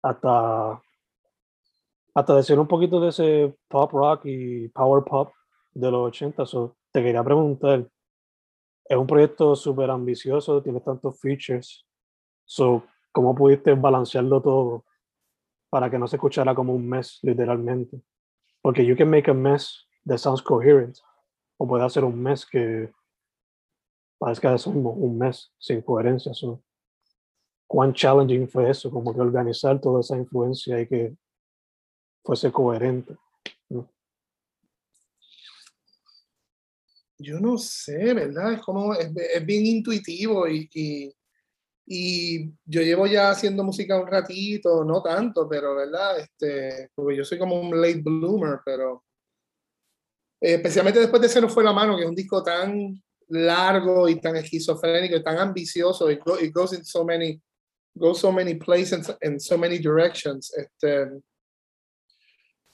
hasta 0.02 0.80
hasta 2.14 2.36
decir 2.36 2.58
un 2.58 2.68
poquito 2.68 3.00
de 3.00 3.08
ese 3.08 3.56
pop 3.68 3.90
rock 3.92 4.26
y 4.26 4.68
power 4.68 5.02
pop 5.04 5.32
de 5.74 5.90
los 5.90 6.08
80, 6.08 6.46
so, 6.46 6.76
te 6.90 7.02
quería 7.02 7.22
preguntar, 7.22 7.88
es 8.84 8.96
un 8.96 9.06
proyecto 9.06 9.56
súper 9.56 9.90
ambicioso, 9.90 10.62
tiene 10.62 10.80
tantos 10.80 11.18
features, 11.20 11.86
so, 12.44 12.84
¿cómo 13.12 13.34
pudiste 13.34 13.74
balancearlo 13.74 14.40
todo 14.40 14.84
para 15.70 15.90
que 15.90 15.98
no 15.98 16.06
se 16.06 16.16
escuchara 16.16 16.54
como 16.54 16.74
un 16.74 16.88
mess, 16.88 17.18
literalmente? 17.22 18.00
Porque 18.60 18.84
you 18.84 18.96
can 18.96 19.10
make 19.10 19.30
a 19.30 19.34
mess 19.34 19.86
that 20.06 20.18
sounds 20.18 20.42
coherent, 20.42 20.98
o 21.56 21.66
puede 21.66 21.84
hacer 21.84 22.04
un 22.04 22.22
mess 22.22 22.44
que 22.44 22.92
parezca 24.18 24.52
mismo, 24.52 24.90
un 24.90 25.18
mess 25.18 25.52
sin 25.58 25.82
coherencia. 25.82 26.32
So, 26.34 26.62
¿Cuán 27.72 27.94
challenging 27.94 28.48
fue 28.48 28.68
eso? 28.68 28.90
Como 28.90 29.14
que 29.14 29.20
organizar 29.22 29.80
toda 29.80 30.00
esa 30.00 30.14
influencia 30.14 30.78
y 30.78 30.86
que 30.86 31.16
fuese 32.22 32.52
coherente. 32.52 33.16
Yo 37.22 37.40
no 37.40 37.56
sé, 37.58 38.14
¿verdad? 38.14 38.54
Es 38.54 38.60
como, 38.60 38.94
es, 38.94 39.12
bien 39.44 39.66
intuitivo 39.66 40.48
y, 40.48 40.68
y, 41.86 42.50
yo 42.64 42.82
llevo 42.82 43.06
ya 43.06 43.30
haciendo 43.30 43.64
música 43.64 44.00
un 44.00 44.06
ratito, 44.06 44.84
no 44.84 45.02
tanto, 45.02 45.48
pero, 45.48 45.76
¿verdad? 45.76 46.18
Este, 46.18 46.90
porque 46.94 47.16
yo 47.16 47.24
soy 47.24 47.38
como 47.38 47.60
un 47.60 47.80
late 47.80 48.02
bloomer, 48.02 48.60
pero 48.64 49.04
eh, 50.40 50.54
especialmente 50.54 51.00
después 51.00 51.22
de 51.22 51.28
Se 51.28 51.40
nos 51.40 51.52
fue 51.52 51.64
la 51.64 51.72
mano, 51.72 51.96
que 51.96 52.02
es 52.02 52.08
un 52.08 52.16
disco 52.16 52.42
tan 52.42 53.00
largo 53.28 54.08
y 54.08 54.20
tan 54.20 54.36
esquizofrénico 54.36 55.16
y 55.16 55.22
tan 55.22 55.38
ambicioso, 55.38 56.10
it, 56.10 56.20
goes 56.52 56.72
in 56.72 56.84
so 56.84 57.04
many, 57.04 57.40
goes 57.94 58.18
so 58.18 58.32
many 58.32 58.54
places 58.54 59.10
and 59.22 59.40
so 59.40 59.56
many 59.56 59.78
directions. 59.78 60.52
Este, 60.56 61.08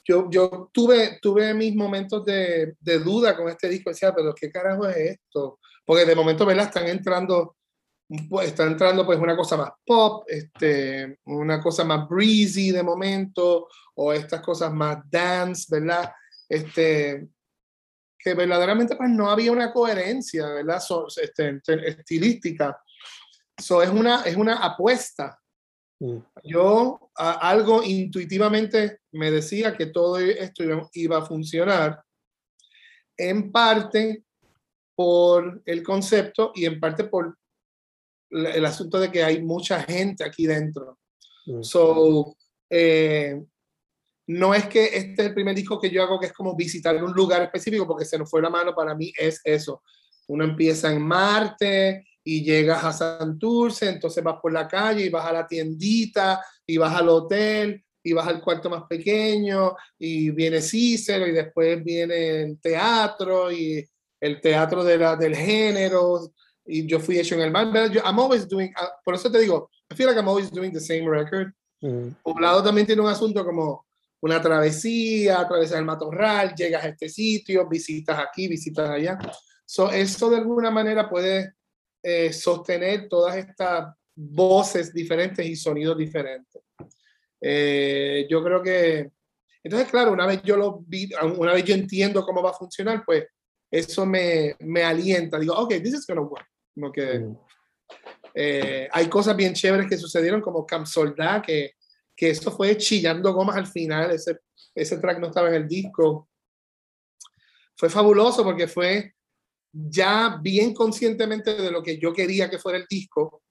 yo, 0.09 0.31
yo 0.31 0.71
tuve, 0.73 1.19
tuve 1.21 1.53
mis 1.53 1.75
momentos 1.75 2.25
de, 2.25 2.75
de 2.81 2.99
duda 2.99 3.37
con 3.37 3.49
este 3.49 3.69
disco, 3.69 3.91
decía, 3.91 4.15
pero 4.15 4.35
¿qué 4.35 4.51
carajo 4.51 4.89
es 4.89 4.97
esto? 4.97 5.61
Porque 5.85 6.07
de 6.07 6.15
momento, 6.15 6.47
¿verdad? 6.47 6.65
Están 6.65 6.89
entrando, 6.89 7.57
pues, 8.31 8.49
está 8.49 8.65
entrando 8.65 9.05
pues 9.05 9.19
una 9.19 9.37
cosa 9.37 9.59
más 9.59 9.71
pop, 9.85 10.25
este, 10.27 11.19
una 11.27 11.61
cosa 11.61 11.85
más 11.85 12.09
breezy 12.09 12.71
de 12.71 12.83
momento, 12.83 13.69
o 13.97 14.13
estas 14.15 14.41
cosas 14.41 14.73
más 14.73 14.99
dance, 15.11 15.67
¿verdad? 15.69 16.11
Este, 16.49 17.29
que 18.19 18.33
verdaderamente 18.33 18.97
pues 18.97 19.11
no 19.11 19.31
había 19.31 19.53
una 19.53 19.73
coherencia, 19.75 20.49
¿verdad? 20.49 20.83
este, 21.21 21.61
estilística. 21.87 22.81
So, 23.59 23.83
es, 23.83 23.91
una, 23.91 24.23
es 24.23 24.37
una 24.37 24.55
apuesta 24.65 25.39
Mm. 26.01 26.19
Yo 26.45 27.11
algo 27.15 27.83
intuitivamente 27.83 28.98
me 29.19 29.31
decía 29.31 29.77
que 29.77 29.87
todo 29.87 30.19
esto 30.19 30.63
iba, 30.93 31.19
a 31.19 31.27
funcionar, 31.27 32.03
en 33.17 33.51
parte 33.51 34.25
por 34.95 35.61
el 35.65 35.83
concepto 35.83 36.53
y 36.55 36.65
en 36.65 36.79
parte 36.79 37.05
por 37.05 37.37
el 38.31 38.65
asunto 38.65 39.01
de 39.01 39.11
que 39.11 39.25
hay 39.25 39.43
mucha 39.43 39.83
gente 39.83 40.25
aquí 40.25 40.47
dentro. 40.47 40.99
Mm. 41.47 41.63
So, 41.63 42.37
eh, 42.71 43.43
no 44.29 44.55
es 44.55 44.67
que 44.67 44.85
este 44.85 45.23
es 45.23 45.29
el 45.29 45.35
primer 45.35 45.55
disco 45.55 45.81
que 45.81 45.91
yo 45.91 46.03
hago 46.03 46.21
que 46.21 46.27
es 46.27 46.33
como 46.33 46.55
visitar 46.55 47.03
un 47.03 47.13
lugar 47.13 47.43
específico, 47.43 47.87
porque 47.87 48.05
se 48.05 48.19
nos 48.19 48.31
fue 48.31 48.43
la 48.43 48.51
mano, 48.51 48.75
para 48.75 48.95
mí 48.95 49.13
es 49.17 49.41
eso. 49.45 49.83
Uno 50.29 50.45
empieza 50.45 50.93
en 50.93 51.03
Marte, 51.03 52.05
y 52.31 52.45
llegas 52.45 52.85
a 52.85 52.93
Santurce, 52.93 53.89
entonces 53.89 54.23
vas 54.23 54.37
por 54.43 54.53
la 54.53 54.69
calle 54.69 55.07
y 55.07 55.09
vas 55.09 55.25
a 55.25 55.33
la 55.33 55.47
tiendita 55.47 56.45
y 56.67 56.77
vas 56.77 56.95
al 56.95 57.09
hotel 57.09 57.83
y 58.03 58.13
vas 58.13 58.29
al 58.29 58.41
cuarto 58.41 58.71
más 58.71 58.85
pequeño 58.85 59.77
y 59.99 60.31
viene 60.31 60.61
Cícero 60.61 61.27
y 61.27 61.33
después 61.33 61.83
viene 61.83 62.43
el 62.43 62.61
teatro 62.61 63.51
y 63.51 63.87
el 64.21 64.41
teatro 64.41 64.85
de 64.85 64.99
la, 64.99 65.17
del 65.17 65.37
género 65.37 66.33
y 66.65 66.87
yo 66.87 67.01
fui 67.01 67.19
hecho 67.19 67.35
en 67.35 67.43
el 67.43 67.51
mar. 67.51 67.91
Yo, 67.91 68.01
I'm 68.05 68.19
always 68.19 68.47
doing, 68.47 68.73
ah, 68.77 68.93
por 69.05 69.15
eso 69.15 69.31
te 69.31 69.39
digo, 69.39 69.71
I 69.91 69.95
feel 69.95 70.07
like 70.07 70.19
I'm 70.19 70.29
always 70.29 70.51
doing 70.51 70.73
the 70.73 70.81
same 70.81 71.09
record. 71.09 71.53
Mm. 71.81 72.11
Poblado 72.23 72.63
también 72.63 72.87
tiene 72.87 73.03
un 73.03 73.09
asunto 73.09 73.45
como 73.45 73.87
una 74.21 74.43
travesía, 74.43 75.41
atravesar 75.41 75.79
el 75.79 75.85
matorral, 75.85 76.55
llegas 76.55 76.85
a 76.85 76.89
este 76.89 77.09
sitio, 77.09 77.69
visitas 77.69 78.19
aquí, 78.19 78.49
visitas 78.49 78.91
allá. 78.91 79.19
So, 79.65 79.91
eso 79.91 80.31
de 80.31 80.39
alguna 80.39 80.71
manera 80.71 81.09
puede 81.09 81.55
eh, 82.03 82.33
sostener 82.33 83.09
todas 83.09 83.37
estas 83.37 83.95
voces 84.15 84.93
diferentes 84.93 85.47
y 85.47 85.55
sonidos 85.55 85.97
diferentes. 85.97 86.63
Eh, 87.41 88.27
yo 88.29 88.43
creo 88.43 88.63
que, 88.63 89.11
entonces, 89.63 89.91
claro, 89.91 90.13
una 90.13 90.27
vez 90.27 90.43
yo 90.43 90.57
lo 90.57 90.81
vi, 90.87 91.11
una 91.37 91.53
vez 91.53 91.65
yo 91.65 91.75
entiendo 91.75 92.25
cómo 92.25 92.43
va 92.43 92.51
a 92.51 92.55
funcionar, 92.55 93.03
pues 93.05 93.27
eso 93.71 94.07
me, 94.07 94.57
me 94.61 94.83
alienta. 94.83 95.39
Digo, 95.39 95.55
ok, 95.55 95.75
this 95.83 95.95
is 95.95 96.07
gonna 96.07 96.23
work. 96.23 96.47
Como 96.75 96.93
que, 96.93 97.19
mm. 97.19 97.39
eh, 98.35 98.89
hay 98.91 99.09
cosas 99.09 99.37
bien 99.37 99.55
chéveres 99.55 99.89
que 99.89 99.99
sucedieron, 99.99 100.41
como 100.41 100.67
Camp 100.67 100.87
Soldad, 100.87 101.43
que, 101.43 101.73
que 102.17 102.31
eso 102.31 102.51
fue 102.51 102.77
chillando 102.77 103.33
gomas 103.33 103.57
al 103.57 103.67
final. 103.67 104.11
Ese, 104.11 104.39
ese 104.75 104.99
track 104.99 105.19
no 105.19 105.29
estaba 105.29 105.49
en 105.49 105.55
el 105.55 105.69
disco. 105.69 106.29
Fue 107.77 107.91
fabuloso 107.91 108.43
porque 108.43 108.67
fue 108.67 109.15
ya 109.73 110.39
bien 110.41 110.75
conscientemente 110.75 111.55
de 111.55 111.71
lo 111.71 111.83
que 111.83 111.99
yo 111.99 112.13
quería 112.13 112.51
que 112.51 112.59
fuera 112.59 112.79
el 112.79 112.87
disco, 112.89 113.43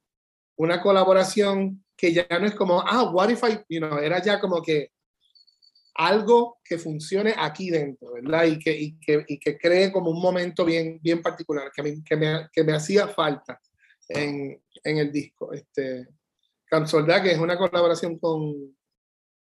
una 0.57 0.81
colaboración 0.81 1.85
que 1.97 2.13
ya 2.13 2.27
no 2.29 2.45
es 2.45 2.53
como, 2.53 2.79
ah, 2.79 3.11
what 3.11 3.29
if 3.29 3.41
I, 3.43 3.59
you 3.67 3.79
know, 3.79 3.97
era 3.97 4.21
ya 4.21 4.39
como 4.39 4.61
que 4.61 4.91
algo 5.95 6.59
que 6.63 6.77
funcione 6.77 7.33
aquí 7.35 7.71
dentro, 7.71 8.13
¿verdad? 8.13 8.45
Y 8.45 8.59
que, 8.59 8.71
y 8.71 8.99
que, 8.99 9.25
y 9.27 9.39
que 9.39 9.57
cree 9.57 9.91
como 9.91 10.11
un 10.11 10.21
momento 10.21 10.63
bien, 10.63 10.99
bien 11.01 11.23
particular, 11.23 11.71
que, 11.75 11.81
me, 11.81 12.03
que, 12.03 12.15
me, 12.15 12.47
que 12.53 12.63
me 12.63 12.73
hacía 12.73 13.07
falta 13.07 13.59
en, 14.07 14.61
en 14.83 14.97
el 14.97 15.11
disco. 15.11 15.51
Este, 15.53 16.07
Soldad, 16.85 17.23
que 17.23 17.31
es 17.31 17.39
una 17.39 17.57
colaboración 17.57 18.19
con 18.19 18.77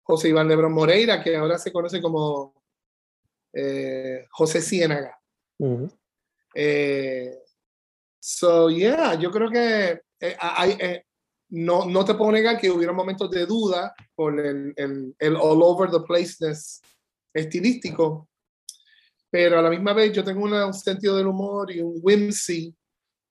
José 0.03 0.29
Iván 0.29 0.47
Lebron 0.47 0.73
Moreira, 0.73 1.23
que 1.23 1.37
ahora 1.37 1.59
se 1.59 1.73
conoce 1.73 2.01
como 2.01 2.55
eh, 3.53 4.27
José 4.31 4.61
Ciénaga. 4.61 5.19
Eh, 6.55 7.35
so, 8.21 8.71
yeah, 8.71 9.15
yo 9.15 9.31
creo 9.31 9.51
que 9.51 10.03
eh, 10.21 10.37
hay, 10.39 10.77
eh, 10.79 11.05
no, 11.51 11.85
no 11.87 12.05
te 12.05 12.15
puedo 12.15 12.33
negar 12.33 12.59
que 12.59 12.71
hubiera 12.71 12.93
momentos 12.93 13.31
de 13.31 13.47
duda 13.47 13.95
por 14.15 14.39
el, 14.39 14.73
el, 14.77 15.15
el 15.19 15.37
all 15.37 15.63
over 15.63 15.91
the 15.91 16.01
placeness 16.01 16.81
estilístico, 17.33 18.29
pero 19.31 19.59
a 19.59 19.63
la 19.63 19.71
misma 19.71 19.93
vez 19.93 20.13
yo 20.13 20.25
tengo 20.25 20.43
un 20.45 20.75
sentido 20.75 21.17
del 21.17 21.27
humor 21.27 21.71
y 21.71 21.81
un 21.81 21.99
whimsy 22.03 22.75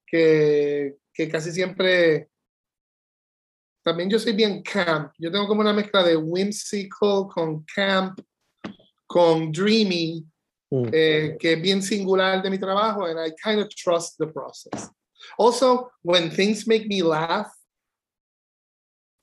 que, 0.06 0.96
que 1.14 1.30
casi 1.30 1.52
siempre 1.52 2.30
también 3.84 4.10
yo 4.10 4.20
soy 4.20 4.34
bien 4.34 4.62
camp. 4.62 5.14
Yo 5.18 5.32
tengo 5.32 5.48
como 5.48 5.62
una 5.62 5.74
mezcla 5.74 6.04
de 6.04 6.18
whimsical 6.18 7.28
con 7.34 7.64
camp, 7.74 8.20
con 9.06 9.52
dreamy, 9.52 10.26
Mm. 10.70 10.90
eh, 10.92 11.38
que 11.40 11.54
es 11.54 11.62
bien 11.62 11.82
singular 11.82 12.42
de 12.42 12.50
mi 12.50 12.58
trabajo, 12.60 13.06
and 13.06 13.18
I 13.20 13.34
kind 13.42 13.60
of 13.62 13.70
trust 13.70 14.18
the 14.18 14.28
process. 14.28 14.90
Also, 15.38 15.90
when 16.04 16.30
things 16.30 16.68
make 16.68 16.88
me 16.88 17.02
laugh, 17.02 17.48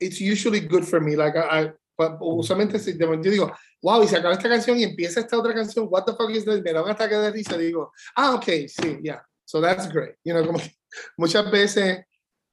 it's 0.00 0.20
usually 0.20 0.60
good 0.60 0.84
for 0.84 1.00
me. 1.00 1.16
Like, 1.16 1.36
I, 1.36 1.60
I 1.60 1.72
mm. 1.98 2.18
usualmente 2.20 2.78
si 2.78 2.96
yo 2.96 3.16
digo, 3.16 3.52
wow, 3.82 4.02
y 4.02 4.08
se 4.08 4.16
acaba 4.16 4.34
esta 4.34 4.48
canción 4.48 4.78
y 4.78 4.84
empieza 4.84 5.20
esta 5.20 5.38
otra 5.38 5.54
canción, 5.54 5.86
what 5.90 6.04
the 6.04 6.12
fuck 6.12 6.30
is 6.30 6.44
this? 6.44 6.62
Me 6.62 6.72
da 6.72 6.82
un 6.82 6.90
ataque 6.90 7.14
de 7.14 7.30
risa, 7.30 7.56
digo, 7.56 7.92
ah, 8.16 8.34
ok, 8.34 8.66
sí, 8.66 9.00
yeah, 9.02 9.22
so 9.44 9.60
that's 9.60 9.88
great. 9.88 10.16
You 10.24 10.34
know, 10.34 10.44
como 10.46 10.58
muchas 11.18 11.50
veces 11.50 12.04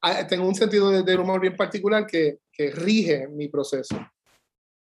ah, 0.02 0.26
tengo 0.26 0.46
un 0.46 0.54
sentido 0.54 0.90
de, 0.90 1.02
de, 1.02 1.16
humor 1.16 1.40
bien 1.40 1.56
particular 1.56 2.06
que, 2.06 2.38
que 2.52 2.70
rige 2.70 3.28
mi 3.28 3.48
proceso. 3.48 3.96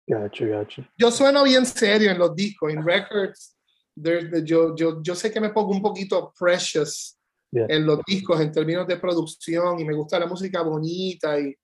Gotcha, 0.07 0.47
gotcha. 0.47 0.91
Yo 0.99 1.11
sueno 1.11 1.45
bien 1.45 1.65
serio 1.65 2.11
en 2.11 2.19
los 2.19 2.35
discos, 2.35 2.71
en 2.73 2.85
records 2.85 3.55
yo, 3.97 4.75
yo, 4.75 5.03
yo 5.03 5.15
sé 5.15 5.31
que 5.31 5.41
me 5.41 5.51
pongo 5.51 5.71
un 5.71 5.83
poquito 5.83 6.33
precious 6.39 7.19
en 7.53 7.87
los 7.87 8.01
discos 8.05 8.41
en 8.41 8.51
términos 8.51 8.87
de 8.87 8.97
producción 8.97 9.79
y 9.79 9.85
me 9.85 9.95
gusta 9.95 10.19
la 10.19 10.27
música 10.27 10.63
bonita 10.63 11.39
y, 11.39 11.55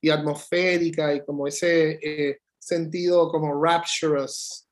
y 0.00 0.10
atmosférica 0.10 1.14
y 1.14 1.24
como 1.24 1.46
ese 1.46 1.98
eh, 2.02 2.38
sentido 2.58 3.30
como 3.30 3.62
rapturous 3.62 4.68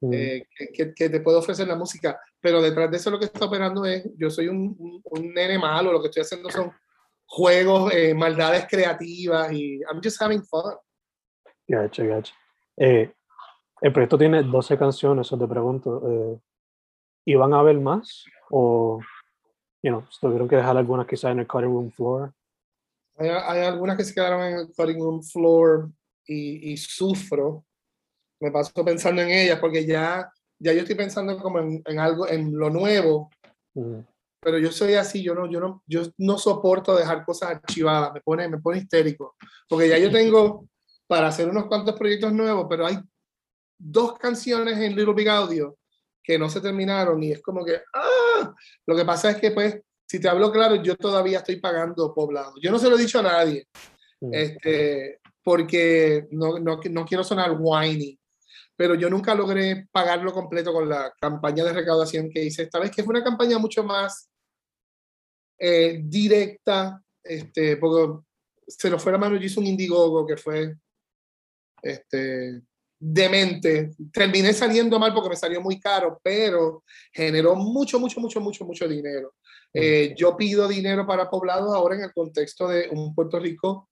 mm. 0.00 0.12
eh, 0.12 0.46
que, 0.72 0.94
que, 0.94 1.08
te 1.10 1.20
puede 1.20 1.38
ofrecer 1.38 1.68
la 1.68 1.76
música. 1.76 2.18
Pero 2.40 2.62
detrás 2.62 2.90
de 2.90 2.96
eso 2.96 3.10
lo 3.10 3.18
que 3.18 3.26
está 3.26 3.44
operando 3.44 3.84
es, 3.84 4.04
yo 4.16 4.30
soy 4.30 4.48
un, 4.48 5.02
un, 5.04 5.34
nene 5.34 5.58
malo, 5.58 5.92
lo 5.92 6.00
que 6.00 6.08
estoy 6.08 6.22
haciendo 6.22 6.50
son 6.50 6.72
juegos, 7.26 7.92
eh, 7.94 8.14
maldades 8.14 8.66
creativas 8.68 9.52
y 9.52 9.80
I'm 9.80 10.00
just 10.02 10.20
having 10.20 10.42
fun. 10.42 10.74
Gotcha, 11.68 12.04
gotcha. 12.04 12.34
el 12.76 13.92
proyecto 13.92 14.18
tiene 14.18 14.42
12 14.42 14.78
canciones, 14.78 15.26
eso 15.26 15.38
te 15.38 15.46
pregunto. 15.46 16.40
¿Y 17.24 17.34
van 17.34 17.54
a 17.54 17.60
haber 17.60 17.78
más? 17.78 18.24
¿O 18.50 19.00
you 19.82 19.90
know, 19.90 20.04
tuvieron 20.20 20.48
que 20.48 20.56
dejar 20.56 20.76
algunas 20.76 21.06
quizás 21.06 21.32
en 21.32 21.40
el 21.40 21.46
cutting 21.46 21.70
room 21.70 21.90
floor? 21.90 22.32
Hay, 23.20 23.28
hay 23.28 23.66
algunas 23.66 23.96
que 23.96 24.04
se 24.04 24.14
quedaron 24.14 24.42
en 24.42 24.58
el 24.58 24.66
cutting 24.74 24.98
room 24.98 25.22
floor 25.22 25.90
y, 26.26 26.72
y 26.72 26.76
sufro 26.76 27.64
me 28.40 28.50
paso 28.50 28.84
pensando 28.84 29.22
en 29.22 29.30
ellas 29.30 29.58
porque 29.60 29.86
ya, 29.86 30.32
ya 30.58 30.72
yo 30.72 30.80
estoy 30.80 30.94
pensando 30.96 31.38
como 31.38 31.58
en, 31.58 31.82
en 31.84 31.98
algo, 32.00 32.26
en 32.28 32.56
lo 32.56 32.70
nuevo. 32.70 33.30
Pero 34.42 34.58
yo 34.58 34.72
soy 34.72 34.94
así, 34.94 35.22
yo 35.22 35.34
no, 35.34 35.50
yo, 35.50 35.60
no, 35.60 35.82
yo 35.86 36.02
no 36.16 36.38
soporto 36.38 36.96
dejar 36.96 37.24
cosas 37.24 37.50
archivadas, 37.50 38.14
me 38.14 38.20
pone, 38.22 38.48
me 38.48 38.58
pone 38.58 38.78
histérico. 38.78 39.36
Porque 39.68 39.88
ya 39.88 39.98
yo 39.98 40.10
tengo 40.10 40.66
para 41.06 41.28
hacer 41.28 41.48
unos 41.48 41.66
cuantos 41.66 41.94
proyectos 41.96 42.32
nuevos, 42.32 42.66
pero 42.68 42.86
hay 42.86 42.98
dos 43.78 44.16
canciones 44.18 44.78
en 44.78 44.96
Little 44.96 45.14
Big 45.14 45.28
Audio 45.28 45.76
que 46.22 46.38
no 46.38 46.48
se 46.48 46.60
terminaron 46.60 47.22
y 47.22 47.32
es 47.32 47.42
como 47.42 47.64
que, 47.64 47.82
¡ah! 47.94 48.54
Lo 48.86 48.96
que 48.96 49.04
pasa 49.04 49.30
es 49.30 49.36
que, 49.36 49.50
pues, 49.50 49.80
si 50.10 50.18
te 50.18 50.28
hablo 50.28 50.50
claro, 50.50 50.74
yo 50.74 50.96
todavía 50.96 51.38
estoy 51.38 51.60
pagando 51.60 52.12
poblado. 52.12 52.54
Yo 52.60 52.72
no 52.72 52.80
se 52.80 52.90
lo 52.90 52.96
he 52.96 53.00
dicho 53.00 53.20
a 53.20 53.22
nadie, 53.22 53.68
este, 54.32 55.20
porque 55.44 56.26
no, 56.32 56.58
no, 56.58 56.80
no 56.90 57.04
quiero 57.04 57.22
sonar 57.22 57.56
whiny, 57.56 58.18
pero 58.74 58.96
yo 58.96 59.08
nunca 59.08 59.36
logré 59.36 59.86
pagarlo 59.92 60.32
completo 60.32 60.72
con 60.72 60.88
la 60.88 61.14
campaña 61.20 61.62
de 61.62 61.74
recaudación 61.74 62.28
que 62.28 62.42
hice 62.42 62.64
esta 62.64 62.80
vez, 62.80 62.90
que 62.90 63.04
fue 63.04 63.12
una 63.14 63.22
campaña 63.22 63.58
mucho 63.58 63.84
más 63.84 64.28
eh, 65.56 66.00
directa, 66.02 67.00
este, 67.22 67.76
porque 67.76 68.20
se 68.66 68.90
lo 68.90 68.98
fue 68.98 69.12
la 69.12 69.18
mano, 69.18 69.36
yo 69.36 69.46
hice 69.46 69.60
un 69.60 69.68
Indiegogo 69.68 70.26
que 70.26 70.36
fue 70.36 70.74
este, 71.82 72.62
demente. 73.00 73.92
Terminé 74.12 74.52
saliendo 74.52 74.98
mal 74.98 75.14
porque 75.14 75.30
me 75.30 75.36
salió 75.36 75.60
muy 75.60 75.78
caro, 75.80 76.20
pero 76.20 76.82
generó 77.12 77.54
mucho, 77.54 78.00
mucho, 78.00 78.20
mucho, 78.20 78.40
mucho, 78.40 78.64
mucho 78.64 78.88
dinero. 78.88 79.34
Eh, 79.72 80.14
yo 80.16 80.36
pido 80.36 80.66
dinero 80.66 81.06
para 81.06 81.30
poblados 81.30 81.74
ahora 81.74 81.94
en 81.94 82.02
el 82.02 82.12
contexto 82.12 82.68
de 82.68 82.88
un 82.90 83.14
Puerto 83.14 83.38
Rico 83.38 83.88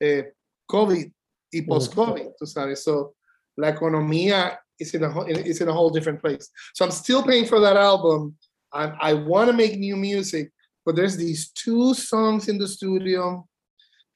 eh, 0.00 0.32
COVID 0.66 1.06
y 1.52 1.62
post-COVID, 1.62 2.30
tú 2.38 2.46
sabes. 2.46 2.82
So, 2.82 3.16
la 3.56 3.70
economía 3.70 4.58
is 4.78 4.94
in, 4.94 5.04
a, 5.04 5.24
is 5.28 5.60
in 5.60 5.68
a 5.68 5.72
whole 5.72 5.90
different 5.90 6.20
place. 6.20 6.50
So 6.74 6.84
I'm 6.84 6.90
still 6.90 7.22
paying 7.22 7.46
for 7.46 7.60
that 7.60 7.76
album. 7.76 8.36
I, 8.72 8.92
I 9.00 9.12
want 9.14 9.50
to 9.50 9.56
make 9.56 9.78
new 9.78 9.96
music, 9.96 10.52
but 10.84 10.96
there's 10.96 11.16
these 11.16 11.50
two 11.50 11.94
songs 11.94 12.48
in 12.48 12.58
the 12.58 12.68
studio 12.68 13.48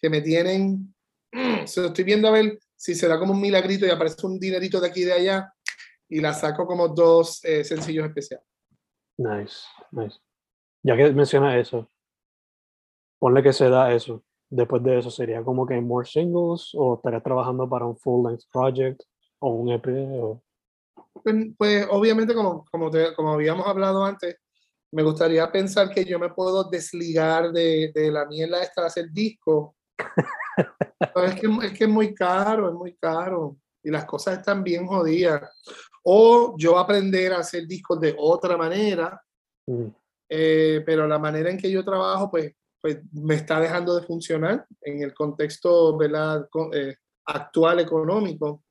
que 0.00 0.10
me 0.10 0.20
tienen. 0.20 0.94
Mm, 1.34 1.66
so 1.66 1.86
estoy 1.86 2.04
viendo 2.04 2.28
a 2.28 2.32
ver 2.32 2.58
si 2.76 2.94
se 2.94 3.06
da 3.06 3.18
como 3.18 3.32
un 3.32 3.40
milagrito 3.40 3.86
y 3.86 3.90
aparece 3.90 4.26
un 4.26 4.38
dinerito 4.38 4.80
de 4.80 4.88
aquí 4.88 5.02
y 5.02 5.04
de 5.04 5.12
allá 5.12 5.52
y 6.08 6.20
la 6.20 6.34
saco 6.34 6.66
como 6.66 6.88
dos 6.88 7.44
eh, 7.44 7.64
sencillos 7.64 8.06
especiales. 8.06 8.44
Nice, 9.16 9.64
nice. 9.92 10.18
Ya 10.82 10.96
que 10.96 11.12
menciona 11.12 11.58
eso, 11.58 11.88
ponle 13.18 13.42
que 13.42 13.52
se 13.52 13.68
da 13.68 13.92
eso. 13.92 14.22
Después 14.48 14.82
de 14.82 14.98
eso, 14.98 15.10
¿sería 15.10 15.44
como 15.44 15.64
que 15.66 15.80
more 15.80 16.06
singles 16.06 16.72
o 16.74 16.94
estaría 16.94 17.20
trabajando 17.20 17.68
para 17.68 17.86
un 17.86 17.96
full 17.96 18.26
length 18.26 18.44
project? 18.52 19.02
o 19.40 19.50
un 19.50 19.70
EP? 19.70 19.86
Pues, 21.12 21.34
pues, 21.56 21.86
obviamente, 21.90 22.34
como, 22.34 22.64
como, 22.70 22.90
como 23.16 23.32
habíamos 23.32 23.66
hablado 23.66 24.04
antes, 24.04 24.36
me 24.92 25.02
gustaría 25.02 25.50
pensar 25.50 25.90
que 25.90 26.04
yo 26.04 26.18
me 26.18 26.30
puedo 26.30 26.64
desligar 26.64 27.52
de, 27.52 27.90
de 27.94 28.10
la 28.10 28.26
mierda 28.26 28.62
esta 28.62 28.82
de 28.82 28.86
hacer 28.86 29.10
disco. 29.10 29.76
es, 31.26 31.40
que, 31.40 31.46
es 31.62 31.72
que 31.72 31.84
es 31.84 31.90
muy 31.90 32.14
caro, 32.14 32.68
es 32.68 32.74
muy 32.74 32.96
caro. 32.96 33.56
Y 33.82 33.90
las 33.90 34.04
cosas 34.04 34.38
están 34.38 34.62
bien 34.62 34.86
jodidas. 34.86 35.50
O 36.04 36.54
yo 36.56 36.78
aprender 36.78 37.32
a 37.32 37.38
hacer 37.38 37.66
discos 37.66 38.00
de 38.00 38.14
otra 38.18 38.56
manera, 38.56 39.20
mm. 39.66 39.86
Eh, 40.32 40.82
pero 40.86 41.08
la 41.08 41.18
manera 41.18 41.50
en 41.50 41.58
que 41.58 41.70
yo 41.70 41.84
trabajo, 41.84 42.30
pues, 42.30 42.54
pues 42.80 43.00
me 43.12 43.34
está 43.34 43.58
dejando 43.58 43.98
de 43.98 44.06
funcionar 44.06 44.64
en 44.80 45.02
el 45.02 45.12
contexto 45.12 45.96
¿verdad? 45.98 46.48
Eh, 46.72 46.94
actual 47.26 47.80
económico. 47.80 48.62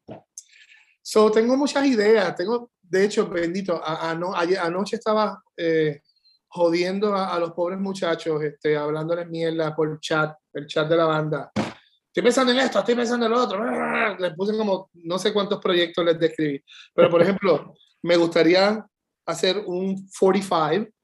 So, 1.01 1.29
tengo 1.29 1.57
muchas 1.57 1.85
ideas. 1.85 2.33
Tengo, 2.35 2.71
de 2.81 3.05
hecho, 3.05 3.27
bendito, 3.27 3.81
a, 3.83 4.11
anoche 4.11 4.95
estaba 4.95 5.43
eh, 5.57 6.01
jodiendo 6.47 7.13
a, 7.13 7.37
los 7.39 7.51
pobres 7.51 7.79
muchachos, 7.79 8.41
este, 8.41 8.77
hablándoles 8.77 9.27
mierda 9.27 9.75
por 9.75 9.99
chat, 9.99 10.35
el 10.53 10.65
chat 10.65 10.87
de 10.87 10.95
la 10.95 11.05
banda. 11.05 11.51
Estoy 11.55 12.23
pensando 12.23 12.53
en 12.53 12.59
esto, 12.59 12.79
estoy 12.79 12.95
pensando 12.95 13.25
en 13.25 13.31
lo 13.33 13.43
otro. 13.43 13.63
Les 14.19 14.33
puse 14.33 14.57
como 14.57 14.89
no 14.93 15.19
sé 15.19 15.33
cuántos 15.33 15.59
proyectos 15.59 16.05
les 16.05 16.19
describí. 16.19 16.63
Pero, 16.93 17.09
por 17.09 17.21
ejemplo, 17.21 17.73
me 18.01 18.15
gustaría 18.15 18.85
hacer 19.25 19.63
un 19.65 20.07
45. 20.19 20.98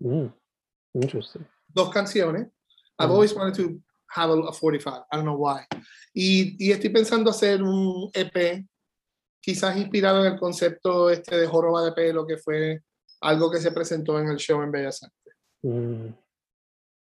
Mm, 0.00 0.32
interesting. 0.94 1.46
Dos 1.68 1.90
canciones. 1.90 2.48
I've 2.98 3.10
always 3.10 3.34
wanted 3.34 3.54
to 3.54 3.80
have 4.10 4.30
a, 4.30 4.52
45. 4.52 5.02
I 5.10 5.16
don't 5.16 5.24
know 5.24 5.36
why. 5.36 5.64
Y, 6.14 6.56
y 6.58 6.72
estoy 6.72 6.90
pensando 6.90 7.30
hacer 7.30 7.62
un 7.62 8.10
EP 8.12 8.66
quizás 9.40 9.76
inspirado 9.76 10.24
en 10.24 10.32
el 10.32 10.38
concepto 10.38 11.08
este 11.08 11.38
de 11.38 11.46
joroba 11.46 11.82
de 11.84 11.92
pelo, 11.92 12.26
que 12.26 12.36
fue 12.36 12.82
algo 13.22 13.50
que 13.50 13.60
se 13.60 13.72
presentó 13.72 14.18
en 14.18 14.28
el 14.28 14.36
show 14.36 14.60
en 14.62 14.70
Bellas 14.70 15.02
Artes. 15.02 15.34
Mm. 15.62 16.08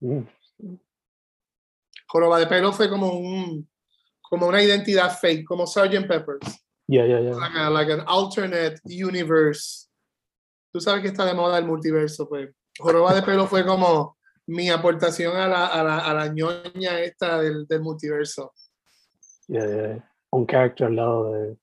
Mm. 0.01 0.27
Joroba 2.07 2.39
de 2.39 2.47
pelo 2.47 2.71
fue 2.71 2.89
como 2.89 3.13
un 3.13 3.67
como 4.29 4.47
una 4.47 4.61
identidad 4.61 5.17
fake, 5.17 5.45
como 5.45 5.65
Sgt. 5.65 6.07
Peppers. 6.07 6.59
Yeah, 6.87 7.05
yeah, 7.05 7.19
yeah. 7.19 7.35
Like, 7.35 7.69
like, 7.69 7.91
an 7.91 8.03
alternate 8.07 8.79
universe. 8.85 9.89
Tú 10.73 10.81
sabes 10.81 11.01
que 11.01 11.07
está 11.07 11.25
de 11.25 11.33
moda 11.33 11.57
el 11.57 11.65
multiverso, 11.65 12.27
pues. 12.27 12.49
Joroba 12.77 13.13
de 13.13 13.23
pelo 13.23 13.47
fue 13.47 13.65
como 13.65 14.17
mi 14.47 14.69
aportación 14.69 15.35
a 15.35 15.47
la, 15.47 15.67
a 15.67 15.83
la, 15.83 15.99
a 15.99 16.13
la 16.13 16.27
ñoña 16.27 16.99
esta 17.01 17.41
del, 17.41 17.67
del 17.67 17.81
multiverso. 17.81 18.53
Yeah, 19.47 19.65
yeah. 19.65 20.13
Un 20.31 20.45
character 20.45 20.87
al 20.87 20.95
lado 20.95 21.31
de 21.31 21.57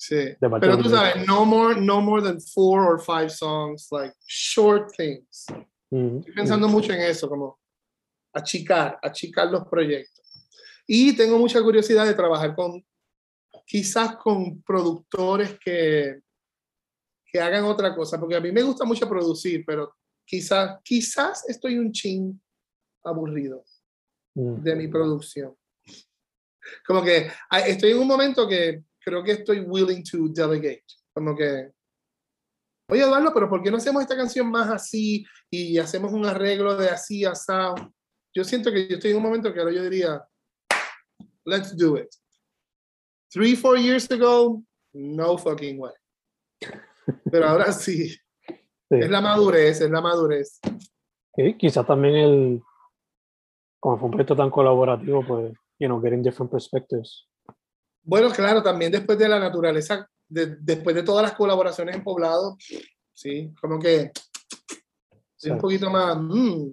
Sí. 0.00 0.34
Pero 0.40 0.78
tú 0.78 0.88
sabes, 0.88 1.26
no 1.26 1.44
more, 1.44 1.78
no 1.78 2.00
more 2.00 2.22
than 2.22 2.40
four 2.40 2.86
or 2.86 2.98
five 2.98 3.28
songs, 3.28 3.88
like 3.90 4.14
short 4.26 4.90
things. 4.96 5.44
Estoy 5.90 6.32
pensando 6.34 6.68
mucho 6.68 6.94
en 6.94 7.02
eso, 7.02 7.28
como 7.28 7.58
achicar, 8.32 8.98
achicar 9.02 9.50
los 9.50 9.68
proyectos. 9.68 10.24
Y 10.86 11.14
tengo 11.14 11.38
mucha 11.38 11.62
curiosidad 11.62 12.06
de 12.06 12.14
trabajar 12.14 12.56
con, 12.56 12.82
quizás 13.66 14.16
con 14.16 14.62
productores 14.62 15.58
que, 15.62 16.20
que 17.30 17.38
hagan 17.38 17.64
otra 17.64 17.94
cosa, 17.94 18.18
porque 18.18 18.36
a 18.36 18.40
mí 18.40 18.50
me 18.52 18.62
gusta 18.62 18.86
mucho 18.86 19.06
producir, 19.06 19.64
pero 19.66 19.94
quizás, 20.30 20.78
quizás 20.84 21.48
estoy 21.48 21.76
un 21.76 21.90
chin 21.90 22.40
aburrido 23.02 23.64
de 24.32 24.76
mi 24.76 24.86
producción. 24.86 25.56
Como 26.86 27.02
que 27.02 27.28
estoy 27.66 27.90
en 27.90 27.98
un 27.98 28.06
momento 28.06 28.46
que 28.46 28.84
creo 29.00 29.24
que 29.24 29.32
estoy 29.32 29.60
willing 29.60 30.04
to 30.04 30.28
delegate. 30.28 30.84
Como 31.12 31.36
que, 31.36 31.72
oye 32.88 33.02
Eduardo, 33.02 33.34
pero 33.34 33.48
¿por 33.48 33.60
qué 33.60 33.72
no 33.72 33.78
hacemos 33.78 34.02
esta 34.02 34.16
canción 34.16 34.48
más 34.48 34.70
así 34.70 35.26
y 35.50 35.78
hacemos 35.78 36.12
un 36.12 36.24
arreglo 36.24 36.76
de 36.76 36.90
así, 36.90 37.24
asado? 37.24 37.74
Yo 38.32 38.44
siento 38.44 38.70
que 38.70 38.86
yo 38.86 38.96
estoy 38.96 39.10
en 39.10 39.16
un 39.16 39.24
momento 39.24 39.52
que 39.52 39.58
ahora 39.58 39.72
yo 39.72 39.82
diría, 39.82 40.24
let's 41.44 41.76
do 41.76 41.98
it. 41.98 42.08
Three, 43.32 43.56
four 43.56 43.76
years 43.76 44.08
ago, 44.08 44.62
no 44.92 45.36
fucking 45.36 45.80
way. 45.80 45.94
Pero 47.32 47.48
ahora 47.48 47.72
sí. 47.72 48.16
Es 48.90 49.08
la 49.10 49.20
madurez, 49.20 49.80
es 49.80 49.90
la 49.90 50.00
madurez. 50.00 50.58
Sí, 51.34 51.56
quizás 51.56 51.86
también 51.86 52.14
el, 52.16 52.62
como 53.78 53.98
fue 53.98 54.06
un 54.06 54.10
proyecto 54.12 54.36
tan 54.36 54.50
colaborativo, 54.50 55.24
pues, 55.26 55.52
you 55.78 55.86
know, 55.86 56.00
getting 56.00 56.22
different 56.22 56.50
perspectives. 56.50 57.28
Bueno, 58.02 58.30
claro, 58.30 58.62
también 58.62 58.90
después 58.90 59.16
de 59.18 59.28
la 59.28 59.38
naturaleza, 59.38 60.08
después 60.28 60.96
de 60.96 61.02
todas 61.02 61.22
las 61.22 61.34
colaboraciones 61.34 61.96
en 61.96 62.02
poblado, 62.02 62.56
sí, 63.14 63.52
como 63.60 63.78
que 63.78 64.10
un 65.44 65.58
poquito 65.58 65.88
más, 65.90 66.16
mm, 66.20 66.72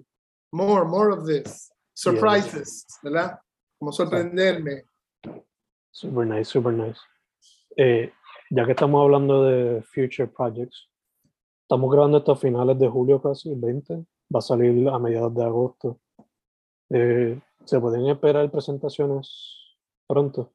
more, 0.52 0.84
more 0.86 1.12
of 1.12 1.26
this, 1.26 1.72
surprises, 1.94 2.86
¿verdad? 3.02 3.38
Como 3.78 3.92
sorprenderme. 3.92 4.84
Super 5.90 6.26
nice, 6.26 6.44
super 6.44 6.72
nice. 6.72 7.00
Eh, 7.76 8.12
ya 8.50 8.64
que 8.64 8.72
estamos 8.72 9.02
hablando 9.02 9.44
de 9.44 9.82
future 9.82 10.26
projects, 10.28 10.87
estamos 11.68 11.92
grabando 11.92 12.16
esto 12.16 12.32
a 12.32 12.36
finales 12.36 12.78
de 12.78 12.88
julio 12.88 13.20
casi, 13.20 13.50
el 13.50 13.60
20, 13.60 13.96
va 14.34 14.38
a 14.38 14.40
salir 14.40 14.88
a 14.88 14.98
mediados 14.98 15.34
de 15.34 15.44
agosto. 15.44 16.00
Eh, 16.88 17.38
¿Se 17.66 17.78
pueden 17.78 18.06
esperar 18.06 18.50
presentaciones 18.50 19.76
pronto? 20.06 20.50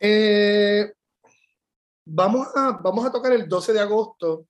Eh, 0.00 0.92
vamos, 2.04 2.48
a, 2.56 2.80
vamos 2.82 3.06
a 3.06 3.12
tocar 3.12 3.32
el 3.32 3.48
12 3.48 3.72
de 3.72 3.78
agosto, 3.78 4.48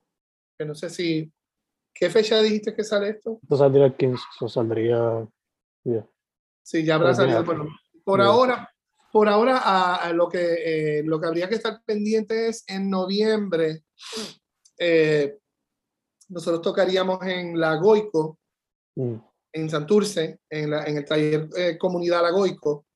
que 0.58 0.64
no 0.64 0.74
sé 0.74 0.88
si... 0.88 1.30
¿Qué 1.92 2.08
fecha 2.08 2.40
dijiste 2.40 2.74
que 2.74 2.84
sale 2.84 3.10
esto? 3.10 3.38
Esto 3.42 3.56
saldría 3.58 3.84
el 3.84 3.96
15, 3.96 4.22
o 4.40 4.48
saldría... 4.48 5.28
Sí, 6.62 6.84
ya 6.84 6.94
habrá 6.94 7.14
salido. 7.14 7.44
por 8.02 8.22
ahora, 8.22 8.70
por 9.12 9.28
ahora 9.28 9.58
a, 9.94 10.10
lo, 10.14 10.28
que, 10.30 11.00
eh, 11.00 11.02
lo 11.04 11.20
que 11.20 11.26
habría 11.26 11.50
que 11.50 11.56
estar 11.56 11.82
pendiente 11.84 12.48
es 12.48 12.64
en 12.66 12.88
noviembre. 12.88 13.82
Eh, 14.78 15.38
nosotros 16.28 16.62
tocaríamos 16.62 17.24
en 17.26 17.58
la 17.58 17.76
Goico, 17.76 18.38
mm. 18.96 19.14
en 19.52 19.70
Santurce, 19.70 20.40
en, 20.48 20.70
la, 20.70 20.84
en 20.84 20.98
el 20.98 21.04
taller 21.04 21.48
Comunidad 21.78 22.22
La 22.22 22.30
Goico. 22.30 22.86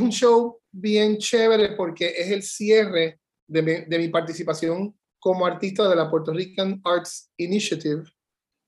un 0.00 0.10
show 0.10 0.60
bien 0.72 1.18
chévere 1.18 1.76
porque 1.76 2.14
es 2.16 2.30
el 2.30 2.42
cierre 2.42 3.20
de 3.46 3.62
mi, 3.62 3.72
de 3.84 3.98
mi 3.98 4.08
participación 4.08 4.94
como 5.24 5.46
artista 5.46 5.88
de 5.88 5.96
la 5.96 6.10
Puerto 6.10 6.34
Rican 6.34 6.82
Arts 6.84 7.30
Initiative, 7.38 8.04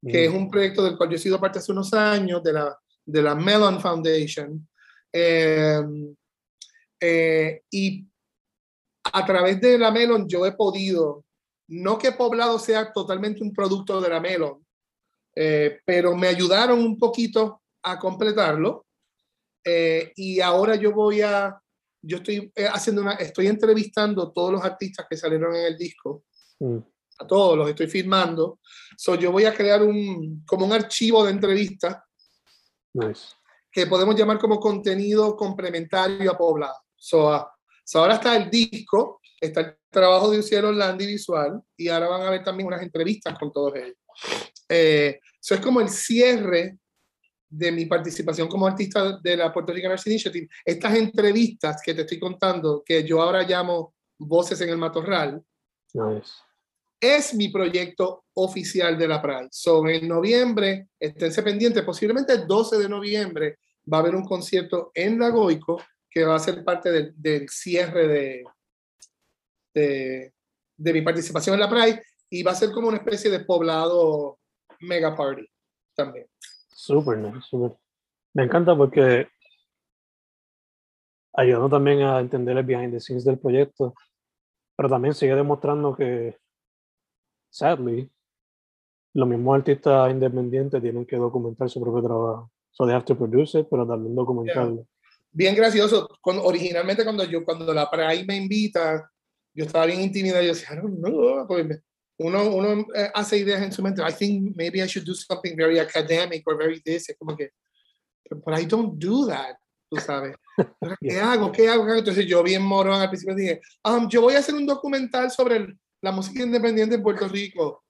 que 0.03 0.25
es 0.25 0.33
un 0.33 0.51
proyecto 0.51 0.83
del 0.83 0.97
cual 0.97 1.11
yo 1.11 1.17
he 1.17 1.19
sido 1.19 1.39
parte 1.39 1.59
hace 1.59 1.71
unos 1.71 1.93
años, 1.93 2.43
de 2.43 2.53
la, 2.55 2.79
de 3.05 3.23
la 3.23 3.35
Mellon 3.35 3.79
Foundation. 3.79 4.67
Em, 5.13 6.17
eh, 6.99 7.63
y 7.71 8.07
a 9.17 9.25
través 9.25 9.59
de 9.63 9.79
la 9.79 9.91
Melon 9.91 10.29
yo 10.29 10.45
he 10.45 10.53
podido, 10.53 11.25
no 11.69 11.97
que 11.97 12.13
Poblado 12.13 12.59
sea 12.59 12.93
totalmente 12.93 13.43
un 13.43 13.51
producto 13.51 13.99
de 13.99 14.11
la 14.11 14.21
Melon, 14.21 14.63
eh, 15.35 15.81
pero 15.87 16.15
me 16.15 16.29
ayudaron 16.29 16.81
un 16.81 16.99
poquito 16.99 17.63
a 17.83 17.99
completarlo. 17.99 18.85
Eh, 19.65 20.13
y 20.17 20.41
ahora 20.41 20.77
yo 20.77 20.93
voy 20.93 21.23
a, 21.23 21.59
yo 22.03 22.19
estoy 22.19 22.53
eh, 22.55 22.69
haciendo 22.71 23.01
una, 23.01 23.15
estoy 23.15 23.47
entrevistando 23.47 24.23
a 24.23 24.33
todos 24.35 24.53
los 24.53 24.63
artistas 24.63 25.07
que 25.09 25.17
salieron 25.17 25.57
en 25.57 25.65
el 25.65 25.79
disco. 25.79 26.25
Mm. 26.61 26.77
A 27.19 27.27
todos 27.27 27.57
los 27.57 27.71
estoy 27.71 27.87
filmando. 27.87 28.61
So, 28.99 29.15
yo 29.15 29.33
voy 29.33 29.47
a 29.47 29.55
crear 29.55 29.83
un, 29.83 30.45
como 30.45 30.67
un 30.67 30.75
archivo 30.75 31.25
de 31.25 31.31
entrevistas. 31.31 31.97
Que 33.73 33.87
podemos 33.87 34.15
llamar 34.15 34.39
como 34.39 34.61
contenido 34.61 35.35
complementario 35.37 36.31
a 36.31 36.37
Poblado. 36.37 36.77
So, 36.95 37.47
ahora 37.95 38.15
está 38.15 38.37
el 38.37 38.51
disco, 38.51 39.21
está 39.41 39.61
el 39.61 39.77
trabajo 39.91 40.31
de 40.31 40.41
Ucielo 40.41 40.73
Landi 40.73 41.07
visual 41.07 41.61
y 41.77 41.89
ahora 41.89 42.09
van 42.09 42.23
a 42.23 42.31
ver 42.31 42.43
también 42.43 42.67
unas 42.67 42.83
entrevistas 42.83 43.39
con 43.39 43.53
todos 43.53 43.75
ellos. 43.77 43.97
Eh, 44.69 45.21
eso 45.41 45.55
es 45.55 45.61
como 45.61 45.81
el 45.81 45.89
cierre 45.89 46.79
de 47.49 47.73
mi 47.73 47.87
participación 47.87 48.49
como 48.49 48.67
artista 48.67 49.19
de 49.23 49.37
la 49.37 49.53
Puerto 49.53 49.73
Rican 49.73 49.93
Arts 49.93 50.07
Initiative. 50.07 50.49
Estas 50.65 50.95
entrevistas 50.95 51.81
que 51.85 51.95
te 51.95 52.03
estoy 52.03 52.19
contando, 52.19 52.83
que 52.85 53.05
yo 53.05 53.23
ahora 53.23 53.43
llamo 53.43 53.95
Voces 54.19 54.61
en 54.61 54.71
el 54.71 54.79
Matorral, 54.79 55.43
es 57.01 57.35
mi 57.35 57.49
proyecto 57.49 58.25
oficial 58.35 58.99
de 58.99 59.09
la 59.09 59.23
Pride. 59.23 59.49
Sobre 59.51 59.99
en 59.99 60.09
noviembre, 60.09 60.89
esténse 60.99 61.43
pendientes, 61.43 61.85
posiblemente 61.85 62.33
el 62.33 62.47
12 62.47 62.79
de 62.79 62.89
noviembre 62.89 63.59
va 63.93 63.99
a 63.99 64.01
haber 64.01 64.17
un 64.17 64.25
concierto 64.25 64.91
en 64.95 65.19
La 65.19 65.29
Goico 65.29 65.81
que 66.17 66.25
va 66.25 66.37
a 66.37 66.39
ser 66.39 66.65
parte 66.65 66.91
del, 66.91 67.13
del 67.15 67.47
cierre 67.51 68.09
de, 68.09 68.45
de, 69.75 70.33
de, 70.79 70.93
mi 70.95 71.03
participación 71.03 71.53
en 71.53 71.61
la 71.61 71.69
Pride 71.69 72.03
y 72.31 72.43
va 72.43 72.53
a 72.53 72.55
ser 72.55 72.73
como 72.73 72.89
una 72.89 72.97
especie 72.97 73.31
de 73.31 73.41
poblado 73.41 74.39
mega 74.81 75.15
party 75.15 75.47
también. 75.95 76.27
Súper, 76.71 77.21
súper. 77.43 77.77
Me 78.33 78.45
encanta 78.45 78.75
porque 78.75 79.29
ayudó 81.35 81.69
también 81.69 82.01
a 82.01 82.19
entender 82.19 82.57
el 82.57 82.65
behind 82.65 82.95
the 82.95 83.01
scenes 83.01 83.27
del 83.27 83.39
proyecto, 83.39 83.93
pero 84.75 84.89
también 84.89 85.13
sigue 85.13 85.35
demostrando 85.35 85.95
que, 85.95 86.39
sadly, 87.51 88.11
los 89.13 89.29
mismos 89.29 89.55
artistas 89.55 90.11
independientes 90.11 90.81
tienen 90.81 91.05
que 91.05 91.17
documentar 91.17 91.69
su 91.69 91.79
propio 91.79 92.03
trabajo. 92.03 92.51
So 92.71 92.87
they 92.87 92.95
have 92.95 93.05
to 93.05 93.19
produce 93.19 93.61
it, 93.61 93.67
pero 93.71 93.87
también 93.87 94.15
documentarlo 94.15 94.87
bien 95.37 95.55
gracioso. 95.55 96.09
Cuando, 96.21 96.43
originalmente 96.45 97.05
cuando 97.05 97.25
yo, 97.25 97.45
cuando 97.45 97.73
la 97.75 97.91
Pride 97.91 98.25
me 98.25 98.37
invita, 98.37 99.11
yo 99.53 99.65
estaba 99.65 99.87
bien 99.87 100.01
intimidado. 100.01 100.43
Yo 100.43 100.55
decía, 100.55 100.75
no, 100.77 101.47
uno, 102.19 102.51
uno 102.51 102.87
eh, 102.95 103.11
hace 103.15 103.37
ideas 103.37 103.63
en 103.63 103.71
su 103.71 103.83
mente. 103.83 104.03
I 104.03 104.13
think 104.13 104.57
maybe 104.57 104.83
I 104.83 104.87
should 104.87 105.07
do 105.07 105.15
something 105.15 105.55
very 105.55 105.79
academic 105.79 106.43
or 106.47 106.57
very 106.57 106.81
this. 106.81 107.11
Es 107.11 107.17
como 107.19 107.37
que, 107.37 107.51
but 108.31 108.59
I 108.59 108.65
don't 108.65 108.99
do 108.99 109.27
that, 109.27 109.57
tú 109.91 109.99
sabes. 109.99 110.35
¿Qué 111.01 111.21
hago? 111.21 111.53
¿Qué 111.53 111.69
hago? 111.69 111.87
Entonces 111.95 112.27
yo 112.27 112.43
bien 112.43 112.63
morón 112.63 113.01
al 113.01 113.11
principio 113.11 113.35
dije, 113.35 113.61
um, 113.85 114.09
yo 114.09 114.23
voy 114.23 114.35
a 114.35 114.39
hacer 114.39 114.55
un 114.55 114.65
documental 114.65 115.31
sobre 115.31 115.77
la 116.01 116.13
música 116.13 116.43
independiente 116.43 116.95
en 116.95 117.03
Puerto 117.03 117.29
Rico. 117.29 117.85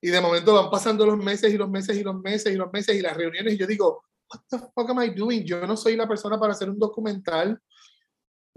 Y 0.00 0.10
de 0.10 0.20
momento 0.20 0.54
van 0.54 0.70
pasando 0.70 1.04
los 1.06 1.16
meses 1.16 1.52
y 1.52 1.56
los 1.56 1.68
meses 1.68 1.96
y 1.96 2.02
los 2.02 2.20
meses 2.20 2.52
y 2.52 2.56
los 2.56 2.72
meses 2.72 2.96
y 2.96 3.00
las 3.00 3.16
reuniones 3.16 3.54
y 3.54 3.56
yo 3.56 3.66
digo, 3.66 4.04
what 4.32 4.42
the 4.50 4.58
fuck 4.58 4.88
am 4.90 4.98
I 4.98 5.10
doing? 5.10 5.44
Yo 5.44 5.66
no 5.66 5.76
soy 5.76 5.96
la 5.96 6.06
persona 6.06 6.38
para 6.38 6.52
hacer 6.52 6.70
un 6.70 6.78
documental 6.78 7.58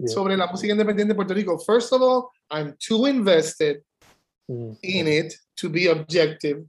sobre 0.04 0.36
la 0.36 0.46
música 0.46 0.72
independiente 0.72 1.12
de 1.12 1.16
Puerto 1.16 1.34
Rico. 1.34 1.58
First 1.58 1.92
of 1.92 2.02
all, 2.02 2.30
I'm 2.50 2.76
too 2.78 3.06
invested 3.06 3.82
mm. 4.48 4.76
in 4.82 5.08
it 5.08 5.34
to 5.56 5.68
be 5.68 5.88
objective. 5.88 6.64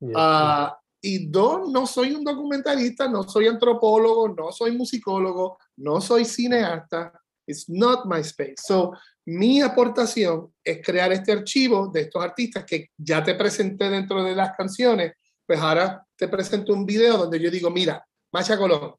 Uh, 0.00 0.68
y 1.00 1.26
dos, 1.28 1.70
no 1.70 1.86
soy 1.86 2.12
un 2.12 2.24
documentalista, 2.24 3.08
no 3.08 3.22
soy 3.22 3.46
antropólogo, 3.46 4.28
no 4.28 4.52
soy 4.52 4.76
musicólogo, 4.76 5.58
no 5.78 6.00
soy 6.00 6.24
cineasta. 6.24 7.12
It's 7.46 7.68
not 7.68 8.06
my 8.06 8.20
space. 8.20 8.56
So, 8.66 8.92
mi 9.24 9.62
aportación 9.62 10.52
es 10.62 10.84
crear 10.84 11.12
este 11.12 11.32
archivo 11.32 11.88
de 11.88 12.02
estos 12.02 12.22
artistas 12.22 12.64
que 12.64 12.90
ya 12.96 13.22
te 13.22 13.34
presenté 13.34 13.88
dentro 13.88 14.22
de 14.22 14.34
las 14.34 14.56
canciones. 14.56 15.12
Pues 15.46 15.60
ahora 15.60 16.04
te 16.16 16.28
presento 16.28 16.72
un 16.72 16.84
video 16.84 17.18
donde 17.18 17.40
yo 17.40 17.50
digo, 17.50 17.70
mira, 17.70 18.04
Masha 18.32 18.56
Colón. 18.56 18.94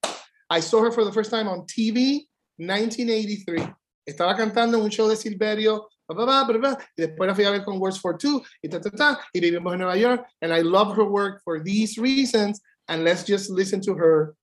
I 0.50 0.60
saw 0.62 0.82
her 0.82 0.92
for 0.92 1.04
the 1.04 1.12
first 1.12 1.30
time 1.30 1.48
on 1.48 1.66
TV, 1.66 2.28
1983. 2.58 3.74
Estaba 4.08 4.36
cantando 4.36 4.78
en 4.78 4.84
un 4.84 4.90
show 4.90 5.08
de 5.10 5.16
Silverio, 5.16 5.88
blah, 6.08 6.26
blah, 6.26 6.44
blah, 6.46 6.58
blah, 6.58 6.78
y 6.96 7.02
después 7.02 7.28
la 7.28 7.36
fui 7.36 7.44
a 7.44 7.52
ver 7.52 7.66
con 7.66 7.80
Words 7.80 8.00
for 8.00 8.18
Two, 8.18 8.42
y 8.64 8.70
ta, 8.70 8.80
ta, 8.80 8.90
ta, 8.92 9.20
y 9.34 9.42
vivimos 9.42 9.74
en 9.74 9.80
Nueva 9.80 9.98
York, 9.98 10.26
and 10.42 10.54
I 10.54 10.62
love 10.62 10.96
her 10.96 11.04
work 11.04 11.42
for 11.44 11.62
these 11.62 11.98
reasons, 11.98 12.62
and 12.88 13.04
let's 13.04 13.26
just 13.26 13.50
listen 13.50 13.82
to 13.82 13.94
her 13.96 14.36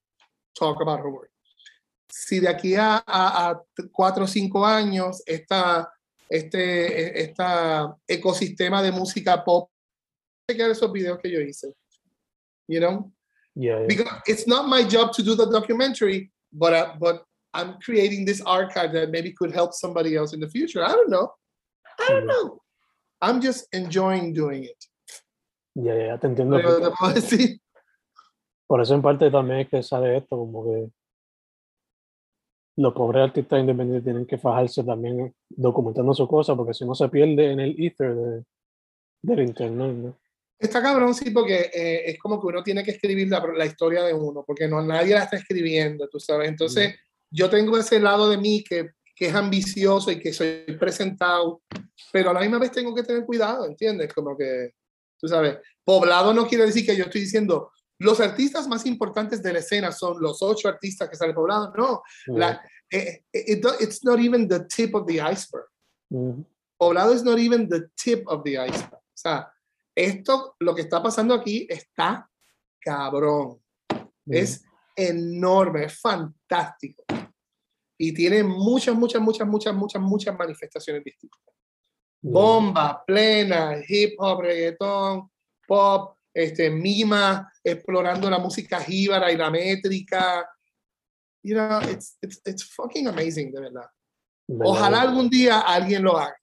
talk 0.59 0.83
about 0.83 1.01
her 1.01 1.11
work. 1.11 1.31
Si 2.11 2.39
de 2.41 2.49
aquí 2.49 2.77
a, 2.77 3.03
a, 3.07 3.51
a 3.51 3.63
cuatro 3.91 4.25
o 4.25 4.27
cinco 4.27 4.65
años 4.65 5.23
esta, 5.27 5.91
este 6.29 7.23
esta 7.23 7.97
ecosistema 8.07 8.83
de 8.83 8.93
música 8.93 9.43
pop, 9.43 9.71
chequear 10.49 10.71
esos 10.71 10.93
videos 10.93 11.19
que 11.19 11.31
yo 11.31 11.41
hice, 11.41 11.75
you 12.69 12.79
know, 12.79 13.11
Yeah, 13.55 13.81
yeah. 13.81 13.87
Because 13.87 14.13
it's 14.27 14.47
not 14.47 14.69
my 14.69 14.83
job 14.85 15.13
to 15.15 15.23
do 15.23 15.35
the 15.35 15.47
documentary, 15.47 16.31
but 16.53 16.73
uh, 16.73 16.95
but 16.99 17.25
I'm 17.53 17.79
creating 17.81 18.25
this 18.25 18.41
archive 18.43 18.93
that 18.93 19.11
maybe 19.11 19.33
could 19.33 19.53
help 19.53 19.73
somebody 19.73 20.17
else 20.17 20.35
in 20.35 20.41
the 20.41 20.49
future. 20.49 20.85
I 20.85 20.93
don't 20.93 21.11
know. 21.11 21.33
I 22.01 22.09
don't 22.09 22.27
know. 22.27 22.61
I'm 23.23 23.41
just 23.41 23.69
enjoying 23.73 24.33
doing 24.33 24.65
it. 24.65 24.85
Ya, 25.77 25.95
yeah, 25.95 26.07
ya, 26.07 26.17
te 26.19 26.27
entiendo. 26.27 26.57
Pero 26.57 26.81
te 26.81 26.91
puedo 26.91 27.15
decir. 27.15 27.61
Por 28.67 28.81
eso 28.81 28.95
en 28.95 29.03
parte 29.03 29.31
también 29.31 29.61
es 29.61 29.69
que 29.69 29.83
sale 29.83 30.17
esto, 30.17 30.37
como 30.37 30.65
que 30.65 30.91
los 32.77 32.93
pobres 32.93 33.23
artistas 33.23 33.61
independientes 33.61 34.05
tienen 34.05 34.27
que 34.27 34.39
fajarse 34.39 34.83
también 34.83 35.33
documentando 35.49 36.13
su 36.13 36.27
cosa, 36.27 36.57
porque 36.57 36.75
si 36.75 36.85
no 36.85 36.95
se 36.95 37.09
pierde 37.09 37.53
en 37.53 37.61
el 37.61 37.77
ether 37.79 38.15
de, 38.15 38.45
del 39.23 39.41
internet, 39.41 39.95
¿no? 39.95 40.17
Está 40.59 40.81
cabrón, 40.81 41.15
sí, 41.15 41.31
porque 41.31 41.71
eh, 41.75 42.11
es 42.11 42.19
como 42.19 42.41
que 42.41 42.47
uno 42.47 42.63
tiene 42.63 42.83
que 42.85 42.93
escribir 42.93 43.29
la, 43.29 43.45
la, 43.55 43.67
historia 43.67 44.03
de 44.05 44.15
uno, 44.15 44.45
porque 44.47 44.69
no 44.69 44.83
nadie 44.83 45.15
la 45.15 45.25
está 45.25 45.37
escribiendo, 45.37 46.09
tú 46.09 46.21
sabes. 46.21 46.49
Entonces, 46.49 46.95
yo 47.31 47.51
tengo 47.51 47.77
ese 47.77 47.99
lado 48.01 48.31
de 48.31 48.39
mí 48.39 48.63
que, 48.63 48.91
que 49.15 49.27
es 49.27 49.35
ambicioso 49.35 50.11
y 50.11 50.21
que 50.21 50.33
soy 50.33 50.65
presentado, 50.79 51.63
pero 52.13 52.31
a 52.31 52.33
la 52.33 52.41
misma 52.41 52.59
vez 52.59 52.71
tengo 52.71 52.95
que 52.95 53.03
tener 53.03 53.25
cuidado, 53.25 53.67
¿entiendes? 53.67 54.13
Como 54.13 54.37
que, 54.37 54.75
tú 55.19 55.29
sabes, 55.29 55.59
poblado 55.85 56.33
no 56.33 56.47
quiere 56.47 56.67
decir 56.67 56.87
que 56.87 56.97
yo 56.97 57.05
estoy 57.05 57.23
diciendo, 57.23 57.71
los 57.99 58.21
artistas 58.21 58.67
más 58.67 58.87
importantes 58.87 59.43
de 59.43 59.53
la 59.53 59.61
escena 59.61 59.93
son 59.93 60.21
los 60.21 60.43
ocho 60.43 60.69
artistas 60.69 61.09
que 61.09 61.17
salen 61.17 61.35
poblado. 61.35 61.73
No, 61.77 62.03
la, 62.27 62.61
eh, 62.91 63.25
eh, 63.33 63.45
it, 63.47 63.65
it's 63.81 64.05
not 64.05 64.19
even 64.19 64.49
the 64.49 64.61
tip 64.67 64.95
of 64.95 65.07
the 65.07 65.21
iceberg. 65.21 65.67
Poblado 66.79 67.15
is 67.15 67.23
not 67.23 67.39
even 67.39 67.69
the 67.69 67.89
tip 67.97 68.25
of 68.27 68.43
the 68.45 68.59
iceberg. 68.59 68.95
O 68.95 69.17
sea, 69.17 69.49
esto, 69.95 70.57
lo 70.59 70.75
que 70.75 70.83
está 70.83 71.03
pasando 71.03 71.35
aquí 71.35 71.67
está 71.71 72.29
cabrón. 72.81 73.61
Es 74.27 74.65
enorme, 74.97 75.85
es 75.85 76.01
fantástico. 76.01 77.05
Y 77.99 78.13
tiene 78.13 78.43
muchas, 78.43 78.95
muchas, 78.95 79.23
muchas, 79.23 79.47
muchas, 79.47 79.75
muchas, 79.75 80.03
muchas 80.03 80.39
manifestaciones 80.39 81.03
distintas. 81.05 81.41
Bomba, 82.21 83.05
plena, 83.07 83.83
hip 83.87 84.15
hop, 84.19 84.43
reggaetón, 84.43 85.31
pop, 85.67 86.17
este, 86.33 86.71
mima, 86.71 87.53
explorando 87.63 88.29
la 88.31 88.39
música 88.39 88.81
jíbara 88.81 89.31
y 89.31 89.37
la 89.37 89.51
métrica. 89.51 90.49
You 91.43 91.55
know, 91.55 91.81
it's, 91.83 92.17
it's, 92.23 92.41
it's 92.45 92.65
fucking 92.65 93.07
amazing, 93.07 93.53
de 93.53 93.61
verdad. 93.61 93.91
Ojalá 94.49 95.03
algún 95.03 95.29
día 95.29 95.61
alguien 95.61 96.03
lo 96.03 96.19
haga. 96.19 96.37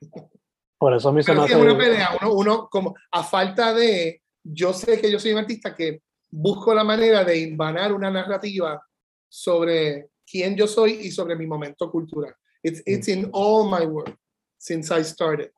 Por 0.78 0.94
eso 0.94 1.08
a 1.08 1.12
mí 1.12 1.22
se 1.22 1.34
me 1.34 1.42
hace... 1.42 1.56
una 1.56 1.76
pelea, 1.76 2.10
uno, 2.20 2.32
uno 2.34 2.68
como 2.68 2.94
a 3.10 3.22
falta 3.22 3.72
de, 3.72 4.22
yo 4.42 4.72
sé 4.72 5.00
que 5.00 5.10
yo 5.10 5.18
soy 5.18 5.32
un 5.32 5.38
artista 5.38 5.74
que 5.74 6.02
busco 6.30 6.74
la 6.74 6.84
manera 6.84 7.24
de 7.24 7.38
invanar 7.38 7.92
una 7.92 8.10
narrativa 8.10 8.82
sobre 9.28 10.10
quién 10.26 10.56
yo 10.56 10.66
soy 10.66 10.92
y 10.92 11.10
sobre 11.10 11.36
mi 11.36 11.46
momento 11.46 11.90
cultural. 11.90 12.34
It's, 12.62 12.80
mm. 12.80 12.82
it's 12.86 13.08
in 13.08 13.30
all 13.32 13.70
my 13.70 13.86
work 13.86 14.16
since 14.58 14.90
I 14.90 15.02
started. 15.02 15.50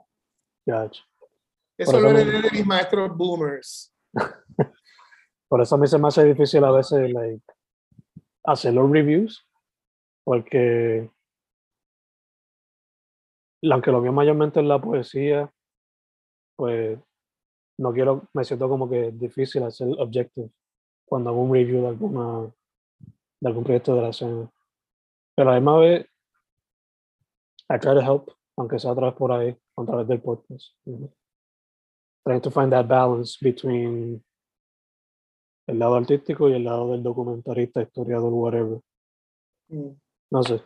Gotcha. 0.67 1.03
Eso 1.77 2.01
lo 2.01 2.11
heredé 2.11 2.43
de 2.43 2.51
mis 2.51 2.67
maestros 2.67 3.17
boomers. 3.17 3.95
Por 5.49 5.63
eso 5.63 5.77
a 5.77 5.79
mí 5.79 5.87
se 5.87 5.99
me 5.99 6.09
hace 6.09 6.25
difícil 6.25 6.63
a 6.65 6.73
veces 6.73 7.11
like, 7.13 7.43
hacer 8.45 8.75
los 8.75 8.91
reviews, 8.91 9.47
porque 10.25 11.11
aunque 13.63 13.91
lo 13.91 14.01
mío 14.01 14.13
mayormente 14.13 14.61
es 14.61 14.67
la 14.67 14.81
poesía, 14.81 15.53
pues 16.57 16.99
no 17.79 17.93
quiero, 17.93 18.29
me 18.35 18.45
siento 18.45 18.69
como 18.69 18.89
que 18.89 19.09
es 19.09 19.19
difícil 19.19 19.63
hacer 19.63 19.89
objective 19.99 20.51
cuando 21.05 21.31
hago 21.31 21.43
un 21.43 21.53
review 21.53 21.83
de 21.83 21.89
alguna 21.89 22.53
de 23.41 23.49
algún 23.49 23.65
proyecto 23.65 23.95
de 23.95 24.03
la 24.03 24.09
escena. 24.09 24.51
Pero 25.35 25.51
además 25.51 25.81
vez, 25.81 26.07
I 27.71 27.79
try 27.79 27.95
to 27.95 28.01
help, 28.01 28.31
aunque 28.57 28.79
sea 28.79 28.93
a 28.93 28.95
través 28.95 29.15
por 29.15 29.33
ahí, 29.33 29.57
a 29.77 29.85
través 29.85 30.09
del 30.09 30.21
podcast. 30.21 30.75
Trying 32.25 32.41
to 32.43 32.51
find 32.51 32.71
that 32.71 32.87
balance 32.87 33.39
between 33.41 34.23
el 35.67 35.79
lado 35.79 35.97
artístico 35.97 36.49
y 36.49 36.55
el 36.55 36.65
lado 36.65 36.93
del 36.93 37.03
documentarista, 37.03 37.83
historiador, 37.83 38.33
whatever. 38.33 38.81
Mm. 39.69 39.91
No 40.31 40.43
sé, 40.43 40.63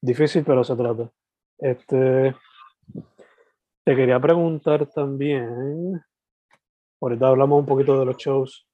difícil, 0.00 0.44
pero 0.44 0.64
se 0.64 0.74
trata. 0.76 1.10
Este, 1.58 2.34
te 3.84 3.96
quería 3.96 4.20
preguntar 4.20 4.86
también, 4.86 6.00
ahorita 7.00 7.28
hablamos 7.28 7.60
un 7.60 7.66
poquito 7.66 7.98
de 7.98 8.06
los 8.06 8.16
shows, 8.16 8.66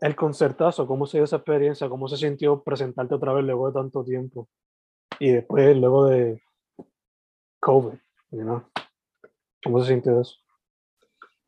el 0.00 0.16
concertazo, 0.16 0.86
¿cómo 0.86 1.06
se 1.06 1.18
dio 1.18 1.24
esa 1.24 1.36
experiencia? 1.36 1.88
¿Cómo 1.88 2.08
se 2.08 2.16
sintió 2.16 2.62
presentarte 2.62 3.14
otra 3.14 3.32
vez 3.32 3.44
luego 3.44 3.68
de 3.68 3.74
tanto 3.74 4.04
tiempo? 4.04 4.48
Y 5.18 5.30
después, 5.30 5.76
luego 5.76 6.06
de 6.06 6.42
COVID, 7.60 7.98
you 8.30 8.62
¿cómo 9.62 9.80
se 9.80 9.92
sintió 9.92 10.20
eso? 10.20 10.36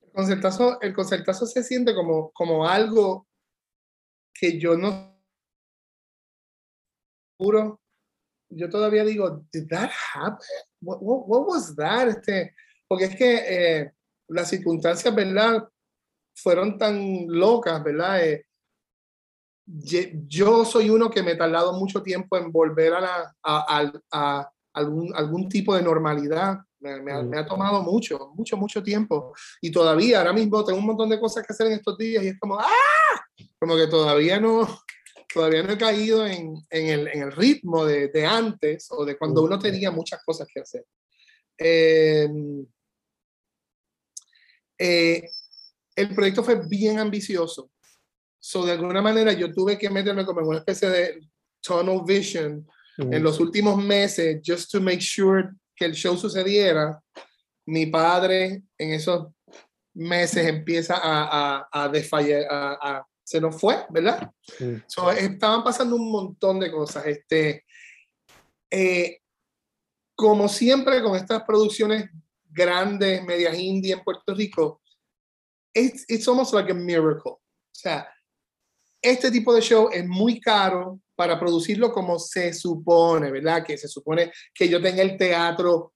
El 0.01 0.13
concertazo, 0.13 0.81
el 0.81 0.95
concertazo 0.95 1.47
se 1.47 1.63
siente 1.63 1.95
como, 1.95 2.31
como 2.33 2.67
algo 2.67 3.27
que 4.33 4.59
yo 4.59 4.77
no 4.77 5.17
puro 7.37 7.81
yo 8.49 8.71
todavía 8.71 9.05
digo, 9.05 9.45
did 9.53 9.69
that 9.69 9.91
happen? 10.15 10.47
What, 10.81 10.99
what, 11.01 11.47
was 11.47 11.75
that? 11.77 12.09
Este, 12.09 12.55
porque 12.89 13.07
es 13.07 13.17
que 13.17 13.35
eh, 13.47 13.93
las 14.29 14.49
circunstancias, 14.49 15.15
¿verdad? 15.15 15.69
Fueron 16.35 16.79
tan 16.79 17.27
locas, 17.29 17.83
¿verdad? 17.83 18.25
Eh, 18.25 18.45
yo 19.67 20.65
soy 20.65 20.91
uno 20.91 21.11
que 21.11 21.23
me 21.23 21.33
he 21.33 21.37
tardado 21.37 21.73
mucho 21.73 22.03
tiempo 22.03 22.37
en 22.37 22.53
volver 22.53 22.95
a, 22.95 23.01
la, 23.01 23.35
a, 23.43 23.93
a, 24.13 24.53
algún, 24.75 25.13
algún 25.15 25.49
tipo 25.49 25.75
de 25.75 25.83
normalidad. 25.83 26.59
Me, 26.79 27.01
me, 27.01 27.23
me, 27.25 27.39
ha 27.39 27.47
tomado 27.47 27.83
mucho, 27.83 28.33
mucho, 28.35 28.57
mucho 28.57 28.83
tiempo. 28.83 29.35
Y 29.61 29.73
todavía, 29.73 30.19
ahora 30.19 30.33
mismo, 30.33 30.63
tengo 30.63 30.79
un 30.79 30.87
montón 30.87 31.09
de 31.09 31.19
cosas 31.19 31.45
que 31.45 31.53
hacer 31.53 31.67
en 31.69 31.73
estos 31.75 31.97
días 31.99 32.23
y 32.23 32.29
es 32.29 32.39
como, 32.39 32.61
¡ah! 32.61 32.67
Como 33.59 33.77
que 33.77 33.87
todavía 33.87 34.39
no, 34.39 34.69
todavía 35.33 35.63
no 35.63 35.73
he 35.73 35.79
caído 35.79 36.27
en, 36.27 36.57
en, 36.71 36.87
el, 36.87 37.09
en 37.09 37.23
el, 37.23 37.33
ritmo 37.33 37.85
de, 37.85 38.09
de, 38.09 38.27
antes 38.27 38.89
o 38.91 39.05
de 39.05 39.17
cuando 39.17 39.43
uno 39.43 39.59
tenía 39.59 39.91
muchas 39.91 40.23
cosas 40.25 40.47
que 40.53 40.61
hacer. 40.61 40.85
Eh, 41.59 42.29
eh, 44.79 45.29
el 45.95 46.15
proyecto 46.15 46.45
fue 46.45 46.67
bien 46.69 46.99
ambicioso. 46.99 47.71
So, 48.39 48.65
de 48.65 48.73
alguna 48.73 49.03
manera 49.03 49.33
yo 49.33 49.53
tuve 49.53 49.79
que 49.79 49.91
meterme 49.91 50.25
como 50.25 50.41
en 50.41 50.47
una 50.47 50.59
especie 50.59 50.89
de 50.89 51.21
tunnel 51.61 52.03
vision 52.07 52.67
en 52.99 53.23
los 53.23 53.41
últimos 53.41 53.77
meses, 53.83 54.41
just 54.43 54.71
to 54.71 54.81
make 54.81 55.01
sure 55.01 55.51
que 55.75 55.85
el 55.85 55.93
show 55.93 56.17
sucediera. 56.17 57.03
Mi 57.67 57.87
padre 57.87 58.63
en 58.79 58.93
esos 58.93 59.29
meses 59.95 60.47
empieza 60.47 60.97
a, 60.97 61.59
a, 61.59 61.69
a 61.73 61.89
desfallecer, 61.89 62.47
a, 62.49 63.05
se 63.27 63.41
nos 63.41 63.61
fue, 63.61 63.85
¿verdad? 63.91 64.31
estaban 65.19 65.65
pasando 65.65 65.97
un 65.97 66.13
montón 66.13 66.61
de 66.61 66.71
cosas. 66.71 67.07
Este, 67.07 67.65
eh, 68.71 69.19
como 70.15 70.49
siempre 70.49 71.03
con 71.03 71.17
estas 71.17 71.43
producciones 71.43 72.09
grandes, 72.49 73.25
medias 73.25 73.59
indie 73.59 73.95
en 73.95 74.05
Puerto 74.05 74.33
Rico, 74.33 74.81
it's, 75.75 76.05
it's 76.09 76.29
almost 76.29 76.55
like 76.55 76.71
a 76.71 76.75
miracle. 76.75 77.33
O 77.33 77.41
sea, 77.73 78.09
este 79.03 79.33
tipo 79.33 79.53
de 79.53 79.61
show 79.61 79.91
es 79.93 80.07
muy 80.07 80.41
caro 80.41 81.01
para 81.17 81.39
producirlo 81.39 81.93
como 81.93 82.21
se 82.21 82.55
supone, 82.55 83.33
¿verdad? 83.33 83.65
Que 83.65 83.77
se 83.77 83.89
supone 83.89 84.31
que 84.55 84.69
yo 84.69 84.81
tenga 84.81 85.03
el 85.03 85.17
teatro 85.17 85.95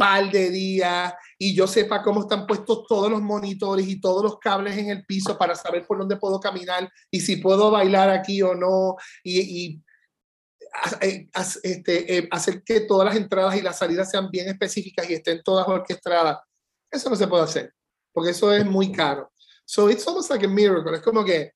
par 0.00 0.30
de 0.30 0.48
días 0.48 1.12
y 1.36 1.54
yo 1.54 1.66
sepa 1.66 2.02
cómo 2.02 2.22
están 2.22 2.46
puestos 2.46 2.86
todos 2.88 3.10
los 3.10 3.20
monitores 3.20 3.86
y 3.86 4.00
todos 4.00 4.22
los 4.22 4.38
cables 4.38 4.78
en 4.78 4.88
el 4.88 5.04
piso 5.04 5.36
para 5.36 5.54
saber 5.54 5.86
por 5.86 5.98
dónde 5.98 6.16
puedo 6.16 6.40
caminar 6.40 6.90
y 7.10 7.20
si 7.20 7.36
puedo 7.36 7.70
bailar 7.70 8.08
aquí 8.08 8.40
o 8.40 8.54
no 8.54 8.96
y, 9.22 9.40
y 9.40 9.84
eh, 11.02 11.28
este, 11.62 12.16
eh, 12.16 12.28
hacer 12.30 12.62
que 12.62 12.80
todas 12.80 13.04
las 13.04 13.16
entradas 13.16 13.56
y 13.56 13.60
las 13.60 13.76
salidas 13.76 14.10
sean 14.10 14.30
bien 14.30 14.48
específicas 14.48 15.10
y 15.10 15.14
estén 15.14 15.42
todas 15.42 15.68
orquestadas. 15.68 16.38
Eso 16.90 17.10
no 17.10 17.16
se 17.16 17.28
puede 17.28 17.44
hacer 17.44 17.74
porque 18.10 18.30
eso 18.30 18.50
es 18.54 18.64
muy 18.64 18.90
caro. 18.90 19.30
So 19.66 19.90
it's 19.90 20.08
almost 20.08 20.30
like 20.30 20.46
a 20.46 20.48
miracle. 20.48 20.96
Es 20.96 21.02
como 21.02 21.22
que 21.22 21.52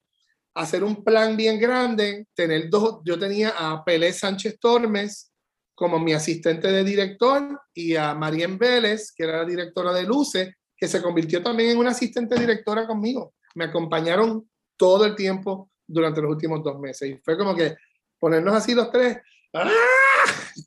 hacer 0.54 0.84
un 0.84 1.02
plan 1.02 1.34
bien 1.34 1.58
grande, 1.58 2.26
tener 2.34 2.68
dos, 2.68 3.00
yo 3.06 3.18
tenía 3.18 3.54
a 3.56 3.82
Pelé 3.82 4.12
Sánchez 4.12 4.58
Tormes, 4.60 5.32
como 5.74 5.98
mi 5.98 6.12
asistente 6.12 6.70
de 6.70 6.84
director 6.84 7.60
y 7.74 7.96
a 7.96 8.14
Marien 8.14 8.58
Vélez, 8.58 9.12
que 9.12 9.24
era 9.24 9.38
la 9.38 9.44
directora 9.44 9.92
de 9.92 10.04
Luce, 10.04 10.56
que 10.76 10.88
se 10.88 11.02
convirtió 11.02 11.42
también 11.42 11.70
en 11.70 11.78
una 11.78 11.90
asistente 11.90 12.38
directora 12.38 12.86
conmigo. 12.86 13.34
Me 13.54 13.64
acompañaron 13.64 14.48
todo 14.76 15.04
el 15.04 15.14
tiempo 15.14 15.70
durante 15.86 16.20
los 16.20 16.30
últimos 16.30 16.62
dos 16.62 16.78
meses. 16.78 17.10
Y 17.10 17.16
fue 17.18 17.36
como 17.36 17.54
que 17.54 17.76
ponernos 18.18 18.54
así 18.54 18.74
los 18.74 18.90
tres, 18.90 19.18
¡ah! 19.54 19.70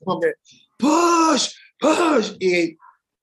como 0.04 0.20
que 0.20 0.32
push, 0.78 1.50
push. 1.78 2.36
Y 2.38 2.76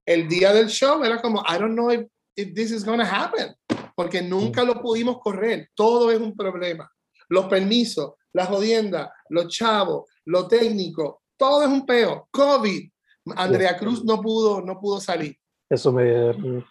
el 0.06 0.28
día 0.28 0.54
del 0.54 0.68
show 0.68 1.04
era 1.04 1.22
como, 1.22 1.42
I 1.42 1.58
don't 1.60 1.74
know 1.74 1.92
if, 1.92 2.06
if 2.36 2.54
this 2.54 2.72
is 2.72 2.84
going 2.84 3.00
to 3.00 3.06
happen, 3.06 3.56
porque 3.96 4.22
nunca 4.22 4.64
lo 4.64 4.82
pudimos 4.82 5.20
correr. 5.20 5.70
Todo 5.74 6.12
es 6.12 6.20
un 6.20 6.36
problema. 6.36 6.92
Los 7.30 7.46
permisos, 7.46 8.14
las 8.34 8.48
jodiendas, 8.48 9.10
los 9.30 9.48
chavos, 9.48 10.10
lo 10.26 10.48
técnico, 10.48 11.24
todo 11.38 11.64
es 11.64 11.70
un 11.70 11.86
peo. 11.86 12.28
COVID. 12.32 12.92
Andrea 13.36 13.78
Cruz 13.78 14.04
no 14.04 14.22
pudo, 14.22 14.62
no 14.62 14.80
pudo 14.80 15.00
salir. 15.00 15.36
Eso 15.70 15.92
me. 15.92 16.64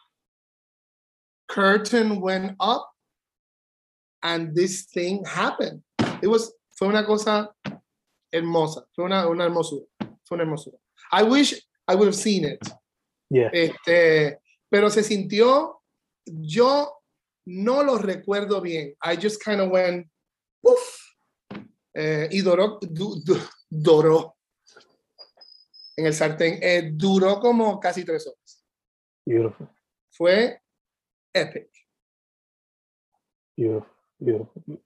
Curtain 1.48 2.20
went 2.20 2.56
up 2.60 2.90
and 4.22 4.54
this 4.54 4.86
thing 4.86 5.24
happened. 5.24 5.82
It 6.22 6.28
was, 6.28 6.52
fue 6.76 6.88
una 6.88 7.04
cosa 7.04 7.50
hermosa. 8.32 8.84
Fue 8.94 9.04
una, 9.04 9.26
una 9.28 9.44
hermosura. 9.44 9.86
Fue 10.24 10.36
una 10.36 10.44
hermosura. 10.44 10.78
I 11.12 11.22
wish 11.22 11.54
I 11.88 11.94
would 11.94 12.06
have 12.06 12.14
seen 12.14 12.44
it. 12.44 12.60
Yeah. 13.30 13.50
Este, 13.52 14.38
pero 14.70 14.88
se 14.90 15.02
sintió, 15.02 15.82
yo 16.24 16.92
no 17.46 17.82
lo 17.82 17.98
recuerdo 17.98 18.60
bien. 18.62 18.94
I 19.02 19.16
just 19.16 19.42
kind 19.42 19.60
of 19.60 19.70
went, 19.70 20.06
uff. 20.62 21.00
Eh, 21.96 22.28
y 22.32 22.40
Doró, 22.40 22.78
du, 22.80 23.22
Doró, 23.70 24.33
en 25.96 26.06
el 26.06 26.14
sartén. 26.14 26.58
Eh, 26.62 26.90
duró 26.92 27.40
como 27.40 27.78
casi 27.80 28.04
tres 28.04 28.26
horas. 28.26 28.64
Beautiful. 29.26 29.68
Fue 30.10 30.60
epic. 31.32 31.70
Beautiful, 33.56 33.94
beautiful. 34.18 34.84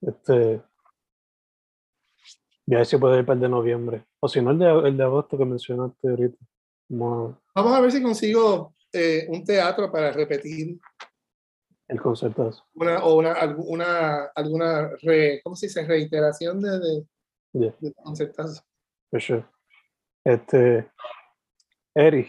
Este, 0.00 0.62
ya 2.66 2.84
se 2.84 2.98
puede 2.98 3.20
ir 3.20 3.26
para 3.26 3.34
el 3.34 3.40
de 3.40 3.48
noviembre. 3.48 4.06
O 4.20 4.28
si 4.28 4.40
no, 4.40 4.50
el 4.50 4.58
de, 4.58 4.88
el 4.88 4.96
de 4.96 5.04
agosto 5.04 5.38
que 5.38 5.44
mencionaste 5.44 6.08
ahorita. 6.08 6.38
Vamos 6.88 7.72
a 7.72 7.80
ver 7.80 7.92
si 7.92 8.02
consigo 8.02 8.74
eh, 8.92 9.26
un 9.28 9.44
teatro 9.44 9.90
para 9.90 10.12
repetir. 10.12 10.78
El 11.88 12.00
concerto. 12.00 12.50
Una, 12.74 13.04
o 13.04 13.16
una, 13.16 13.32
alguna, 13.32 14.24
alguna 14.34 14.90
re, 15.02 15.40
¿cómo 15.42 15.54
se 15.54 15.66
dice? 15.66 15.86
Reiteración 15.86 16.60
de, 16.60 16.78
de, 16.80 17.06
yeah. 17.52 17.76
de 17.78 17.92
concertazo. 17.94 18.62
For 19.10 19.20
sure. 19.20 19.46
Este, 20.26 20.90
Eric, 21.94 22.26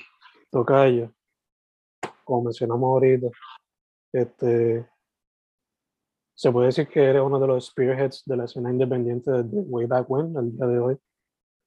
Tocayo, 0.51 1.11
como 2.23 2.43
mencionamos 2.43 2.87
ahorita, 2.87 3.25
este, 4.13 4.87
se 6.35 6.51
puede 6.51 6.67
decir 6.67 6.87
que 6.87 7.03
eres 7.03 7.23
uno 7.23 7.39
de 7.39 7.47
los 7.47 7.65
spearheads 7.65 8.21
de 8.27 8.37
la 8.37 8.45
escena 8.45 8.69
independiente 8.69 9.31
desde 9.31 9.61
way 9.61 9.87
back 9.87 10.07
when, 10.11 10.37
al 10.37 10.55
día 10.55 10.67
de 10.67 10.79
hoy. 10.79 10.97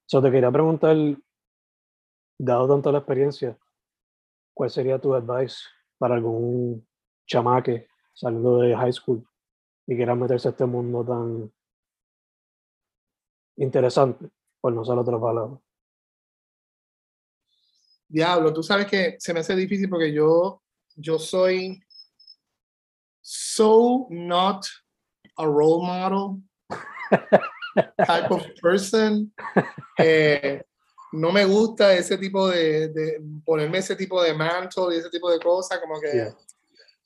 So, 0.06 0.22
te 0.22 0.30
quería 0.30 0.52
preguntar, 0.52 0.96
dado 2.38 2.68
tanto 2.68 2.92
la 2.92 2.98
experiencia, 2.98 3.58
¿cuál 4.54 4.70
sería 4.70 5.00
tu 5.00 5.12
advice 5.12 5.64
para 5.98 6.14
algún 6.14 6.86
chamaque 7.26 7.88
saliendo 8.14 8.58
de 8.58 8.76
high 8.76 8.92
school 8.92 9.26
y 9.84 9.96
quiera 9.96 10.14
meterse 10.14 10.46
a 10.46 10.52
este 10.52 10.64
mundo 10.64 11.04
tan 11.04 11.52
interesante, 13.56 14.30
por 14.60 14.72
no 14.72 14.82
usar 14.82 14.96
otra 14.96 15.18
palabra? 15.18 15.60
Diablo, 18.10 18.52
tú 18.52 18.62
sabes 18.62 18.86
que 18.86 19.16
se 19.18 19.32
me 19.32 19.40
hace 19.40 19.54
difícil 19.54 19.88
porque 19.88 20.12
yo, 20.12 20.62
yo 20.96 21.18
soy 21.18 21.80
so 23.22 24.06
not 24.10 24.66
a 25.38 25.46
role 25.46 25.86
model 25.86 26.42
type 28.04 28.30
of 28.30 28.44
person. 28.60 29.32
Eh, 29.98 30.62
no 31.12 31.30
me 31.30 31.44
gusta 31.44 31.94
ese 31.94 32.18
tipo 32.18 32.48
de, 32.48 32.88
de, 32.88 33.20
ponerme 33.44 33.78
ese 33.78 33.96
tipo 33.96 34.22
de 34.22 34.34
manto 34.34 34.92
y 34.92 34.96
ese 34.96 35.10
tipo 35.10 35.30
de 35.30 35.38
cosas, 35.38 35.78
como 35.78 36.00
que 36.00 36.32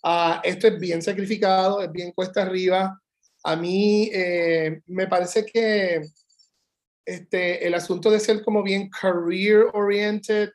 uh, 0.05 0.41
esto 0.43 0.69
es 0.69 0.79
bien 0.79 1.03
sacrificado, 1.03 1.83
es 1.83 1.91
bien 1.91 2.13
cuesta 2.13 2.43
arriba. 2.43 3.01
A 3.43 3.57
mí 3.57 4.11
eh, 4.13 4.81
me 4.87 5.07
parece 5.07 5.45
que 5.45 6.03
este, 7.05 7.67
el 7.67 7.75
asunto 7.75 8.11
de 8.11 8.21
ser 8.21 8.43
como 8.43 8.63
bien 8.63 8.89
career 8.89 9.67
oriented 9.75 10.51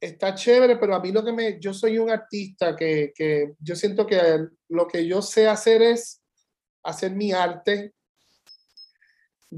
está 0.00 0.34
chévere, 0.34 0.76
pero 0.76 0.94
a 0.94 1.00
mí 1.00 1.12
lo 1.12 1.24
que 1.24 1.32
me, 1.32 1.58
yo 1.60 1.72
soy 1.72 1.98
un 1.98 2.10
artista 2.10 2.76
que, 2.76 3.12
que 3.14 3.54
yo 3.58 3.74
siento 3.74 4.06
que 4.06 4.46
lo 4.68 4.86
que 4.86 5.06
yo 5.06 5.22
sé 5.22 5.48
hacer 5.48 5.82
es 5.82 6.22
hacer 6.82 7.12
mi 7.12 7.32
arte 7.32 7.94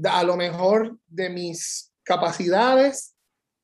a 0.03 0.23
lo 0.23 0.35
mejor 0.35 0.97
de 1.07 1.29
mis 1.29 1.91
capacidades. 2.03 3.15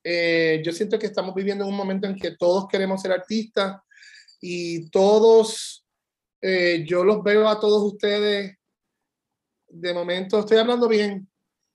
Eh, 0.04 0.62
yo 0.64 0.72
siento 0.72 0.98
que 0.98 1.06
estamos 1.06 1.34
viviendo 1.34 1.64
en 1.64 1.70
un 1.70 1.76
momento 1.76 2.06
en 2.06 2.16
que 2.16 2.36
todos 2.36 2.68
queremos 2.68 3.02
ser 3.02 3.12
artistas 3.12 3.80
y 4.40 4.88
todos, 4.90 5.84
eh, 6.40 6.84
yo 6.86 7.04
los 7.04 7.22
veo 7.22 7.48
a 7.48 7.58
todos 7.58 7.82
ustedes, 7.82 8.56
de 9.68 9.94
momento 9.94 10.38
estoy 10.38 10.58
hablando 10.58 10.86
bien 10.86 11.28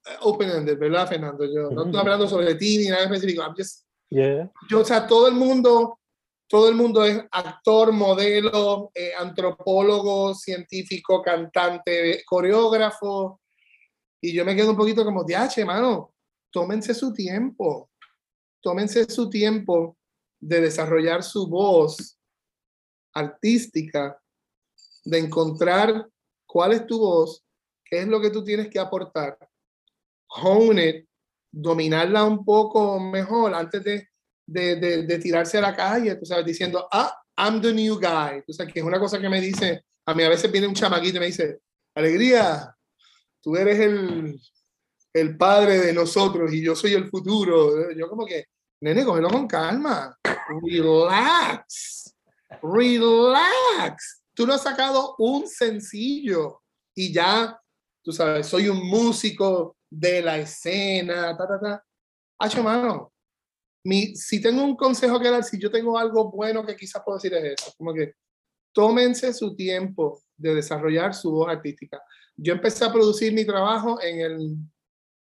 eh, 0.05 0.15
open-ended, 0.21 0.77
¿verdad, 0.77 1.09
Fernando? 1.09 1.45
Yo 1.45 1.71
no 1.71 1.85
estoy 1.85 1.99
hablando 1.99 2.27
sobre 2.27 2.55
ti 2.55 2.77
ni 2.77 2.85
nada 2.87 3.03
específico. 3.03 3.43
Yo, 4.69 4.81
o 4.81 4.85
sea, 4.85 5.07
todo 5.07 5.27
el 5.29 5.35
mundo, 5.35 5.99
todo 6.47 6.67
el 6.67 6.75
mundo 6.75 7.05
es 7.05 7.23
actor, 7.31 7.93
modelo, 7.93 8.91
antropólogo, 9.17 10.35
científico, 10.35 11.21
cantante, 11.21 12.23
coreógrafo, 12.25 13.39
y 14.21 14.33
yo 14.33 14.45
me 14.45 14.55
quedo 14.55 14.71
un 14.71 14.77
poquito 14.77 15.03
como, 15.05 15.23
diache, 15.23 15.63
mano, 15.63 16.13
tómense 16.51 16.93
su 16.93 17.13
tiempo, 17.13 17.89
tómense 18.61 19.05
su 19.09 19.29
tiempo 19.29 19.97
de 20.39 20.61
desarrollar 20.61 21.23
su 21.23 21.47
voz 21.47 22.19
artística, 23.13 24.21
de 25.05 25.17
encontrar 25.17 26.07
cuál 26.45 26.73
es 26.73 26.85
tu 26.85 26.99
voz, 26.99 27.43
qué 27.83 28.01
es 28.01 28.07
lo 28.07 28.19
que 28.19 28.29
tú 28.29 28.43
tienes 28.43 28.69
que 28.69 28.79
aportar, 28.79 29.37
hone 30.27 30.89
it, 30.89 31.09
dominarla 31.51 32.23
un 32.23 32.45
poco 32.45 32.99
mejor 32.99 33.53
antes 33.53 33.83
de, 33.83 34.07
de, 34.45 34.75
de, 34.77 35.03
de, 35.03 35.19
tirarse 35.19 35.57
a 35.57 35.61
la 35.61 35.75
calle, 35.75 36.15
tú 36.15 36.25
sabes, 36.25 36.45
diciendo, 36.45 36.87
ah, 36.91 37.13
I'm 37.37 37.61
the 37.61 37.73
new 37.73 37.95
guy. 37.95 38.43
Tú 38.45 38.53
sabes, 38.53 38.73
que 38.73 38.79
es 38.79 38.85
una 38.85 38.99
cosa 38.99 39.19
que 39.19 39.29
me 39.29 39.41
dice, 39.41 39.83
a 40.05 40.13
mí 40.13 40.23
a 40.23 40.29
veces 40.29 40.51
viene 40.51 40.67
un 40.67 40.73
chamaquito 40.73 41.17
y 41.17 41.19
me 41.19 41.25
dice, 41.27 41.59
alegría, 41.95 42.75
tú 43.41 43.55
eres 43.55 43.79
el, 43.79 44.39
el 45.13 45.37
padre 45.37 45.79
de 45.79 45.93
nosotros 45.93 46.53
y 46.53 46.61
yo 46.61 46.75
soy 46.75 46.93
el 46.93 47.09
futuro. 47.09 47.91
Yo 47.93 48.09
como 48.09 48.25
que, 48.25 48.45
nene, 48.81 49.03
cógelo 49.03 49.29
con 49.29 49.47
calma. 49.47 50.17
Relax. 50.61 52.15
Relax. 52.61 54.23
Tú 54.33 54.47
no 54.47 54.53
has 54.53 54.63
sacado 54.63 55.15
un 55.17 55.47
sencillo 55.47 56.61
y 56.95 57.11
ya, 57.13 57.59
tú 58.03 58.11
sabes, 58.11 58.47
soy 58.47 58.69
un 58.69 58.85
músico 58.87 59.77
de 59.91 60.21
la 60.21 60.37
escena, 60.37 61.35
ta, 61.37 61.47
ta, 61.47 61.59
ta. 61.59 61.85
Hacho, 62.39 62.63
mano. 62.63 63.13
Mi, 63.83 64.15
si 64.15 64.41
tengo 64.41 64.63
un 64.63 64.75
consejo 64.75 65.19
que 65.19 65.29
dar, 65.29 65.43
si 65.43 65.59
yo 65.59 65.69
tengo 65.69 65.97
algo 65.97 66.31
bueno 66.31 66.65
que 66.65 66.75
quizás 66.75 67.01
puedo 67.03 67.17
decir 67.17 67.33
es 67.33 67.59
eso, 67.59 67.73
como 67.77 67.93
que 67.93 68.13
tómense 68.73 69.33
su 69.33 69.55
tiempo 69.55 70.21
de 70.37 70.55
desarrollar 70.55 71.13
su 71.13 71.31
voz 71.31 71.49
artística 71.49 72.01
yo 72.41 72.53
empecé 72.53 72.85
a 72.85 72.91
producir 72.91 73.33
mi 73.33 73.45
trabajo 73.45 74.01
en 74.01 74.19
el, 74.19 74.55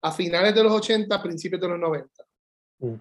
a 0.02 0.12
finales 0.12 0.56
de 0.56 0.64
los 0.64 0.72
80, 0.72 1.22
principios 1.22 1.62
de 1.62 1.68
los 1.68 1.80
90. 1.80 2.10
Mm. 2.80 2.96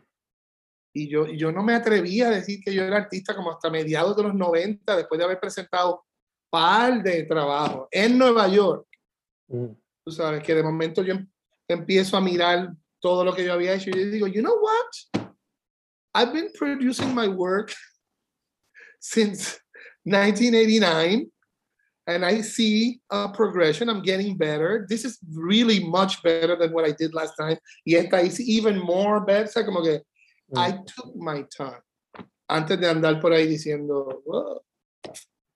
Y 0.95 1.09
yo, 1.09 1.27
yo 1.29 1.53
no 1.53 1.63
me 1.63 1.75
atrevía 1.75 2.29
a 2.29 2.33
decir 2.33 2.61
que 2.65 2.75
yo 2.75 2.83
era 2.83 2.97
artista 2.97 3.37
como 3.37 3.53
hasta 3.53 3.71
mediados 3.71 4.17
de 4.17 4.25
los 4.25 4.35
90, 4.35 4.97
después 4.97 5.19
de 5.19 5.25
haber 5.25 5.39
presentado 5.39 6.05
par 6.51 7.03
de 7.03 7.25
trabajo 7.25 7.89
en 7.91 8.19
Nueva 8.19 8.49
York. 8.49 8.89
Mm. 9.49 9.73
Tú 10.05 10.13
sabes 10.13 10.43
que 10.43 10.55
de 10.55 10.63
momento 10.63 11.03
yo 11.03 11.15
empiezo 11.69 12.17
a 12.17 12.21
mirar 12.21 12.75
todo 13.01 13.25
lo 13.25 13.35
que 13.35 13.45
yo 13.45 13.53
había 13.53 13.75
hecho 13.75 13.91
y 13.91 14.05
digo, 14.11 14.27
you 14.27 14.43
know 14.43 14.59
what? 14.59 15.29
I've 16.15 16.33
been 16.33 16.51
producing 16.55 17.15
my 17.15 17.29
work 17.29 17.75
since 19.01 19.61
1989 20.05 21.31
and 22.07 22.25
I 22.25 22.41
see 22.41 23.01
a 23.11 23.29
progression. 23.29 23.89
I'm 23.89 24.03
getting 24.03 24.37
better. 24.37 24.87
This 24.89 25.05
is 25.05 25.19
really 25.33 25.85
much 25.85 26.23
better 26.23 26.57
than 26.57 26.73
what 26.73 26.89
I 26.89 26.93
did 26.93 27.15
last 27.15 27.35
time. 27.39 27.59
Y 27.87 27.95
esta 27.95 28.21
is 28.21 28.41
even 28.41 28.79
more 28.79 29.21
better. 29.21 29.45
O 29.45 29.51
sea, 29.51 29.65
como 29.65 29.83
que 29.83 30.01
mm. 30.53 30.59
I 30.59 30.73
took 30.87 31.15
my 31.15 31.45
time 31.55 31.83
antes 32.49 32.81
de 32.81 32.89
andar 32.89 33.21
por 33.21 33.33
ahí 33.33 33.47
diciendo, 33.47 34.23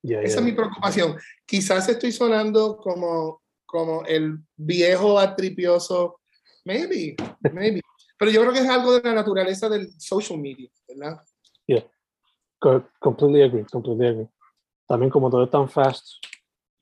yeah, 0.03 0.21
esa 0.21 0.35
yeah. 0.35 0.41
es 0.41 0.43
mi 0.43 0.53
preocupación. 0.53 1.19
Quizás 1.47 1.89
estoy 1.89 2.13
sonando 2.13 2.77
como, 2.77 3.42
como 3.73 4.05
el 4.05 4.39
viejo 4.55 5.19
atripioso. 5.19 6.21
Maybe, 6.65 7.17
maybe. 7.53 7.81
Pero 8.19 8.31
yo 8.31 8.43
creo 8.43 8.53
que 8.53 8.61
es 8.61 8.69
algo 8.69 8.93
de 8.93 9.03
la 9.03 9.15
naturaleza 9.15 9.69
del 9.69 9.91
social 9.99 10.39
media, 10.39 10.71
¿verdad? 10.87 11.21
Yeah, 11.67 11.85
completely 13.01 13.43
agree, 13.43 13.65
completely 13.65 14.07
agree. 14.07 14.29
También 14.87 15.11
como 15.11 15.31
todo 15.31 15.45
es 15.45 15.51
tan 15.51 15.69
fast, 15.69 16.07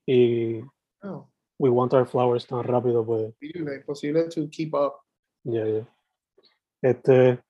y 0.05 0.61
oh. 1.03 1.31
we 1.59 1.71
want 1.71 1.95
our 1.95 2.07
flowers 2.07 2.47
tan 2.47 2.65
rápido, 2.65 3.07
pues. 3.07 3.33
Es 3.41 3.55
imposible 3.55 4.29
to 4.29 4.49
keep 4.51 4.75
up. 4.75 4.95
Yeah, 5.45 5.67
yeah. 5.67 5.89
Este, 6.83 7.41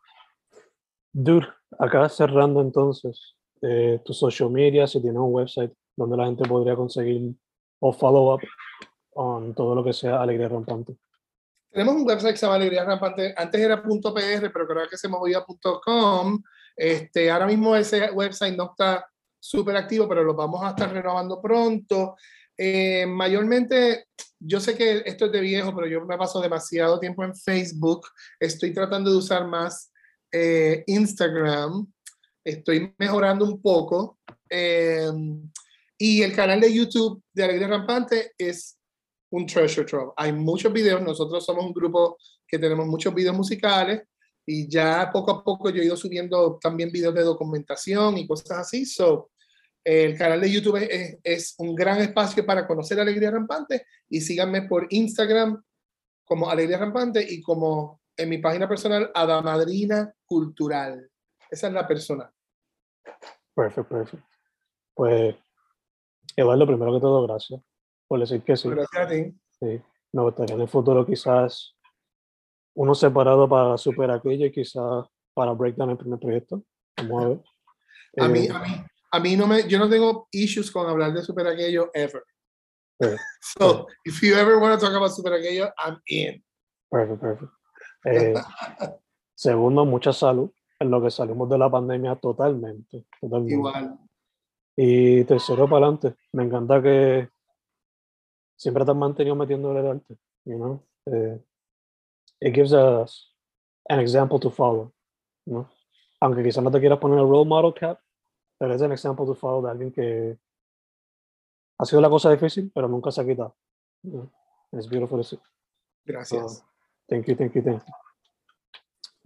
dude, 1.12 1.48
acá 1.78 2.08
cerrando 2.10 2.60
entonces, 2.60 3.34
eh, 3.62 4.00
tu 4.04 4.12
social 4.12 4.50
media, 4.50 4.86
si 4.86 5.00
tienes 5.00 5.18
un 5.18 5.32
website 5.32 5.72
donde 5.96 6.16
la 6.16 6.26
gente 6.26 6.46
podría 6.46 6.76
conseguir 6.76 7.34
o 7.80 7.92
follow 7.92 8.34
up 8.34 8.42
on 9.20 9.54
todo 9.54 9.74
lo 9.74 9.84
que 9.84 9.92
sea 9.92 10.22
Alegría 10.22 10.48
Rampante. 10.48 10.96
Tenemos 11.70 11.94
un 11.94 12.06
website 12.06 12.32
que 12.32 12.38
se 12.38 12.46
llama 12.46 12.56
Alegría 12.56 12.84
Rampante. 12.84 13.34
Antes 13.36 13.60
era 13.60 13.82
.pr, 13.82 14.52
pero 14.52 14.66
creo 14.66 14.88
que 14.88 14.96
se 14.96 15.08
movía 15.08 15.44
.com. 15.84 16.42
Este, 16.76 17.30
ahora 17.30 17.46
mismo 17.46 17.76
ese 17.76 18.10
website 18.10 18.56
no 18.56 18.70
está 18.70 19.06
súper 19.38 19.76
activo, 19.76 20.08
pero 20.08 20.24
lo 20.24 20.34
vamos 20.34 20.62
a 20.62 20.70
estar 20.70 20.92
renovando 20.92 21.40
pronto. 21.40 22.16
Eh, 22.56 23.06
mayormente, 23.06 24.06
yo 24.38 24.60
sé 24.60 24.76
que 24.76 25.02
esto 25.04 25.26
es 25.26 25.32
de 25.32 25.40
viejo, 25.40 25.74
pero 25.74 25.86
yo 25.86 26.04
me 26.04 26.18
paso 26.18 26.40
demasiado 26.40 26.98
tiempo 26.98 27.22
en 27.24 27.36
Facebook. 27.36 28.08
Estoy 28.38 28.72
tratando 28.72 29.10
de 29.10 29.18
usar 29.18 29.46
más 29.46 29.92
eh, 30.32 30.82
Instagram. 30.86 31.86
Estoy 32.42 32.94
mejorando 32.98 33.44
un 33.44 33.60
poco. 33.62 34.18
Eh, 34.48 35.08
y 35.96 36.22
el 36.22 36.34
canal 36.34 36.60
de 36.60 36.74
YouTube 36.74 37.22
de 37.32 37.44
Alegría 37.44 37.68
Rampante 37.68 38.32
es 38.38 38.79
un 39.30 39.46
treasure 39.46 39.86
trove. 39.86 40.12
Hay 40.16 40.32
muchos 40.32 40.72
videos. 40.72 41.02
Nosotros 41.02 41.44
somos 41.44 41.64
un 41.64 41.72
grupo 41.72 42.16
que 42.46 42.58
tenemos 42.58 42.86
muchos 42.86 43.14
videos 43.14 43.36
musicales 43.36 44.02
y 44.44 44.68
ya 44.68 45.10
poco 45.12 45.30
a 45.30 45.44
poco 45.44 45.70
yo 45.70 45.80
he 45.80 45.86
ido 45.86 45.96
subiendo 45.96 46.58
también 46.60 46.90
videos 46.90 47.14
de 47.14 47.22
documentación 47.22 48.18
y 48.18 48.26
cosas 48.26 48.58
así. 48.58 48.84
So, 48.84 49.30
el 49.84 50.16
canal 50.16 50.40
de 50.40 50.50
YouTube 50.50 50.76
es, 50.76 51.18
es, 51.22 51.54
un 51.58 51.74
gran 51.74 52.00
espacio 52.00 52.44
para 52.44 52.66
conocer 52.66 53.00
Alegría 53.00 53.30
Rampante 53.30 53.86
y 54.08 54.20
síganme 54.20 54.62
por 54.62 54.86
Instagram 54.90 55.62
como 56.24 56.50
Alegría 56.50 56.78
Rampante 56.78 57.24
y 57.28 57.40
como 57.40 58.00
en 58.16 58.28
mi 58.28 58.38
página 58.38 58.68
personal 58.68 59.10
Adamadrina 59.14 60.12
Cultural. 60.26 61.08
Esa 61.50 61.68
es 61.68 61.72
la 61.72 61.86
persona. 61.86 62.30
Perfecto, 63.54 63.88
perfecto. 63.88 64.26
Pues, 64.94 65.34
Eduardo, 66.36 66.66
primero 66.66 66.92
que 66.92 67.00
todo, 67.00 67.26
gracias 67.26 67.60
por 68.10 68.18
decir 68.18 68.42
que 68.42 68.56
sí. 68.56 68.68
Gracias 68.68 69.06
a 69.06 69.08
ti. 69.08 69.32
Sí. 69.60 69.80
Me 70.12 70.22
gustaría 70.22 70.56
en 70.56 70.62
el 70.62 70.68
futuro 70.68 71.06
quizás 71.06 71.76
uno 72.74 72.92
separado 72.92 73.48
para 73.48 73.78
Super 73.78 74.10
Aquello 74.10 74.46
y 74.46 74.50
quizás 74.50 75.06
para 75.32 75.52
Breakdown 75.52 75.90
el 75.90 75.96
primer 75.96 76.18
proyecto. 76.18 76.64
Vamos 76.96 77.24
a 77.24 77.28
ver. 77.28 77.40
A 78.18 78.26
mí, 78.26 78.46
eh, 78.46 78.50
a 78.52 78.58
mí, 78.58 78.84
a 79.12 79.20
mí 79.20 79.36
no 79.36 79.46
me, 79.46 79.68
yo 79.68 79.78
no 79.78 79.88
tengo 79.88 80.26
issues 80.32 80.72
con 80.72 80.88
hablar 80.88 81.12
de 81.12 81.22
Super 81.22 81.46
Aquello 81.46 81.92
ever. 81.94 82.24
so, 83.40 83.86
if 84.04 84.20
you 84.22 84.34
ever 84.34 84.58
want 84.58 84.78
to 84.78 84.84
talk 84.84 84.96
about 84.96 85.12
Super 85.12 85.34
Aquello, 85.34 85.70
I'm 85.78 86.00
in. 86.08 86.42
Perfecto, 86.90 87.20
perfecto. 87.20 87.54
Eh, 88.06 88.34
segundo, 89.36 89.84
mucha 89.84 90.12
salud 90.12 90.50
en 90.80 90.90
lo 90.90 91.00
que 91.00 91.12
salimos 91.12 91.48
de 91.48 91.58
la 91.58 91.70
pandemia 91.70 92.16
totalmente. 92.16 93.06
totalmente. 93.20 93.54
Igual. 93.54 93.98
Y 94.74 95.22
tercero, 95.26 95.68
para 95.68 95.86
adelante. 95.86 96.16
Me 96.32 96.42
encanta 96.42 96.82
que 96.82 97.28
siempre 98.60 98.84
te 98.84 98.90
has 98.90 98.96
mantenido 98.96 99.34
metiéndole 99.34 99.80
el 99.80 99.86
arte. 99.86 100.18
You 100.44 100.56
know? 100.56 100.86
Eh, 101.06 101.42
it 102.40 102.54
gives 102.54 102.72
us 102.72 103.34
an 103.88 104.00
example 104.00 104.38
to 104.38 104.50
follow. 104.50 104.92
¿no? 105.46 105.70
Aunque 106.20 106.42
quizás 106.42 106.62
no 106.62 106.70
te 106.70 106.78
quieras 106.78 106.98
poner 106.98 107.18
el 107.18 107.28
role 107.28 107.48
model 107.48 107.72
cap, 107.72 107.98
pero 108.58 108.74
es 108.74 108.82
un 108.82 108.92
ejemplo 108.92 109.24
to 109.24 109.34
follow 109.34 109.62
de 109.62 109.70
alguien 109.70 109.90
que 109.90 110.38
ha 111.78 111.84
sido 111.86 112.02
la 112.02 112.10
cosa 112.10 112.30
difícil, 112.30 112.70
pero 112.74 112.86
nunca 112.86 113.10
se 113.10 113.22
ha 113.22 113.26
quitado. 113.26 113.56
Es 114.72 114.86
beautiful 114.90 115.20
to 115.20 115.24
see. 115.24 115.40
Gracias. 116.04 116.62
thank 117.08 117.26
you, 117.26 117.34
thank 117.34 117.54
you, 117.54 117.62
thank 117.62 117.82
you. 117.82 117.94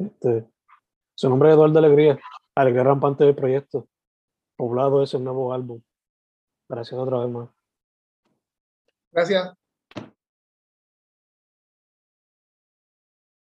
Este, 0.07 0.49
su 1.17 1.29
nombre 1.29 1.49
es 1.49 1.55
Eduardo 1.57 1.79
Alegría, 1.81 2.21
alegría 2.55 2.85
rampante 2.85 3.25
del 3.25 3.35
proyecto. 3.35 3.89
Poblado 4.57 5.03
es 5.03 5.13
el 5.15 5.25
nuevo 5.25 5.53
álbum. 5.53 5.83
Gracias 6.69 6.99
otra 7.01 7.19
vez 7.19 7.31
más. 7.31 7.54
Gracias. 9.15 9.55